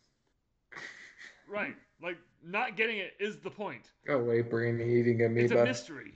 right. 1.49 1.77
Like 2.03 2.19
not 2.43 2.77
getting 2.77 2.99
it 2.99 3.13
is 3.21 3.37
the 3.39 3.51
point. 3.51 3.83
Go 4.07 4.19
away, 4.21 4.41
brain 4.43 4.81
eating 4.81 5.23
amoeba. 5.23 5.41
It's 5.43 5.51
a 5.53 5.55
amoeba. 5.55 5.69
mystery. 5.71 6.15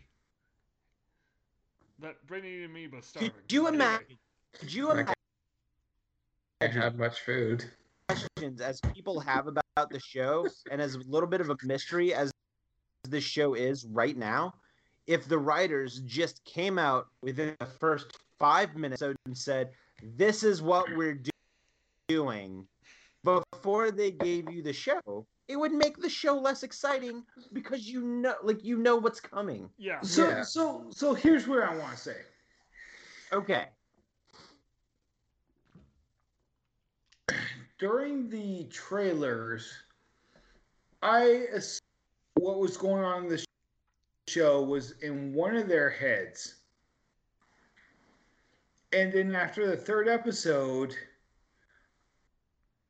That 2.01 2.27
brain 2.27 2.45
eating 2.45 2.65
amoeba 2.65 2.97
Could 2.97 3.05
starving. 3.05 3.33
you 3.51 3.69
imagine? 3.69 4.19
Could 4.59 4.73
you 4.73 4.89
I 4.91 4.93
imagine 4.93 5.15
can't 6.61 6.73
have 6.73 6.97
much 6.97 7.21
food. 7.21 7.65
questions 8.09 8.61
as 8.61 8.81
people 8.95 9.21
have 9.21 9.47
about 9.47 9.91
the 9.91 10.01
show 10.01 10.47
and 10.71 10.81
as 10.81 10.95
a 10.95 10.99
little 11.01 11.29
bit 11.29 11.41
of 11.41 11.51
a 11.51 11.57
mystery 11.63 12.15
as 12.15 12.31
this 13.09 13.25
show 13.25 13.55
is 13.55 13.85
right 13.87 14.17
now? 14.17 14.55
If 15.07 15.29
the 15.29 15.39
writers 15.39 16.01
just 16.07 16.43
came 16.45 16.79
out 16.79 17.09
within 17.21 17.55
the 17.61 17.67
first 17.67 18.07
five 18.39 18.75
minutes 18.75 19.03
and 19.03 19.17
said, 19.37 19.73
"This 20.03 20.43
is 20.43 20.63
what 20.63 20.87
we're 20.97 21.15
do- 21.15 21.31
doing," 22.09 22.67
before 23.23 23.91
they 23.91 24.11
gave 24.11 24.51
you 24.51 24.63
the 24.63 24.73
show, 24.73 25.27
it 25.49 25.57
would 25.57 25.73
make 25.73 25.99
the 25.99 26.09
show 26.09 26.39
less 26.39 26.63
exciting 26.63 27.25
because 27.53 27.87
you 27.89 28.01
know, 28.01 28.35
like 28.43 28.65
you 28.65 28.79
know 28.79 28.97
what's 28.97 29.21
coming. 29.21 29.69
Yeah. 29.77 30.01
So 30.01 30.29
Yeah. 30.29 30.43
so 30.43 30.87
so 30.91 31.15
here's 31.15 31.47
where 31.47 31.69
I 31.69 31.77
want 31.77 31.97
to 31.97 32.03
say. 32.03 32.17
Okay. 33.33 33.67
during 37.79 38.29
the 38.29 38.65
trailers, 38.65 39.73
I 41.03 41.47
ass- 41.55 41.81
what 42.35 42.59
was 42.59 42.77
going 42.77 43.05
on 43.05 43.25
in 43.25 43.29
the 43.29 43.45
show 44.29 44.63
was 44.63 44.93
in 45.03 45.35
one 45.35 45.57
of 45.57 45.69
their 45.69 45.91
heads, 45.91 46.57
and 48.93 49.13
then 49.13 49.35
after 49.35 49.67
the 49.67 49.77
third 49.77 50.09
episode, 50.09 50.95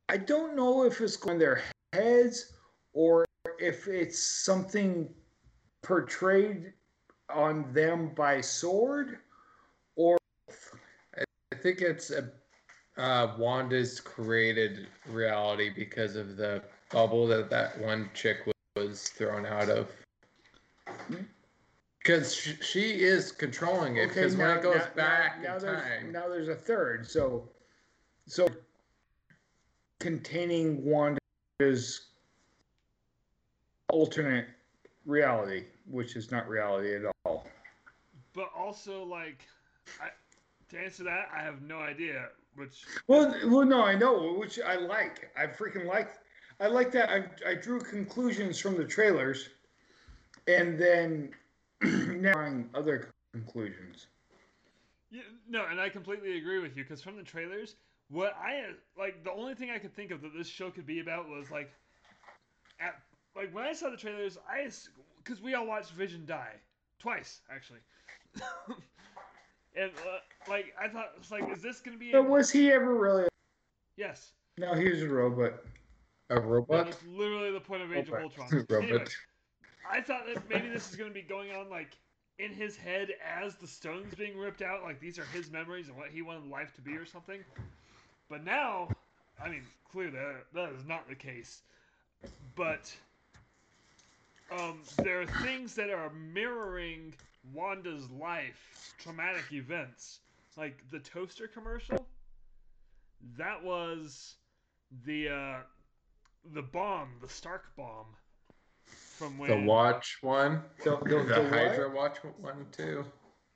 I 0.09 0.17
don't 0.17 0.55
know 0.55 0.85
if 0.85 1.01
it's 1.01 1.17
going 1.17 1.39
their 1.39 1.63
heads 1.95 2.53
or 2.93 3.25
if 3.59 3.89
it's 3.89 4.19
something 4.19 5.09
portrayed 5.83 6.73
on 7.31 7.73
them 7.73 8.11
by 8.15 8.41
sword 8.41 9.19
or 9.97 10.19
I 11.17 11.57
think 11.57 11.81
it's 11.81 12.11
a 12.11 12.31
uh, 12.97 13.35
Wanda's 13.39 14.01
created 14.01 14.87
reality 15.09 15.71
because 15.75 16.17
of 16.17 16.37
the 16.37 16.63
bubble 16.91 17.27
that 17.27 17.51
that 17.51 17.79
one 17.81 18.09
chick 18.15 18.47
was, 18.77 19.09
thrown 19.09 19.47
out 19.47 19.69
of. 19.69 19.91
Because 21.99 22.35
she, 22.35 22.81
is 23.03 23.33
controlling 23.33 23.97
it. 23.97 24.09
Because 24.09 24.37
when 24.37 24.51
it 24.51 24.63
goes 24.63 24.77
now- 24.77 24.95
back 24.95 25.43
now, 25.43 25.57
in 25.57 25.63
there's, 25.63 25.83
time, 25.83 26.13
now 26.13 26.29
there's 26.29 26.49
a 26.49 26.55
third. 26.55 27.09
So, 27.09 27.49
so 28.27 28.49
containing 30.01 30.85
Wanda's 31.65 32.01
alternate 33.89 34.47
reality, 35.07 35.65
which 35.91 36.17
is 36.17 36.31
not 36.31 36.49
reality 36.49 36.95
at 36.95 37.03
all. 37.25 37.47
But 38.35 38.51
also, 38.57 39.05
like, 39.05 39.47
I, 40.01 40.09
to 40.71 40.79
answer 40.79 41.05
that, 41.05 41.29
I 41.35 41.43
have 41.43 41.63
no 41.63 41.79
idea. 41.79 42.29
Which 42.57 42.85
Well, 43.09 43.35
well, 43.47 43.65
no, 43.65 43.83
I 43.83 43.95
know, 43.95 44.35
which 44.35 44.61
I 44.61 44.77
like. 44.77 45.31
I 45.37 45.47
freaking 45.47 45.87
like. 45.87 46.11
I 46.61 46.69
like 46.69 46.93
that. 46.93 47.11
I, 47.11 47.51
I 47.51 47.55
drew 47.55 47.81
conclusions 47.81 48.61
from 48.61 48.77
the 48.77 48.85
trailers, 48.85 49.49
and 50.47 50.79
then 50.79 51.31
now 51.83 52.33
drawing 52.33 52.71
other 52.75 53.11
conclusions. 53.33 54.07
Yeah, 55.11 55.23
no, 55.49 55.67
and 55.69 55.81
I 55.81 55.89
completely 55.89 56.39
agree 56.39 56.61
with 56.61 56.77
you 56.77 56.85
because 56.85 57.03
from 57.03 57.17
the 57.17 57.23
trailers, 57.23 57.75
what 58.11 58.37
I 58.37 58.65
like, 58.99 59.25
the 59.25 59.33
only 59.33 59.55
thing 59.55 59.71
I 59.71 59.79
could 59.79 59.95
think 59.95 60.11
of 60.11 60.23
that 60.23 60.33
this 60.37 60.49
show 60.49 60.71
could 60.71 60.87
be 60.87 61.01
about 61.01 61.29
was 61.29 61.51
like, 61.51 61.71
at 62.81 63.01
like 63.37 63.55
when 63.55 63.65
I 63.65 63.73
saw 63.73 63.91
the 63.91 63.97
trailers, 63.97 64.39
I 64.49 64.69
because 65.23 65.43
we 65.43 65.55
all 65.55 65.67
watched 65.67 65.93
Vision 65.93 66.25
die 66.27 66.55
twice 66.99 67.41
actually, 67.51 67.81
and 69.77 69.91
uh, 69.91 70.19
like 70.49 70.75
I 70.81 70.89
thought 70.89 71.13
it's 71.19 71.31
like, 71.31 71.51
is 71.51 71.63
this 71.63 71.81
gonna 71.81 71.97
be? 71.97 72.13
But 72.13 72.29
was 72.29 72.51
he 72.51 72.71
ever 72.71 72.95
really? 72.95 73.29
yes, 73.97 74.33
No, 74.59 74.75
he 74.75 74.89
was 74.89 75.03
a 75.03 75.09
robot. 75.09 75.55
a 76.31 76.41
robot. 76.41 76.87
was 76.87 76.97
literally 77.07 77.53
the 77.53 77.61
point 77.61 77.83
of 77.83 77.93
Age 77.93 78.09
of 78.09 78.15
Ultron. 78.15 78.49
robot. 78.69 78.83
Anyway, 78.83 79.05
I 79.91 80.01
thought 80.01 80.27
that 80.27 80.49
maybe 80.49 80.69
this 80.69 80.91
is 80.91 80.97
to 80.97 81.11
be 81.11 81.23
going 81.23 81.53
on 81.53 81.71
like 81.71 81.97
in 82.39 82.53
his 82.53 82.77
head 82.77 83.09
as 83.25 83.55
the 83.57 83.67
stones 83.67 84.15
being 84.15 84.37
ripped 84.37 84.63
out, 84.63 84.83
like 84.83 85.01
these 85.01 85.19
are 85.19 85.25
his 85.27 85.51
memories 85.51 85.89
and 85.89 85.97
what 85.97 86.11
he 86.11 86.23
wanted 86.23 86.51
life 86.51 86.75
to 86.75 86.81
be 86.81 86.93
or 86.97 87.07
something. 87.07 87.41
But 88.35 88.45
now, 88.45 88.89
I 89.41 89.49
mean, 89.49 89.69
clearly 89.93 90.11
that, 90.11 90.47
that 90.55 90.73
is 90.73 90.85
not 90.85 91.09
the 91.09 91.15
case. 91.15 91.63
But 92.57 92.93
um, 94.51 94.81
there 95.05 95.21
are 95.21 95.27
things 95.27 95.77
that 95.77 95.89
are 95.91 96.11
mirroring 96.11 97.15
Wanda's 97.53 98.11
life, 98.11 98.75
traumatic 98.99 99.53
events, 99.53 100.19
like 100.57 100.83
the 100.91 100.99
toaster 100.99 101.47
commercial. 101.47 102.09
That 103.37 103.63
was 103.63 104.35
the 105.05 105.29
uh, 105.29 105.57
the 106.53 106.63
bomb, 106.63 107.11
the 107.23 107.29
Stark 107.29 107.77
bomb, 107.77 108.17
from 109.17 109.39
when 109.39 109.51
The 109.51 109.65
watch 109.65 110.19
one. 110.23 110.65
The, 110.83 110.97
the, 110.97 111.23
The, 111.25 111.25
the 111.35 111.43
what? 111.51 111.51
Hydra 111.51 111.89
watch 111.89 112.19
one 112.41 112.67
too. 112.73 113.05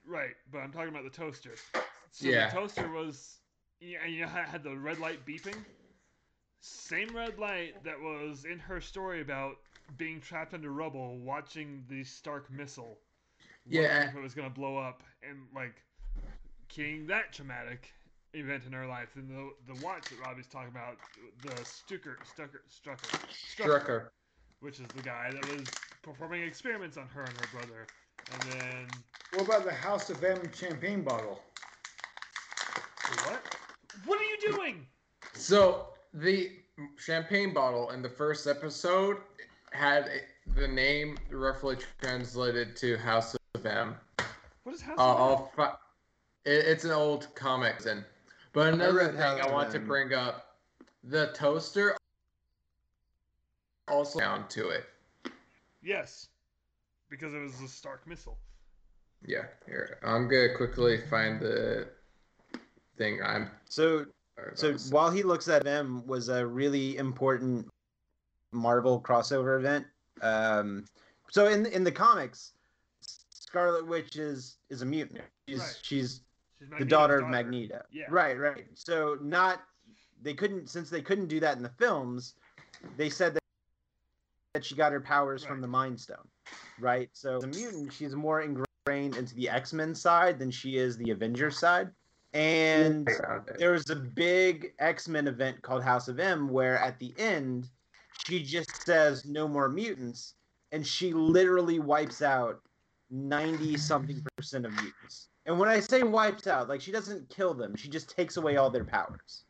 Right, 0.07 0.35
but 0.53 0.59
I'm 0.59 0.72
talking 0.72 0.89
about 0.91 1.05
the 1.05 1.11
toaster. 1.11 1.55
So 2.12 2.29
Yeah. 2.29 2.47
the 2.47 2.53
toaster 2.57 2.89
was, 2.89 3.41
yeah, 3.81 4.05
you 4.07 4.22
know 4.22 4.29
how 4.29 4.41
it 4.41 4.49
had 4.49 4.62
the 4.62 4.76
red 4.76 4.99
light 4.99 5.24
beeping? 5.26 5.57
Same 6.61 7.14
red 7.14 7.39
light 7.39 7.83
that 7.85 7.99
was 8.01 8.45
in 8.45 8.59
her 8.59 8.81
story 8.81 9.20
about 9.20 9.57
being 9.97 10.20
trapped 10.20 10.55
under 10.55 10.70
rubble, 10.70 11.18
watching 11.18 11.85
the 11.89 12.03
Stark 12.05 12.51
missile. 12.51 12.99
Yeah. 13.66 14.09
If 14.09 14.16
it 14.16 14.20
was 14.20 14.35
gonna 14.35 14.51
blow 14.51 14.76
up, 14.76 15.03
and 15.22 15.39
like, 15.55 15.83
getting 16.68 17.07
that 17.07 17.33
traumatic 17.33 17.93
event 18.35 18.64
in 18.66 18.72
her 18.72 18.87
life. 18.87 19.09
And 19.16 19.29
the 19.29 19.72
the 19.72 19.85
watch 19.85 20.05
that 20.11 20.20
Robbie's 20.20 20.47
talking 20.47 20.70
about, 20.70 20.97
the 21.43 21.64
Stucker, 21.64 22.18
Stucker, 22.24 22.62
Strucker, 22.68 23.29
Strucker. 23.57 24.09
which 24.61 24.81
is 24.81 24.87
the 24.95 25.03
guy 25.03 25.31
that 25.33 25.49
was 25.57 25.66
performing 26.03 26.43
experiments 26.43 26.97
on 26.97 27.07
her 27.09 27.22
and 27.22 27.33
her 27.41 27.47
brother. 27.53 27.87
And 28.33 28.43
then 28.53 28.89
What 29.35 29.47
about 29.47 29.64
the 29.64 29.72
House 29.72 30.11
of 30.11 30.22
M 30.22 30.41
champagne 30.53 31.03
bottle? 31.03 31.41
what? 33.24 33.58
What 34.09 34.19
are 34.19 34.25
you 34.25 34.53
doing? 34.53 34.87
So 35.35 35.89
the 36.15 36.53
champagne 36.97 37.53
bottle 37.53 37.91
in 37.91 38.01
the 38.01 38.09
first 38.09 38.47
episode 38.47 39.19
had 39.71 40.09
the 40.57 40.67
name 40.67 41.19
roughly 41.31 41.77
translated 42.01 42.75
to 42.77 42.97
House 42.97 43.37
of 43.55 43.67
M. 43.67 43.97
What 44.63 44.75
is 44.75 44.81
House 44.81 44.97
I'll, 44.99 45.11
of 45.11 45.17
M? 45.17 45.23
I'll 45.23 45.53
fi- 45.55 45.77
it, 46.47 46.67
it's 46.67 46.85
an 46.85 46.93
old 46.93 47.29
comic, 47.35 47.85
and 47.85 48.03
but 48.55 48.73
another 48.73 48.95
read 48.95 49.11
thing 49.11 49.21
House 49.21 49.41
I 49.43 49.53
want 49.53 49.71
to 49.73 49.79
bring 49.79 50.15
up: 50.15 50.57
the 51.05 51.27
toaster 51.35 51.95
also 53.89 54.21
down 54.21 54.49
to 54.49 54.71
it. 54.71 54.87
Yes, 55.83 56.29
because 57.11 57.35
it 57.35 57.41
was 57.41 57.61
a 57.61 57.69
Stark 57.69 58.07
missile. 58.07 58.39
Yeah, 59.27 59.45
here 59.67 59.99
I'm 60.03 60.29
gonna 60.29 60.57
quickly 60.57 60.97
find 60.97 61.41
the 61.41 61.89
thing. 62.99 63.21
I'm 63.25 63.51
So 63.69 64.07
So 64.55 64.75
while 64.91 65.11
he 65.11 65.23
looks 65.23 65.49
at 65.49 65.65
them 65.65 66.07
was 66.07 66.29
a 66.29 66.47
really 66.47 66.97
important 66.97 67.69
Marvel 68.53 69.01
crossover 69.01 69.59
event. 69.59 69.87
Um, 70.23 70.85
so 71.31 71.47
in 71.47 71.67
in 71.67 71.85
the 71.85 71.93
comics, 71.93 72.53
Scarlet 73.31 73.87
Witch 73.87 74.17
is 74.17 74.59
is 74.71 74.83
a 74.83 74.87
mutant. 74.87 75.23
She's 75.49 75.61
Right. 75.61 75.79
she's 75.83 76.21
She's 76.59 76.69
the 76.69 76.73
Magneto's 76.73 76.91
daughter 76.91 77.19
of 77.21 77.29
Magneto. 77.29 77.83
Yeah. 77.93 78.07
Right, 78.11 78.37
right. 78.39 78.67
So 78.75 79.17
not 79.23 79.63
they 80.23 80.35
couldn't 80.35 80.69
since 80.69 80.91
they 80.91 81.03
couldn't 81.03 81.29
do 81.29 81.41
that 81.41 81.57
in 81.57 81.63
the 81.63 81.69
films. 81.79 82.35
They 82.97 83.11
said 83.11 83.35
that 83.35 83.43
that 84.55 84.65
she 84.65 84.75
got 84.75 84.93
her 84.93 85.01
powers 85.01 85.45
from 85.45 85.61
the 85.61 85.69
Mind 85.69 86.01
Stone. 86.01 86.27
Right. 86.81 87.11
So 87.13 87.37
as 87.37 87.45
a 87.45 87.49
mutant, 87.49 87.93
she's 87.93 88.15
more 88.15 88.41
ingrained 88.41 89.17
into 89.17 89.35
the 89.35 89.49
X 89.49 89.73
Men 89.73 89.95
side 89.95 90.39
than 90.39 90.51
she 90.51 90.79
is 90.79 90.97
the 90.97 91.11
Avengers 91.11 91.59
side. 91.59 91.91
And 92.35 93.09
there 93.59 93.72
was 93.72 93.89
a 93.91 93.97
big 93.97 94.72
X-Men 94.79 95.29
event 95.29 95.62
called 95.62 95.83
House 95.83 96.09
of 96.09 96.20
M 96.20 96.49
where 96.49 96.79
at 96.79 96.99
the 96.99 97.14
end 97.18 97.68
she 98.26 98.43
just 98.43 98.85
says 98.85 99.24
no 99.24 99.49
more 99.49 99.68
mutants 99.68 100.35
and 100.72 100.87
she 100.87 101.12
literally 101.12 101.79
wipes 101.79 102.20
out 102.20 102.61
90 103.11 103.76
something 103.79 104.22
percent 104.37 104.66
of 104.66 104.72
mutants. 104.72 105.29
And 105.47 105.59
when 105.59 105.68
I 105.68 105.81
say 105.81 106.03
wipes 106.03 106.47
out, 106.47 106.68
like 106.68 106.83
she 106.83 106.93
doesn't 106.93 107.31
kill 107.31 107.55
them, 107.55 107.74
she 107.74 107.89
just 107.89 108.14
takes 108.14 108.37
away 108.37 108.57
all 108.57 108.68
their 108.68 108.85
powers. 108.85 109.45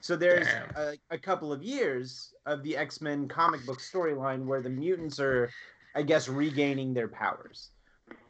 So 0.00 0.16
there's 0.16 0.46
a, 0.76 0.94
a 1.10 1.18
couple 1.18 1.52
of 1.52 1.62
years 1.62 2.34
of 2.46 2.62
the 2.62 2.76
X 2.76 3.00
Men 3.00 3.26
comic 3.26 3.64
book 3.66 3.80
storyline 3.80 4.44
where 4.44 4.60
the 4.60 4.70
mutants 4.70 5.18
are, 5.18 5.50
I 5.94 6.02
guess, 6.02 6.28
regaining 6.28 6.94
their 6.94 7.08
powers. 7.08 7.70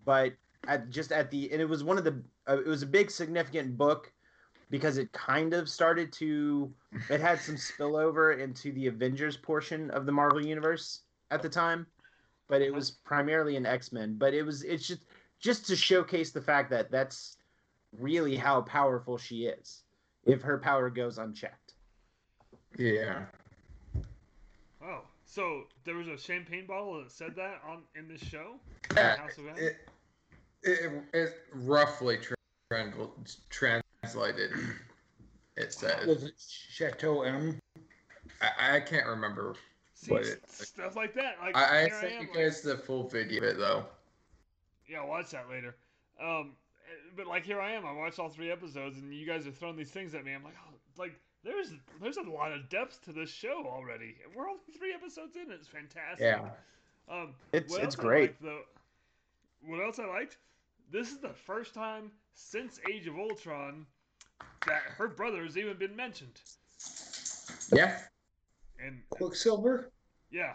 But 0.04 0.34
at 0.68 0.90
just 0.90 1.12
at 1.12 1.30
the 1.30 1.50
and 1.52 1.60
it 1.60 1.68
was 1.68 1.84
one 1.84 1.98
of 1.98 2.04
the 2.04 2.22
uh, 2.48 2.58
it 2.58 2.66
was 2.66 2.82
a 2.82 2.86
big 2.86 3.10
significant 3.10 3.76
book 3.76 4.12
because 4.70 4.98
it 4.98 5.12
kind 5.12 5.54
of 5.54 5.68
started 5.68 6.12
to 6.12 6.72
it 7.10 7.20
had 7.20 7.40
some 7.40 7.56
spillover 7.56 8.38
into 8.38 8.72
the 8.72 8.86
Avengers 8.86 9.36
portion 9.36 9.90
of 9.90 10.06
the 10.06 10.12
Marvel 10.12 10.44
universe 10.44 11.00
at 11.30 11.42
the 11.42 11.48
time, 11.48 11.86
but 12.48 12.62
it 12.62 12.72
was 12.72 12.90
primarily 12.90 13.56
an 13.56 13.66
X 13.66 13.92
Men. 13.92 14.16
But 14.18 14.34
it 14.34 14.42
was 14.42 14.62
it's 14.62 14.86
just 14.86 15.02
just 15.38 15.66
to 15.66 15.76
showcase 15.76 16.30
the 16.30 16.40
fact 16.40 16.70
that 16.70 16.90
that's 16.90 17.36
really 17.98 18.36
how 18.36 18.62
powerful 18.62 19.18
she 19.18 19.46
is 19.46 19.82
if 20.24 20.42
her 20.42 20.58
power 20.58 20.90
goes 20.90 21.18
unchecked. 21.18 21.74
Yeah. 22.78 23.24
Oh, 24.82 25.02
so 25.24 25.64
there 25.84 25.94
was 25.94 26.08
a 26.08 26.18
champagne 26.18 26.66
bottle 26.66 27.02
that 27.02 27.12
said 27.12 27.34
that 27.36 27.60
on 27.66 27.82
in 27.94 28.08
this 28.08 28.22
show. 28.22 28.56
Yeah, 28.94 29.16
House 29.16 29.38
of 29.38 29.46
M? 29.48 29.54
it, 29.56 29.88
it, 30.64 30.92
it 31.12 31.32
roughly 31.52 32.18
tra- 32.18 32.36
translated. 33.50 34.50
It 35.56 35.72
says. 35.72 36.06
Was 36.06 36.24
it 36.24 36.32
Chateau 36.38 37.22
M? 37.22 37.58
I, 38.40 38.76
I 38.76 38.80
can't 38.80 39.06
remember. 39.06 39.54
See, 39.94 40.12
What 40.12 40.22
it- 40.22 40.42
stuff 40.50 40.96
like 40.96 41.14
that. 41.14 41.36
Like 41.40 41.56
I, 41.56 41.84
I 41.84 41.88
sent 41.88 42.04
am, 42.04 42.12
you 42.12 42.18
like- 42.28 42.34
guys 42.34 42.60
the 42.62 42.76
full 42.76 43.08
video 43.08 43.38
of 43.38 43.44
it 43.44 43.58
though. 43.58 43.86
Yeah, 44.88 45.00
I'll 45.00 45.08
watch 45.08 45.30
that 45.30 45.48
later. 45.48 45.76
Um, 46.20 46.52
but 47.16 47.26
like 47.26 47.44
here 47.44 47.60
I 47.60 47.72
am. 47.72 47.86
I 47.86 47.92
watched 47.92 48.18
all 48.18 48.28
three 48.28 48.50
episodes, 48.50 48.98
and 48.98 49.14
you 49.14 49.26
guys 49.26 49.46
are 49.46 49.50
throwing 49.52 49.76
these 49.76 49.90
things 49.90 50.14
at 50.14 50.24
me. 50.24 50.32
I'm 50.32 50.44
like, 50.44 50.54
oh, 50.68 50.74
like 50.98 51.18
there's 51.44 51.72
there's 52.02 52.16
a 52.16 52.22
lot 52.22 52.52
of 52.52 52.68
depth 52.68 53.02
to 53.04 53.12
this 53.12 53.30
show 53.30 53.64
already. 53.66 54.16
and 54.24 54.34
We're 54.34 54.48
only 54.48 54.60
three 54.78 54.92
episodes 54.92 55.36
in. 55.36 55.50
It's 55.52 55.68
fantastic. 55.68 56.20
Yeah. 56.20 56.48
Um, 57.08 57.34
It's 57.52 57.74
it's 57.76 57.94
great. 57.96 58.30
liked, 58.30 58.42
though, 58.42 58.60
what 59.66 59.80
else 59.82 59.98
I 59.98 60.06
liked? 60.06 60.38
This 60.90 61.10
is 61.10 61.18
the 61.18 61.32
first 61.46 61.74
time 61.74 62.10
since 62.34 62.80
Age 62.92 63.06
of 63.06 63.16
Ultron 63.18 63.86
that 64.66 64.82
her 64.96 65.08
brother 65.08 65.42
has 65.44 65.56
even 65.56 65.76
been 65.76 65.94
mentioned. 65.96 66.40
Yeah. 67.72 67.98
And 68.84 69.02
Quicksilver? 69.10 69.90
yeah, 70.30 70.54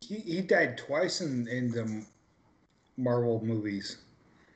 He, 0.00 0.16
he 0.16 0.40
died 0.40 0.78
twice 0.78 1.20
in, 1.20 1.46
in 1.48 1.70
the 1.70 2.04
Marvel 2.96 3.44
movies. 3.44 3.98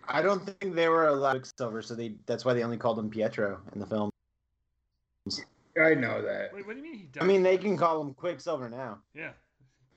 I 0.08 0.22
don't 0.22 0.44
think 0.44 0.74
they 0.74 0.88
were 0.88 1.08
allowed 1.08 1.32
Quicksilver, 1.32 1.82
so 1.82 1.94
they 1.94 2.14
that's 2.26 2.44
why 2.44 2.54
they 2.54 2.64
only 2.64 2.78
called 2.78 2.98
him 2.98 3.10
Pietro 3.10 3.60
in 3.74 3.80
the 3.80 3.86
film. 3.86 4.10
I 5.80 5.94
know 5.94 6.20
that. 6.22 6.52
wait, 6.52 6.66
what 6.66 6.72
do 6.72 6.78
you 6.78 6.82
mean 6.82 6.98
he 6.98 7.04
died? 7.04 7.22
I 7.22 7.26
mean, 7.26 7.42
they 7.42 7.56
can 7.56 7.76
call 7.76 8.00
him 8.00 8.14
Quicksilver 8.14 8.68
now. 8.68 8.98
yeah, 9.14 9.30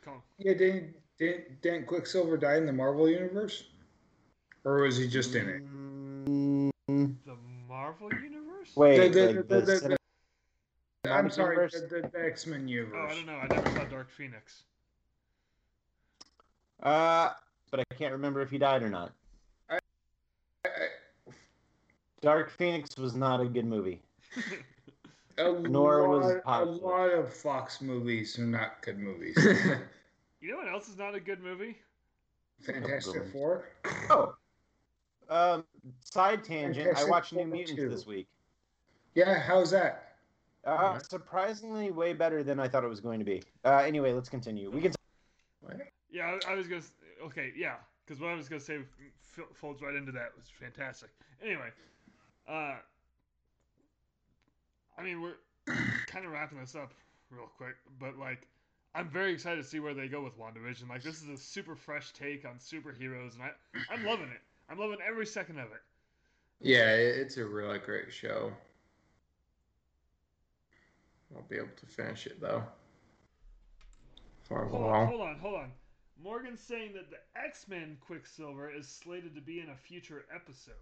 come 0.04 0.16
on. 0.16 0.22
Yeah, 0.38 0.54
didn't, 0.54 0.96
didn't, 1.18 1.62
didn't 1.62 1.88
Quicksilver 1.88 2.38
die 2.38 2.58
in 2.58 2.66
the 2.66 2.74
Marvel 2.74 3.10
universe? 3.10 3.64
Or 4.66 4.82
was 4.84 4.98
he 4.98 5.08
just 5.08 5.36
in 5.36 5.50
it? 5.50 5.62
The 7.26 7.36
Marvel 7.68 8.10
universe? 8.14 8.72
Wait, 8.76 8.98
The- 8.98 9.10
the- 9.10 9.26
like 9.34 9.48
the- 9.48 9.56
the 9.56 9.62
the- 9.62 9.98
cine- 11.06 11.12
I'm 11.12 11.30
sorry, 11.30 11.56
universe? 11.56 11.74
the, 11.74 12.02
the, 12.02 12.10
the 12.14 12.26
X 12.26 12.46
Men 12.48 12.68
universe. 12.68 12.98
Oh. 12.98 13.12
I 13.12 13.16
don't 13.16 13.26
know. 13.26 13.36
I 13.36 13.48
never 13.48 13.70
saw 13.76 13.86
Dark 13.86 14.10
Phoenix. 14.10 14.64
Uh, 16.82 17.32
but 17.72 17.80
I 17.82 17.84
can't 17.96 18.14
remember 18.14 18.42
if 18.42 18.50
he 18.50 18.58
died 18.58 18.84
or 18.84 18.90
not. 18.90 19.12
I- 19.70 19.80
I- 20.66 21.32
Dark 22.22 22.52
Phoenix 22.52 22.98
was 22.98 23.16
not 23.16 23.42
a 23.42 23.46
good 23.46 23.66
movie. 23.66 24.02
a 25.38 25.52
Nor 25.52 26.08
was 26.08 26.42
lot, 26.46 26.62
a 26.62 26.66
lot 26.66 27.10
of 27.10 27.34
Fox 27.34 27.82
movies 27.82 28.40
are 28.40 28.46
not 28.46 28.82
good 28.82 28.98
movies. 29.00 29.38
You 30.42 30.52
know 30.52 30.58
what 30.58 30.68
else 30.68 30.90
is 30.90 30.98
not 30.98 31.16
a 31.16 31.22
good 31.22 31.42
movie? 31.42 31.78
Fantastic 32.60 33.32
Four. 33.32 33.70
Oh, 34.10 34.36
um, 35.34 35.64
side 36.04 36.44
tangent. 36.44 36.98
I 36.98 37.06
watched 37.06 37.34
New 37.34 37.46
Mutants 37.46 37.74
two. 37.82 37.90
this 37.90 38.06
week. 38.06 38.28
Yeah, 39.16 39.40
how's 39.40 39.72
that? 39.72 40.16
Uh, 40.66 41.00
surprisingly, 41.00 41.92
way 41.92 42.14
better 42.14 42.44
than 42.44 42.60
I 42.60 42.68
thought 42.68 42.84
it 42.84 42.90
was 42.90 43.02
going 43.02 43.20
to 43.20 43.26
be. 43.26 43.44
Uh, 43.66 43.78
anyway, 43.78 44.14
let's 44.14 44.30
continue. 44.30 44.70
We 44.72 44.82
can. 44.82 44.94
What? 45.62 45.78
Yeah, 46.12 46.38
I, 46.48 46.52
I 46.52 46.56
was 46.56 46.68
gonna. 46.68 46.82
s- 46.82 46.92
Okay, 47.26 47.54
yeah, 47.56 47.76
because 48.06 48.22
what 48.22 48.32
I 48.32 48.36
was 48.36 48.50
gonna 48.50 48.60
say 48.62 48.78
f- 49.38 49.46
folds 49.54 49.82
right 49.82 49.96
into 49.96 50.12
that. 50.14 50.26
It 50.28 50.34
was 50.38 50.46
fantastic. 50.60 51.10
Anyway, 51.44 51.70
uh, 52.48 52.76
I 54.98 55.04
mean 55.04 55.22
we're 55.22 55.36
kind 56.08 56.26
of 56.26 56.32
wrapping 56.32 56.60
this 56.60 56.76
up 56.76 56.94
real 57.30 57.50
quick, 57.58 57.76
but 58.00 58.18
like. 58.18 58.48
I'm 58.96 59.10
very 59.10 59.34
excited 59.34 59.56
to 59.60 59.68
see 59.68 59.80
where 59.80 59.96
they 59.96 60.08
go 60.08 60.22
with 60.22 60.38
WandaVision. 60.38 60.88
Like 60.88 61.02
this 61.02 61.24
is 61.24 61.28
a 61.28 61.36
super 61.36 61.76
fresh 61.76 62.14
take 62.14 62.46
on 62.46 62.58
superheroes, 62.60 63.34
and 63.34 63.42
I, 63.42 63.50
I'm 63.92 64.06
loving 64.06 64.28
it. 64.28 64.40
I'm 64.70 64.80
loving 64.80 64.98
every 65.08 65.26
second 65.26 65.60
of 65.60 65.66
it. 65.66 65.82
yeah, 66.62 66.90
it's 66.92 67.38
a 67.38 67.46
really 67.46 67.80
great 67.80 68.12
show. 68.14 68.52
I'll 71.36 71.44
be 71.50 71.58
able 71.58 71.68
to 71.80 71.86
finish 71.86 72.28
it 72.28 72.40
though. 72.40 72.64
For 74.44 74.64
a 74.66 74.70
Hold 74.70 74.84
on, 74.84 75.08
hold 75.08 75.22
on, 75.22 75.40
hold 75.40 75.56
on. 75.56 75.72
Morgan's 76.24 76.62
saying 76.62 76.94
that 76.94 77.10
the 77.10 77.18
X 77.40 77.66
Men 77.68 77.98
Quicksilver 78.06 78.70
is 78.70 78.88
slated 78.88 79.34
to 79.36 79.42
be 79.42 79.60
in 79.60 79.70
a 79.70 79.76
future 79.76 80.26
episode. 80.34 80.74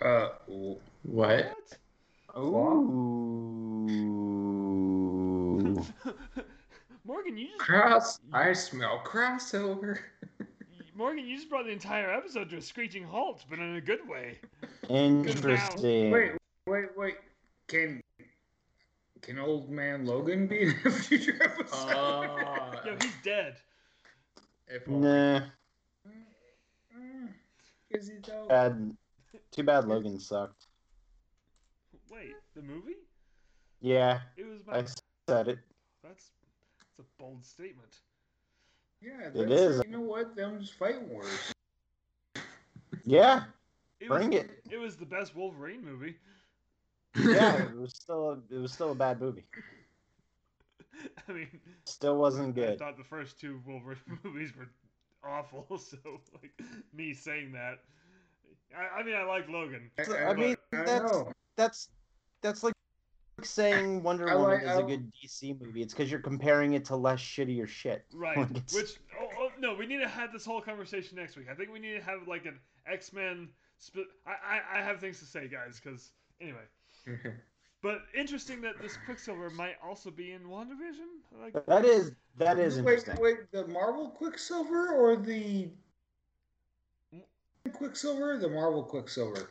Uh, 0.00 0.28
w- 0.46 0.78
What? 1.02 1.76
Ooh. 2.36 3.86
Morgan, 7.04 7.36
you 7.36 7.48
just 7.48 7.58
Cross. 7.60 8.20
I 8.32 8.52
smell 8.52 9.02
crossover. 9.04 9.98
Morgan, 10.94 11.26
you 11.26 11.36
just 11.36 11.48
brought 11.50 11.64
the 11.64 11.72
entire 11.72 12.12
episode 12.12 12.50
to 12.50 12.56
a 12.58 12.62
screeching 12.62 13.04
halt, 13.04 13.44
but 13.50 13.58
in 13.58 13.76
a 13.76 13.80
good 13.80 14.06
way. 14.08 14.38
Interesting. 14.88 16.10
wait, 16.12 16.32
wait, 16.66 16.96
wait. 16.96 17.16
Can 17.66 18.00
can 19.22 19.38
old 19.38 19.70
man 19.70 20.06
Logan 20.06 20.46
be 20.46 20.62
in 20.62 20.74
a 20.84 20.90
future 20.90 21.36
episode? 21.42 21.74
Uh, 21.74 22.76
Yo, 22.86 22.96
he's 23.00 23.14
dead. 23.24 23.56
if. 24.68 24.86
Nah, 24.86 25.40
Mm, 26.96 27.28
Is 27.90 28.08
he 28.08 28.18
though? 28.24 28.46
bad. 28.48 28.96
Too 29.50 29.62
bad 29.64 29.88
Logan 29.88 30.20
sucked. 30.20 30.66
Wait, 32.10 32.34
the 32.54 32.62
movie? 32.62 32.94
Yeah, 33.80 34.20
It 34.36 34.46
was 34.46 34.60
I 34.68 34.84
said 35.28 35.48
it. 35.48 35.58
That's 36.04 36.30
that's 36.78 37.00
a 37.00 37.22
bold 37.22 37.44
statement. 37.44 38.00
Yeah, 39.00 39.28
it 39.34 39.50
is. 39.50 39.82
You 39.84 39.90
know 39.90 40.00
what? 40.00 40.34
Them 40.36 40.58
just 40.60 40.74
fighting 40.74 41.08
words. 41.10 41.52
Yeah, 43.04 43.44
It 44.00 44.08
bring 44.08 44.30
was, 44.30 44.38
it. 44.40 44.50
It 44.70 44.78
was 44.78 44.96
the 44.96 45.04
best 45.06 45.34
Wolverine 45.36 45.84
movie. 45.84 46.16
Yeah, 47.16 47.62
it 47.64 47.76
was 47.76 47.92
still 47.94 48.30
a, 48.30 48.54
it 48.54 48.58
was 48.58 48.72
still 48.72 48.92
a 48.92 48.94
bad 48.94 49.20
movie. 49.20 49.44
I 51.28 51.32
mean, 51.32 51.48
Still 51.84 52.16
wasn't 52.16 52.54
good. 52.54 52.64
I 52.64 52.70
good. 52.70 52.78
thought 52.78 52.96
the 52.96 53.04
first 53.04 53.38
two 53.40 53.60
Wolverine 53.66 53.98
movies 54.24 54.52
were 54.56 54.68
awful. 55.28 55.66
So, 55.78 55.98
like 56.40 56.52
me 56.94 57.12
saying 57.12 57.52
that, 57.52 57.80
I, 58.76 59.00
I 59.00 59.02
mean, 59.02 59.14
I 59.16 59.24
like 59.24 59.48
Logan. 59.48 59.90
I 59.98 60.34
mean, 60.34 60.56
that's- 60.72 61.24
That's 61.56 61.88
that's 62.42 62.62
like 62.62 62.73
saying 63.46 64.02
Wonder 64.04 64.28
I 64.30 64.34
Woman 64.36 64.50
like- 64.50 64.62
is 64.62 64.68
I- 64.70 64.80
a 64.80 64.82
good 64.82 65.12
DC 65.12 65.60
movie. 65.60 65.82
It's 65.82 65.92
because 65.94 66.10
you're 66.10 66.20
comparing 66.20 66.74
it 66.74 66.84
to 66.86 66.96
less 66.96 67.20
shittier 67.20 67.66
shit. 67.68 68.04
Right. 68.14 68.36
Like, 68.36 68.50
Which 68.72 68.96
oh, 69.20 69.28
oh 69.38 69.48
no, 69.58 69.74
we 69.74 69.86
need 69.86 69.98
to 70.00 70.08
have 70.08 70.32
this 70.32 70.44
whole 70.44 70.60
conversation 70.60 71.16
next 71.16 71.36
week. 71.36 71.46
I 71.50 71.54
think 71.54 71.70
we 71.72 71.78
need 71.78 71.94
to 71.94 72.02
have 72.02 72.26
like 72.28 72.46
an 72.46 72.58
X 72.90 73.12
Men. 73.12 73.48
Sp- 73.78 74.08
I, 74.26 74.30
I 74.76 74.78
I 74.78 74.82
have 74.82 75.00
things 75.00 75.18
to 75.18 75.24
say, 75.24 75.48
guys. 75.48 75.80
Because 75.82 76.12
anyway, 76.40 76.62
but 77.82 77.98
interesting 78.16 78.60
that 78.62 78.80
this 78.80 78.96
Quicksilver 79.04 79.50
might 79.50 79.74
also 79.84 80.10
be 80.10 80.32
in 80.32 80.42
WandaVision. 80.44 81.40
Like 81.40 81.66
That 81.66 81.84
is 81.84 82.12
that 82.38 82.58
is 82.58 82.80
wait, 82.80 82.98
interesting. 82.98 83.22
wait, 83.22 83.50
the 83.52 83.66
Marvel 83.66 84.08
Quicksilver 84.10 84.92
or 84.94 85.16
the 85.16 85.68
Quicksilver? 87.72 88.38
The 88.38 88.48
Marvel 88.48 88.82
Quicksilver. 88.84 89.50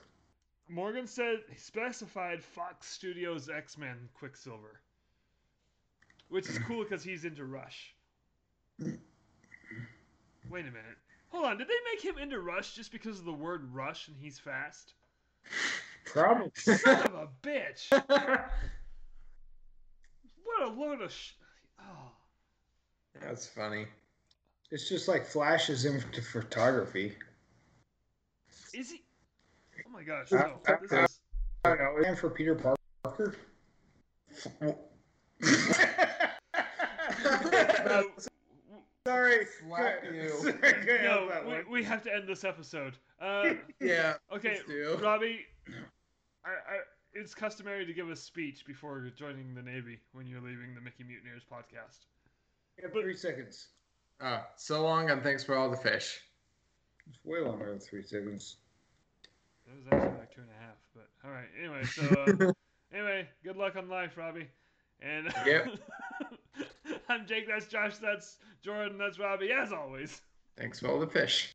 Morgan 0.70 1.07
said 1.07 1.39
he 1.49 1.57
specified 1.57 2.43
Fox 2.43 2.88
Studios 2.88 3.49
X 3.49 3.78
Men 3.78 4.09
Quicksilver, 4.14 4.80
which 6.30 6.49
is 6.49 6.57
cool 6.59 6.84
because 6.84 7.03
he's 7.03 7.26
into 7.26 7.45
Rush. 7.45 7.93
Wait 8.80 8.95
a 10.49 10.64
minute. 10.64 10.97
Hold 11.30 11.45
on. 11.45 11.57
Did 11.57 11.68
they 11.68 11.74
make 11.91 12.03
him 12.03 12.18
into 12.18 12.39
Rush 12.39 12.76
just 12.76 12.91
because 12.91 13.20
of 13.20 13.26
the 13.26 13.34
word 13.34 13.74
Rush 13.74 14.07
and 14.07 14.18
he's 14.18 14.39
fast? 14.39 14.93
Probably. 16.05 16.51
Son 16.55 17.01
of 17.01 17.14
a 17.14 17.28
bitch! 17.41 17.89
What 20.43 20.68
a 20.68 20.72
load 20.72 21.01
of 21.01 21.11
sh. 21.11 21.32
Oh. 21.80 22.11
That's 23.22 23.47
funny. 23.47 23.86
it's 24.72 24.88
just 24.88 25.07
like 25.07 25.26
Flash 25.26 25.70
is 25.70 25.86
into 25.86 26.22
photography. 26.22 27.14
Is 28.74 28.91
he? 28.91 29.03
Oh 29.93 29.97
my 29.97 30.03
gosh! 30.03 30.31
No. 30.31 30.59
uh, 30.67 30.75
This 30.81 30.91
uh, 30.91 31.03
is. 31.03 31.19
don't 31.63 31.77
know. 31.77 31.95
And 32.07 32.17
for 32.17 32.29
Peter 32.31 32.55
Parker. 32.55 33.35
No, 37.85 37.99
Sorry. 39.05 39.45
Slap 39.59 40.03
you. 40.11 40.29
Sorry, 40.29 40.53
couldn't 40.53 41.05
help 41.05 41.29
that 41.29 41.45
no 41.45 41.57
we, 41.69 41.81
we 41.81 41.83
have 41.83 42.01
to 42.03 42.13
end 42.13 42.27
this 42.27 42.43
episode. 42.43 42.97
Uh, 43.21 43.53
Yeah. 43.79 44.13
okay. 44.33 44.59
Robbie, 44.99 45.45
I, 46.45 46.49
I, 46.49 46.77
it's 47.13 47.35
customary 47.35 47.85
to 47.85 47.93
give 47.93 48.09
a 48.09 48.15
speech 48.15 48.65
before 48.65 49.07
joining 49.15 49.53
the 49.53 49.61
Navy 49.61 49.99
when 50.13 50.25
you're 50.25 50.41
leaving 50.41 50.73
the 50.73 50.81
Mickey 50.81 51.03
Mutineers 51.03 51.43
podcast. 51.51 52.05
You 52.77 52.85
have 52.85 52.93
three 52.93 53.15
seconds. 53.15 53.67
Uh, 54.21 54.39
so 54.55 54.81
long 54.81 55.09
and 55.11 55.21
thanks 55.21 55.43
for 55.43 55.55
all 55.55 55.69
the 55.69 55.77
fish. 55.77 56.19
It's 57.07 57.19
way 57.25 57.41
longer 57.41 57.69
than 57.69 57.79
three 57.79 58.03
seconds. 58.03 58.55
It 59.74 59.78
was 59.78 59.86
actually 59.91 60.19
like 60.19 60.36
two 60.36 60.41
and 60.41 60.49
a 60.51 60.63
half, 60.63 60.78
but 60.93 61.07
all 61.26 61.32
right. 61.32 61.47
Anyway, 61.59 61.84
so 61.86 62.03
uh, 62.03 62.51
anyway, 62.95 63.28
good 63.43 63.57
luck 63.57 63.76
on 63.76 63.89
life, 63.89 64.15
Robbie. 64.17 64.47
And 65.01 65.34
Yep. 65.45 65.67
I'm 67.09 67.26
Jake. 67.26 67.47
That's 67.47 67.65
Josh. 67.65 67.97
That's 67.97 68.38
Jordan. 68.61 68.97
That's 68.99 69.17
Robbie. 69.19 69.51
As 69.51 69.71
always. 69.74 70.21
Thanks 70.57 70.80
for 70.80 70.89
all 70.89 70.99
the 70.99 71.07
fish. 71.07 71.51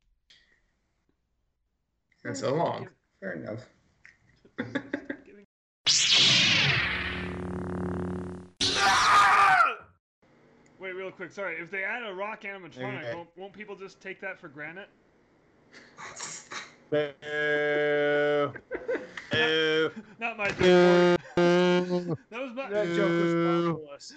And 2.25 2.35
so 2.35 2.53
long. 2.53 2.89
Fair 3.21 3.33
enough. 3.33 3.65
Wait, 10.79 10.95
real 10.95 11.11
quick. 11.11 11.31
Sorry. 11.31 11.55
If 11.59 11.71
they 11.71 11.83
add 11.83 12.03
a 12.07 12.13
rock 12.13 12.43
animatronic, 12.43 12.99
Okay. 12.99 13.13
won't, 13.15 13.29
won't 13.35 13.53
people 13.53 13.75
just 13.75 13.99
take 14.01 14.21
that 14.21 14.39
for 14.39 14.47
granted? 14.47 14.87
Boo. 16.91 18.53
Boo. 19.31 19.91
Not 20.19 20.37
my 20.37 20.49
joke. 20.49 21.19
That 21.37 22.41
was 22.41 22.53
my. 22.55 22.69
That 22.69 22.87
joke 22.95 23.09
was 23.09 23.35
marvelous. 23.35 24.13